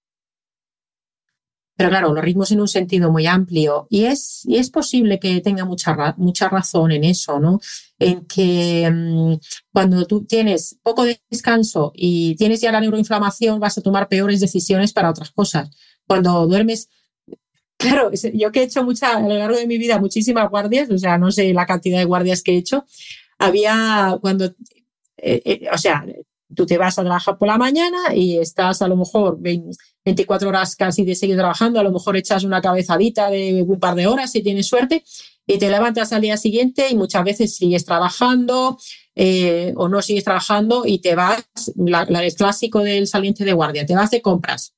[1.77, 3.85] Pero claro, los ritmos en un sentido muy amplio.
[3.91, 7.59] Y es, y es posible que tenga mucha, mucha razón en eso, ¿no?
[7.99, 9.35] En que mm,
[9.71, 14.91] cuando tú tienes poco descanso y tienes ya la neuroinflamación, vas a tomar peores decisiones
[14.91, 15.69] para otras cosas.
[16.07, 16.89] Cuando duermes,
[17.77, 20.97] claro, yo que he hecho mucha, a lo largo de mi vida muchísimas guardias, o
[20.97, 22.85] sea, no sé la cantidad de guardias que he hecho,
[23.37, 24.45] había cuando,
[25.17, 26.03] eh, eh, o sea,
[26.55, 29.39] tú te vas a trabajar por la mañana y estás a lo mejor
[30.07, 33.93] 24 horas casi de seguir trabajando, a lo mejor echas una cabezadita de un par
[33.93, 35.03] de horas si tienes suerte
[35.45, 38.77] y te levantas al día siguiente y muchas veces sigues trabajando
[39.15, 41.43] eh, o no sigues trabajando y te vas,
[41.75, 44.73] la, el clásico del saliente de guardia, te vas de compras.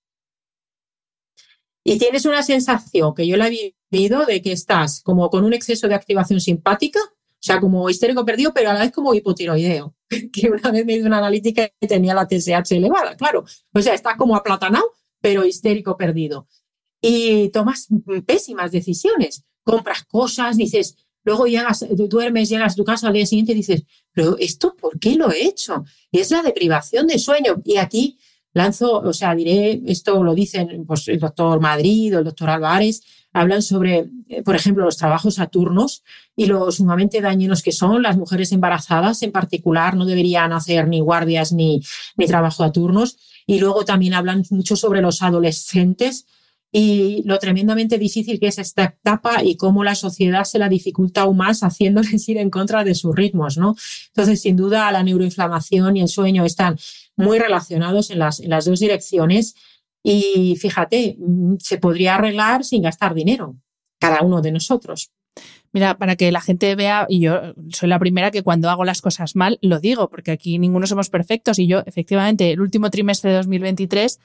[1.84, 5.54] Y tienes una sensación que yo la he vivido de que estás como con un
[5.54, 9.94] exceso de activación simpática, o sea, como histérico perdido, pero a la vez como hipotiroideo,
[10.34, 13.46] que una vez me hizo una analítica y tenía la TSH elevada, claro.
[13.74, 16.48] O sea, estás como aplatanado, pero histérico perdido.
[17.02, 17.88] Y tomas
[18.26, 23.54] pésimas decisiones, compras cosas, dices, luego llegas, duermes, llegas a tu casa al día siguiente
[23.54, 25.84] y dices, pero esto, ¿por qué lo he hecho?
[26.12, 27.62] Es la deprivación de sueño.
[27.64, 28.18] Y aquí
[28.54, 33.02] lanzo, o sea, diré, esto lo dicen pues, el doctor Madrid o el doctor Álvarez,
[33.32, 36.04] hablan sobre, eh, por ejemplo, los trabajos a turnos
[36.36, 38.02] y lo sumamente dañinos que son.
[38.02, 41.82] Las mujeres embarazadas en particular no deberían hacer ni guardias ni,
[42.18, 43.18] ni trabajo a turnos.
[43.50, 46.28] Y luego también hablan mucho sobre los adolescentes
[46.72, 51.22] y lo tremendamente difícil que es esta etapa y cómo la sociedad se la dificulta
[51.22, 53.76] aún más haciéndoles ir en contra de sus ritmos, ¿no?
[54.10, 56.78] Entonces, sin duda, la neuroinflamación y el sueño están
[57.16, 59.56] muy relacionados en las, en las dos direcciones
[60.04, 61.18] y fíjate,
[61.58, 63.56] se podría arreglar sin gastar dinero,
[64.00, 65.10] cada uno de nosotros.
[65.72, 69.02] Mira, para que la gente vea, y yo soy la primera que cuando hago las
[69.02, 73.30] cosas mal lo digo, porque aquí ninguno somos perfectos y yo efectivamente el último trimestre
[73.30, 74.20] de 2023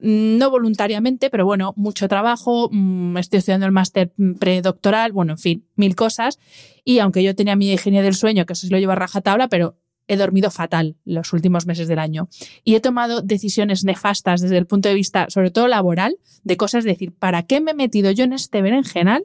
[0.00, 5.38] mm, no voluntariamente, pero bueno, mucho trabajo, mm, estoy estudiando el máster predoctoral, bueno, en
[5.38, 6.38] fin, mil cosas.
[6.84, 9.48] Y aunque yo tenía mi higiene del sueño, que eso sí lo llevo a rajatabla,
[9.48, 9.76] pero
[10.10, 12.28] he dormido fatal los últimos meses del año
[12.64, 16.82] y he tomado decisiones nefastas desde el punto de vista, sobre todo laboral, de cosas,
[16.82, 19.22] decir, ¿para qué me he metido yo en este berenjenal?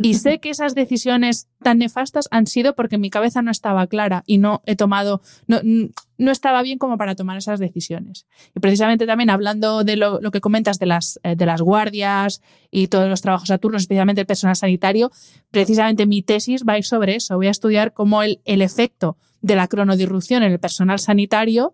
[0.00, 4.22] Y sé que esas decisiones tan nefastas han sido porque mi cabeza no estaba clara
[4.26, 5.60] y no he tomado, no,
[6.18, 8.26] no estaba bien como para tomar esas decisiones.
[8.54, 12.86] Y precisamente también hablando de lo, que comentas de las, eh, de las guardias y
[12.86, 15.10] todos los trabajos a turnos, especialmente el personal sanitario,
[15.50, 17.34] precisamente mi tesis va a ir sobre eso.
[17.34, 19.16] Voy a estudiar cómo el, el efecto
[19.46, 21.72] de la cronodirrupción en el personal sanitario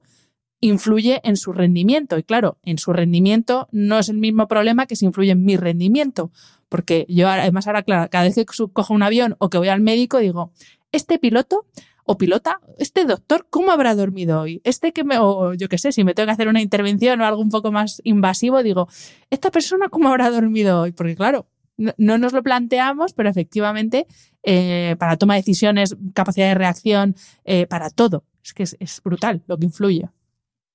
[0.60, 2.18] influye en su rendimiento.
[2.18, 5.56] Y claro, en su rendimiento no es el mismo problema que si influye en mi
[5.56, 6.30] rendimiento.
[6.68, 9.80] Porque yo además ahora, claro, cada vez que cojo un avión o que voy al
[9.80, 10.52] médico, digo,
[10.92, 11.66] este piloto
[12.04, 14.60] o pilota, este doctor, ¿cómo habrá dormido hoy?
[14.64, 17.24] Este que me, o yo qué sé, si me tengo que hacer una intervención o
[17.24, 18.88] algo un poco más invasivo, digo,
[19.30, 20.92] ¿esta persona cómo habrá dormido hoy?
[20.92, 21.46] Porque claro,
[21.76, 24.06] no, nos lo planteamos, pero efectivamente
[24.42, 27.14] eh, para toma de decisiones, capacidad de reacción,
[27.44, 28.24] eh, para todo.
[28.44, 30.08] Es que es, brutal lo que influye.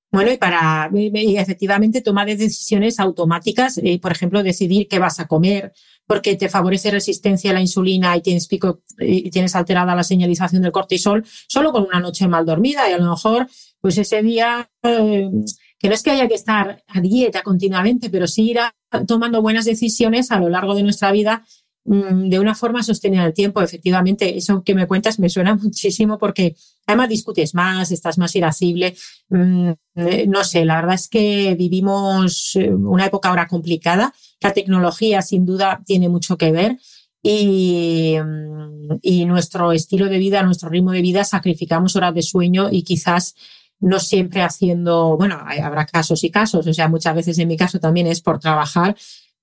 [0.09, 5.27] Bueno, y para efectivamente toma de decisiones automáticas, eh, por ejemplo, decidir qué vas a
[5.27, 5.73] comer,
[6.05, 10.61] porque te favorece resistencia a la insulina y tienes pico y tienes alterada la señalización
[10.61, 13.47] del cortisol, solo con una noche mal dormida y a lo mejor,
[13.81, 18.51] pues ese día, que no es que haya que estar a dieta continuamente, pero sí
[18.51, 18.59] ir
[19.05, 21.43] tomando buenas decisiones a lo largo de nuestra vida
[21.87, 23.61] de una forma sostenida en el tiempo.
[23.61, 26.55] Efectivamente, eso que me cuentas me suena muchísimo porque
[26.85, 28.95] además discutes más, estás más irascible.
[29.29, 34.13] Mm, eh, no sé, la verdad es que vivimos eh, una época ahora complicada.
[34.41, 36.77] La tecnología sin duda tiene mucho que ver.
[37.23, 42.67] Y, mm, y nuestro estilo de vida, nuestro ritmo de vida, sacrificamos horas de sueño
[42.69, 43.33] y quizás
[43.79, 47.79] no siempre haciendo, bueno, habrá casos y casos, o sea, muchas veces en mi caso
[47.79, 48.95] también es por trabajar,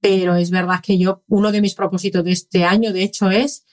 [0.04, 3.64] pero es verdad que yo, uno de mis propósitos de este año, de hecho, es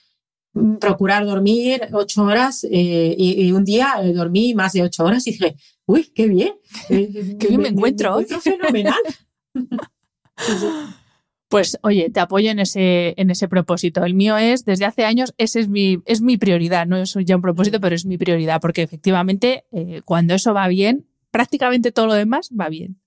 [0.53, 5.27] mm, procurar dormir ocho horas eh, y, un día eh, dormí más de ocho horas
[5.27, 6.53] y dije, uy, qué bien.
[6.87, 8.17] Eh, qué bien me, encuentro.
[8.17, 9.01] Me fenomenal.
[11.49, 14.05] Pues oye, te apoyo en ese, en ese propósito.
[14.05, 16.87] El mío es, desde hace años, ese es mi, es mi prioridad.
[16.87, 19.65] No es ya un propósito, pero es mi prioridad, porque efectivamente,
[20.05, 23.01] cuando eso va bien, prácticamente todo lo demás va bien.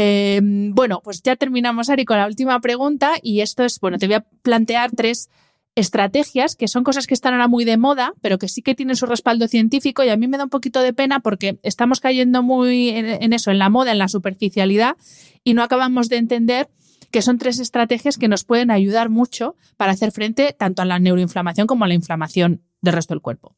[0.00, 4.06] Em, bueno, pues ya terminamos, Ari, con la última pregunta y esto es, bueno, te
[4.06, 5.28] voy a plantear tres
[5.74, 8.94] estrategias que son cosas que están ahora muy de moda, pero que sí que tienen
[8.94, 12.44] su respaldo científico y a mí me da un poquito de pena porque estamos cayendo
[12.44, 14.96] muy en, eso, en la moda, en la superficialidad
[15.42, 16.68] y no acabamos de entender
[17.10, 21.00] que son tres estrategias que nos pueden ayudar mucho para hacer frente tanto a la
[21.00, 23.56] neuroinflamación como a la inflamación del resto del cuerpo,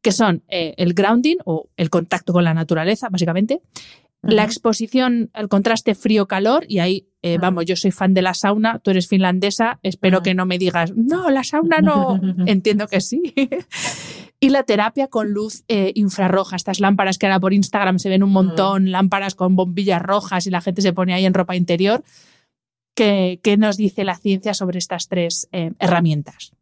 [0.00, 3.60] que son eh, el grounding o el contacto con la naturaleza, básicamente,
[4.22, 8.78] la exposición al contraste frío-calor, y ahí, eh, vamos, yo soy fan de la sauna,
[8.78, 13.34] tú eres finlandesa, espero que no me digas, no, la sauna no, entiendo que sí.
[14.40, 18.22] y la terapia con luz eh, infrarroja, estas lámparas que ahora por Instagram se ven
[18.22, 22.04] un montón, lámparas con bombillas rojas y la gente se pone ahí en ropa interior.
[22.94, 26.52] ¿Qué, nos dice la ciencia sobre estas tres eh, herramientas?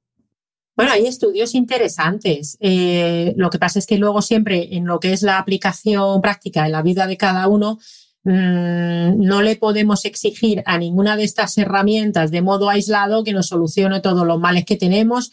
[0.80, 2.56] Bueno, hay estudios interesantes.
[2.58, 6.64] Eh, lo que pasa es que luego siempre en lo que es la aplicación práctica
[6.64, 7.78] en la vida de cada uno,
[8.24, 13.48] mm, no le podemos exigir a ninguna de estas herramientas de modo aislado que nos
[13.48, 15.32] solucione todos los males que tenemos.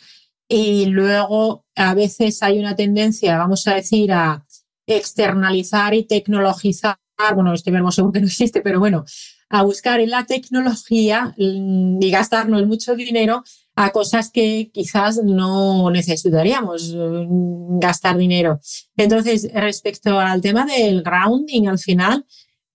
[0.50, 4.46] Y luego a veces hay una tendencia, vamos a decir, a
[4.86, 6.98] externalizar y tecnologizar,
[7.36, 9.06] bueno, este verbo seguro que no existe, pero bueno,
[9.48, 13.46] a buscar en la tecnología mm, y gastarnos mucho dinero
[13.80, 18.60] a cosas que quizás no necesitaríamos mm, gastar dinero.
[18.98, 22.26] Entonces, respecto al tema del grounding, al final,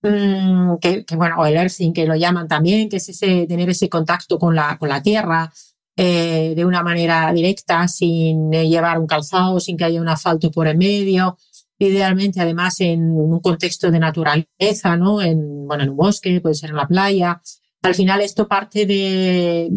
[0.01, 3.89] mm, que, bueno, o el earthing, que lo llaman también, que es ese, tener ese
[3.89, 5.51] contacto con la, con la tierra
[5.97, 10.51] eh, de una manera directa, sin eh, llevar un calzado, sin que haya un asfalto
[10.51, 11.37] por el medio.
[11.79, 15.21] Idealmente, además, en un contexto de naturaleza, ¿no?
[15.21, 17.41] En, bueno, en un bosque, puede ser en la playa,
[17.83, 19.69] al final esto parte de,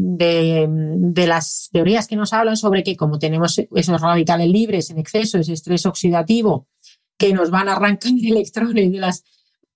[1.26, 5.52] las teorías que nos hablan sobre que como tenemos esos radicales libres en exceso, ese
[5.52, 6.68] estrés oxidativo,
[7.18, 9.24] que nos van a arrancar electrones de las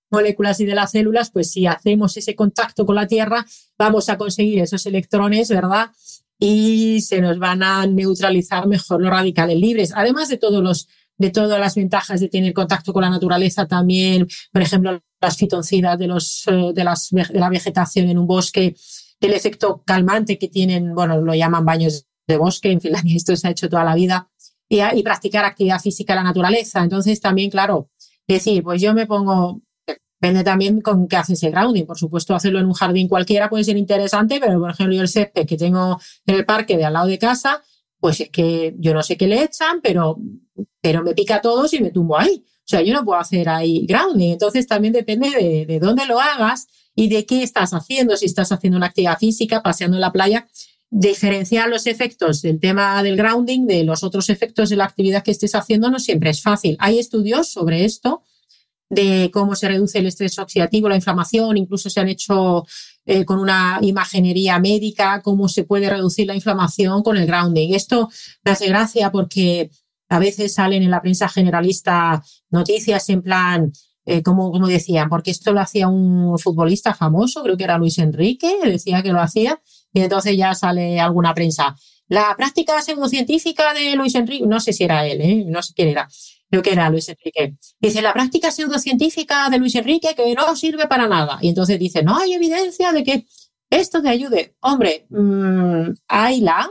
[0.09, 3.45] moléculas y de las células, pues si hacemos ese contacto con la Tierra,
[3.77, 5.91] vamos a conseguir esos electrones, ¿verdad?
[6.39, 10.87] Y se nos van a neutralizar mejor los radicales libres, además de todos los
[11.21, 15.97] de todas las ventajas de tener contacto con la naturaleza también, por ejemplo, las fitoncidas
[15.99, 18.75] de, los, eh, de, las, de la vegetación en un bosque,
[19.19, 23.47] el efecto calmante que tienen, bueno, lo llaman baños de bosque, en Finlandia esto se
[23.47, 24.29] ha hecho toda la vida,
[24.67, 26.81] y, practicar actividad física en la naturaleza.
[26.81, 27.89] Entonces también, claro,
[28.27, 29.61] decir, pues yo me pongo,
[30.19, 31.85] depende también con qué haces el grounding.
[31.85, 35.09] Por supuesto, hacerlo en un jardín cualquiera puede ser interesante, pero por ejemplo, yo el
[35.09, 37.61] césped que tengo en el parque de al lado de casa,
[38.01, 40.17] pues es que yo no sé qué le echan, pero,
[40.81, 42.43] pero me pica todo si me tumbo ahí.
[42.45, 44.31] O sea, yo no puedo hacer ahí grounding.
[44.31, 48.15] Entonces también depende de, de dónde lo hagas y de qué estás haciendo.
[48.15, 50.47] Si estás haciendo una actividad física, paseando en la playa,
[50.89, 55.31] diferenciar los efectos del tema del grounding de los otros efectos de la actividad que
[55.31, 56.75] estés haciendo no siempre es fácil.
[56.79, 58.23] Hay estudios sobre esto,
[58.91, 62.65] de cómo se reduce el estrés oxidativo, la inflamación, incluso se han hecho
[63.05, 67.73] eh, con una imaginería médica, cómo se puede reducir la inflamación con el grounding.
[67.73, 68.09] Esto
[68.43, 69.71] me hace gracia porque
[70.11, 73.71] a veces salen en la prensa generalista noticias en plan,
[74.05, 77.97] eh, como, como decían, porque esto lo hacía un futbolista famoso, creo que era Luis
[77.97, 79.61] Enrique, decía que lo hacía,
[79.93, 81.77] y entonces ya sale alguna prensa.
[82.09, 85.45] La práctica pseudocientífica de Luis Enrique, no sé si era él, ¿eh?
[85.47, 86.09] no sé quién era,
[86.49, 87.55] creo que era Luis Enrique.
[87.79, 91.39] Dice, la práctica pseudocientífica de Luis Enrique que no sirve para nada.
[91.41, 93.25] Y entonces dice, no hay evidencia de que
[93.69, 94.57] esto te ayude.
[94.59, 95.93] Hombre, mmm,
[96.41, 96.69] la.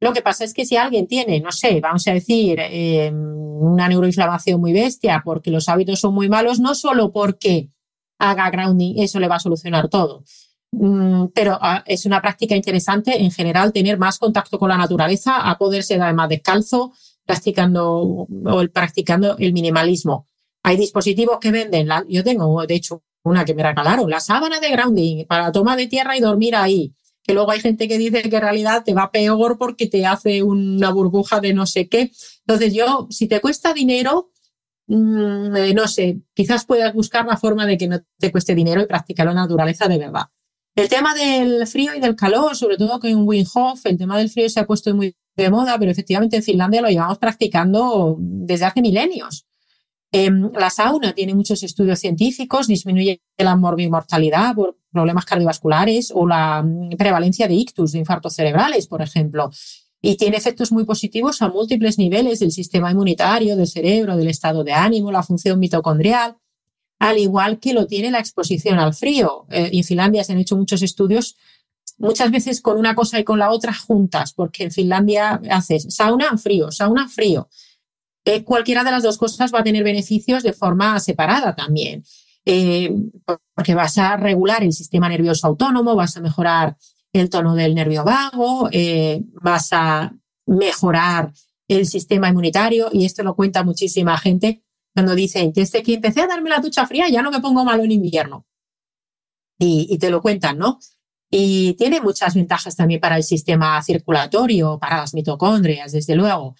[0.00, 3.86] Lo que pasa es que si alguien tiene, no sé, vamos a decir, em, una
[3.86, 7.68] neuroinflamación muy bestia porque los hábitos son muy malos, no solo porque
[8.18, 10.24] haga grounding, eso le va a solucionar todo.
[10.72, 15.36] Mm, pero ah, es una práctica interesante en general tener más contacto con la naturaleza,
[15.50, 16.92] a poderse dar más descalzo,
[17.26, 20.26] practicando o el, practicando el minimalismo.
[20.62, 24.70] Hay dispositivos que venden, yo tengo de hecho una que me regalaron, la sábana de
[24.70, 26.94] grounding para toma de tierra y dormir ahí
[27.30, 30.42] que luego hay gente que dice que en realidad te va peor porque te hace
[30.42, 32.10] una burbuja de no sé qué.
[32.40, 34.32] Entonces yo, si te cuesta dinero,
[34.88, 38.82] mm, eh, no sé, quizás puedas buscar la forma de que no te cueste dinero
[38.82, 40.24] y practicar la naturaleza de verdad.
[40.74, 44.28] El tema del frío y del calor, sobre todo con Wim Hof, el tema del
[44.28, 48.64] frío se ha puesto muy de moda, pero efectivamente en Finlandia lo llevamos practicando desde
[48.64, 49.46] hace milenios.
[50.12, 56.62] Em, la sauna tiene muchos estudios científicos, disminuye la morbimortalidad por problemas cardiovasculares o la
[56.62, 59.50] mm, prevalencia de ictus, de infartos cerebrales, por ejemplo.
[60.02, 64.64] Y tiene efectos muy positivos a múltiples niveles del sistema inmunitario, del cerebro, del estado
[64.64, 66.36] de ánimo, la función mitocondrial,
[66.98, 69.46] al igual que lo tiene la exposición al frío.
[69.50, 71.36] Eh, en Finlandia se han hecho muchos estudios,
[71.98, 76.36] muchas veces con una cosa y con la otra juntas, porque en Finlandia haces sauna,
[76.36, 77.48] frío, sauna, frío
[78.24, 82.04] eh, cualquiera de las dos cosas va a tener beneficios de forma separada también,
[82.44, 82.94] eh,
[83.54, 86.76] porque vas a regular el sistema nervioso autónomo, vas a mejorar
[87.12, 90.14] el tono del nervio vago, eh, vas a
[90.46, 91.32] mejorar
[91.66, 94.62] el sistema inmunitario y esto lo cuenta muchísima gente
[94.94, 97.84] cuando dicen, desde que empecé a darme la ducha fría ya no me pongo malo
[97.84, 98.46] en invierno.
[99.58, 100.78] Y, y, te lo cuentan, ¿no?
[101.30, 106.56] Y tiene muchas ventajas también para el sistema circulatorio, para las mitocondrias, desde luego.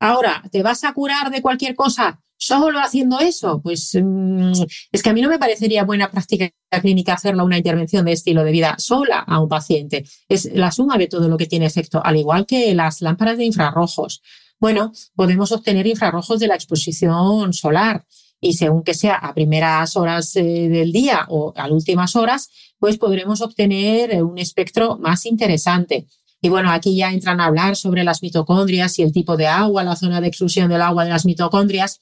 [0.00, 3.60] Ahora, ¿te vas a curar de cualquier cosa solo haciendo eso?
[3.62, 4.52] Pues mm,
[4.92, 6.50] es que a mí no me parecería buena práctica
[6.80, 10.04] clínica hacerla una intervención de estilo de vida sola a un paciente.
[10.28, 13.44] Es la suma de todo lo que tiene efecto, al igual que las lámparas de
[13.44, 14.22] infrarrojos.
[14.60, 18.04] Bueno, podemos obtener infrarrojos de la exposición solar
[18.40, 22.98] y según que sea a primeras horas eh, del día o a últimas horas, pues
[22.98, 26.06] podremos obtener eh, un espectro más interesante.
[26.40, 29.82] Y bueno, aquí ya entran a hablar sobre las mitocondrias y el tipo de agua,
[29.82, 32.00] la zona de exclusión del agua de las mitocondrias.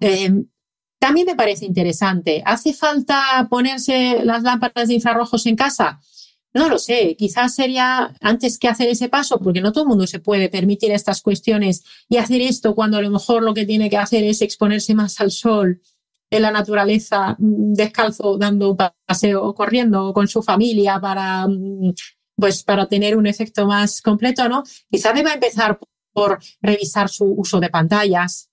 [0.00, 0.30] Eh,
[0.98, 2.42] también me parece interesante.
[2.46, 6.00] ¿Hace falta ponerse las lámparas de infrarrojos en casa?
[6.54, 10.06] No lo sé, quizás sería antes que hacer ese paso, porque no todo el mundo
[10.06, 13.88] se puede permitir estas cuestiones y hacer esto cuando a lo mejor lo que tiene
[13.88, 15.80] que hacer es exponerse más al sol
[16.30, 18.76] en la naturaleza, mm, descalzo, dando un
[19.06, 21.94] paseo, corriendo con su familia para mm,
[22.42, 24.64] pues para tener un efecto más completo, ¿no?
[24.90, 25.78] Quizá deba empezar
[26.12, 28.50] por revisar su uso de pantallas,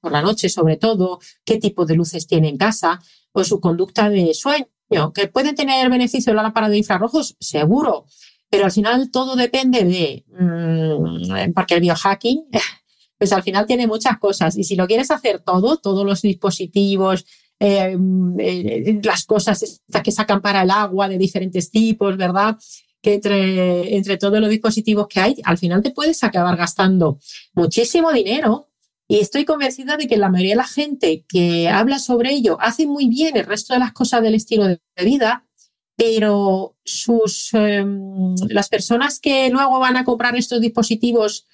[0.00, 2.98] por la noche sobre todo, qué tipo de luces tiene en casa
[3.30, 8.06] o su conducta de sueño, que puede tener beneficio la lámpara de infrarrojos, seguro,
[8.50, 12.48] pero al final todo depende de, mmm, porque el biohacking,
[13.18, 17.24] pues al final tiene muchas cosas y si lo quieres hacer todo, todos los dispositivos,
[17.60, 17.96] eh,
[18.40, 22.56] eh, las cosas que sacan para el agua de diferentes tipos, ¿verdad?
[23.02, 27.18] Que entre, entre todos los dispositivos que hay, al final te puedes acabar gastando
[27.52, 28.68] muchísimo dinero.
[29.08, 32.86] Y estoy convencida de que la mayoría de la gente que habla sobre ello hace
[32.86, 35.44] muy bien el resto de las cosas del estilo de vida,
[35.96, 41.46] pero sus, em, las personas que luego van a comprar estos dispositivos,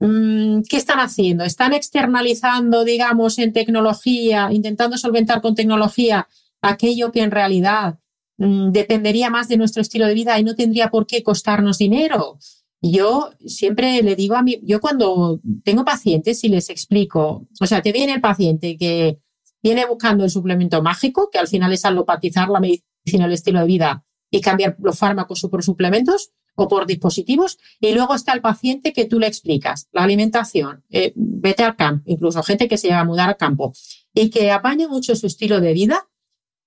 [0.00, 1.44] mm, ¿qué están haciendo?
[1.44, 6.28] ¿Están externalizando, digamos, en tecnología, intentando solventar con tecnología
[6.60, 7.99] aquello que en realidad
[8.40, 12.38] dependería más de nuestro estilo de vida y no tendría por qué costarnos dinero.
[12.80, 17.82] Yo siempre le digo a mí, yo cuando tengo pacientes y les explico, o sea,
[17.82, 19.18] te viene el paciente que
[19.62, 23.66] viene buscando el suplemento mágico, que al final es alopatizar la medicina, el estilo de
[23.66, 27.58] vida y cambiar los fármacos por suplementos o por dispositivos.
[27.78, 32.04] Y luego está el paciente que tú le explicas, la alimentación, eh, vete al campo,
[32.06, 33.74] incluso gente que se lleva a mudar al campo
[34.14, 36.08] y que apaña mucho su estilo de vida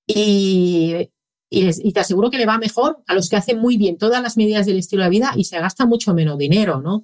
[0.06, 1.10] y
[1.54, 4.38] y, te aseguro que le va mejor a los que hacen muy bien todas las
[4.38, 7.04] medidas del estilo de vida y se gasta mucho menos dinero, ¿no?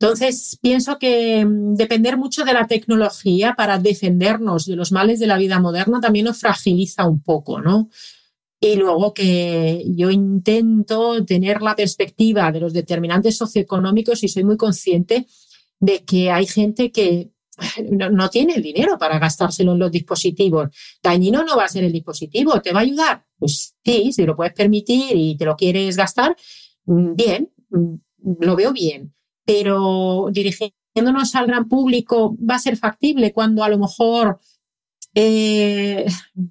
[0.00, 5.26] Entonces, pienso que mm, depender mucho de la tecnología para defendernos de los males de
[5.26, 7.90] la vida moderna también nos fragiliza un poco, ¿no?
[8.60, 14.56] Y luego que yo intento tener la perspectiva de los determinantes socioeconómicos y soy muy
[14.56, 15.26] consciente
[15.80, 17.31] de que hay gente que
[17.90, 20.68] no, tiene el dinero para gastárselo en los dispositivos.
[21.02, 23.24] Dañino no va a ser el dispositivo, ¿te va a ayudar?
[23.38, 26.36] Pues sí, si lo puedes permitir y te lo quieres gastar,
[26.86, 27.94] mm, bien, mm,
[28.40, 29.14] lo veo bien.
[29.44, 34.38] Pero dirigiéndonos al gran público va a ser factible cuando a lo mejor
[35.14, 36.06] eh,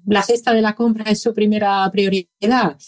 [0.06, 2.78] la cesta de la compra es su primera prioridad.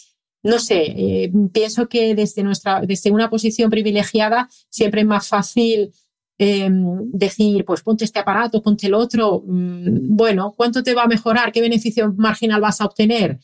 [0.43, 5.91] No sé, eh, pienso que desde, nuestra, desde una posición privilegiada siempre es más fácil
[6.37, 11.07] Em, decir, pues ponte este aparato, ponte el otro, mm, bueno, ¿cuánto te va a
[11.07, 11.53] mejorar?
[11.53, 13.39] ¿Qué beneficio marginal vas a obtener?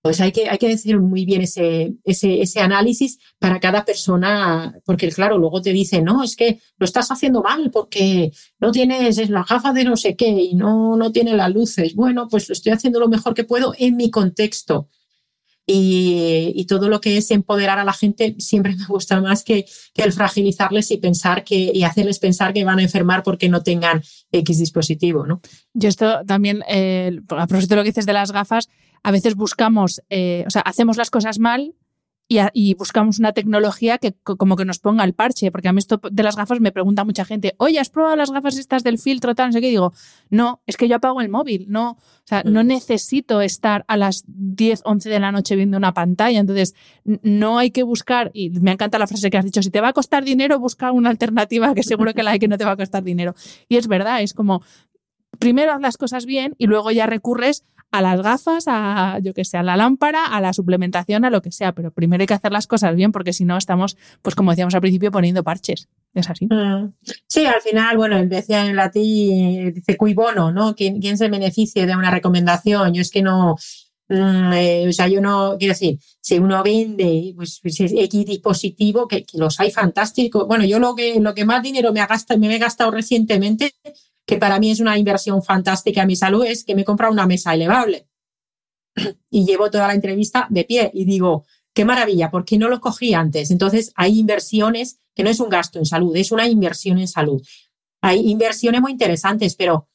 [0.00, 4.78] Pues hay que, hay que decir muy bien ese, ese, ese análisis para cada persona,
[4.84, 8.30] porque claro, luego te dicen, no, es que lo estás haciendo mal porque
[8.60, 11.94] no tienes las gafas de no sé qué y no, no tienes las luces.
[11.94, 14.88] Bueno, pues lo estoy haciendo lo mejor que puedo en mi contexto
[15.66, 20.12] y, todo lo que es empoderar a la gente siempre me gusta más que, el
[20.12, 24.58] fragilizarles y pensar que y hacerles pensar que van a enfermar porque no tengan X
[24.58, 25.40] dispositivo, ¿no?
[25.72, 28.68] Yo esto también, eh, a propósito de lo que dices de las gafas,
[29.02, 31.74] a veces buscamos, eh, o sea, hacemos las cosas mal
[32.26, 36.00] y, buscamos una tecnología que como que nos ponga el parche, porque a mí esto
[36.10, 39.34] de las gafas me pregunta mucha gente, oye, ¿has probado las gafas estas del filtro?
[39.34, 39.68] Tal, no sé qué.
[39.68, 39.92] digo,
[40.30, 42.66] no, es que yo apago el móvil, no, o sea, no mm.
[42.66, 46.74] necesito estar a las 10, 11 de la noche viendo una pantalla, entonces
[47.04, 49.88] no hay que buscar, y me encanta la frase que has dicho, si te va
[49.88, 52.72] a costar dinero, busca una alternativa que seguro que la hay que no te va
[52.72, 53.34] a costar dinero.
[53.68, 54.62] Y es verdad, es como,
[55.38, 57.64] primero haz las cosas bien y luego ya recurres
[57.94, 61.42] a las gafas, a yo que sé, a la lámpara, a la suplementación, a lo
[61.42, 64.34] que sea, pero primero hay que hacer las cosas bien porque si no estamos, pues
[64.34, 65.88] como decíamos al principio, poniendo parches.
[66.12, 66.46] Es así.
[66.46, 66.92] Mm.
[67.28, 70.74] Sí, al final, bueno, decía en latín, dice cui bono, ¿no?
[70.74, 72.92] ¿Quién, quién se beneficie de una recomendación?
[72.94, 73.54] Yo es que no,
[74.08, 79.06] mm, eh, o sea, yo no, quiero decir, si uno vende pues, pues X dispositivo,
[79.06, 80.48] que, los hay fantásticos.
[80.48, 83.72] Bueno, yo lo que, lo que más dinero me, ha gastado, me he gastado recientemente
[84.26, 87.12] que para mí es una inversión fantástica a mi salud, es que me he comprado
[87.12, 88.08] una mesa elevable
[89.30, 92.80] y llevo toda la entrevista de pie y digo, qué maravilla, ¿por qué no lo
[92.80, 93.50] cogí antes?
[93.50, 97.42] Entonces, hay inversiones que no es un gasto en salud, es una inversión en salud.
[98.00, 99.88] Hay inversiones muy interesantes, pero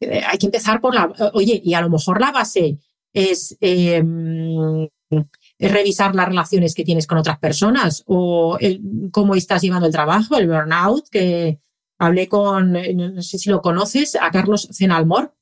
[0.00, 2.78] eh, hay que empezar por la, oye, y a lo mejor la base
[3.12, 4.88] es, em,
[5.58, 8.58] revisar las relaciones que tienes con otras personas o
[9.10, 11.58] cómo estás llevando el trabajo, el burnout, que,
[11.98, 15.34] hablé con, eh, no sé si lo conoces, a Carlos Zenalmor.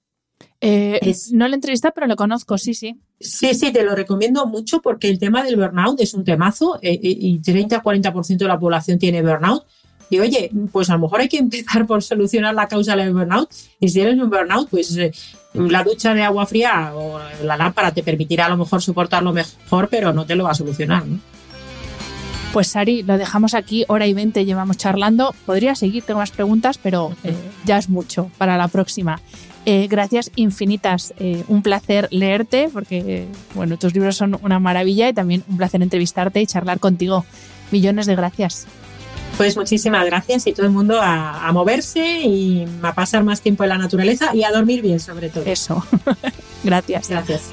[0.60, 2.98] Eh, no le entrevista, pero lo conozco, sí, sí.
[3.20, 6.98] Sí, sí, te lo recomiendo mucho porque el tema del burnout es un temazo eh,
[7.00, 9.64] y 30-40% de la población tiene burnout.
[10.08, 13.50] Y oye, pues a lo mejor hay que empezar por solucionar la causa del burnout.
[13.80, 14.96] Y si eres un burnout, pues
[15.52, 19.88] la ducha de agua fría o la lámpara te permitirá a lo mejor soportarlo mejor,
[19.88, 21.06] pero no te lo va a solucionar.
[21.06, 21.18] ¿no?
[22.56, 25.34] Pues Sari, lo dejamos aquí, hora y veinte llevamos charlando.
[25.44, 27.34] Podría seguir, tengo más preguntas, pero eh,
[27.66, 29.20] ya es mucho para la próxima.
[29.66, 35.12] Eh, gracias infinitas, eh, un placer leerte porque bueno, tus libros son una maravilla y
[35.12, 37.26] también un placer entrevistarte y charlar contigo.
[37.72, 38.66] Millones de gracias.
[39.36, 43.64] Pues muchísimas gracias y todo el mundo a, a moverse y a pasar más tiempo
[43.64, 45.44] en la naturaleza y a dormir bien sobre todo.
[45.44, 45.84] Eso.
[46.64, 47.10] gracias.
[47.10, 47.52] Gracias.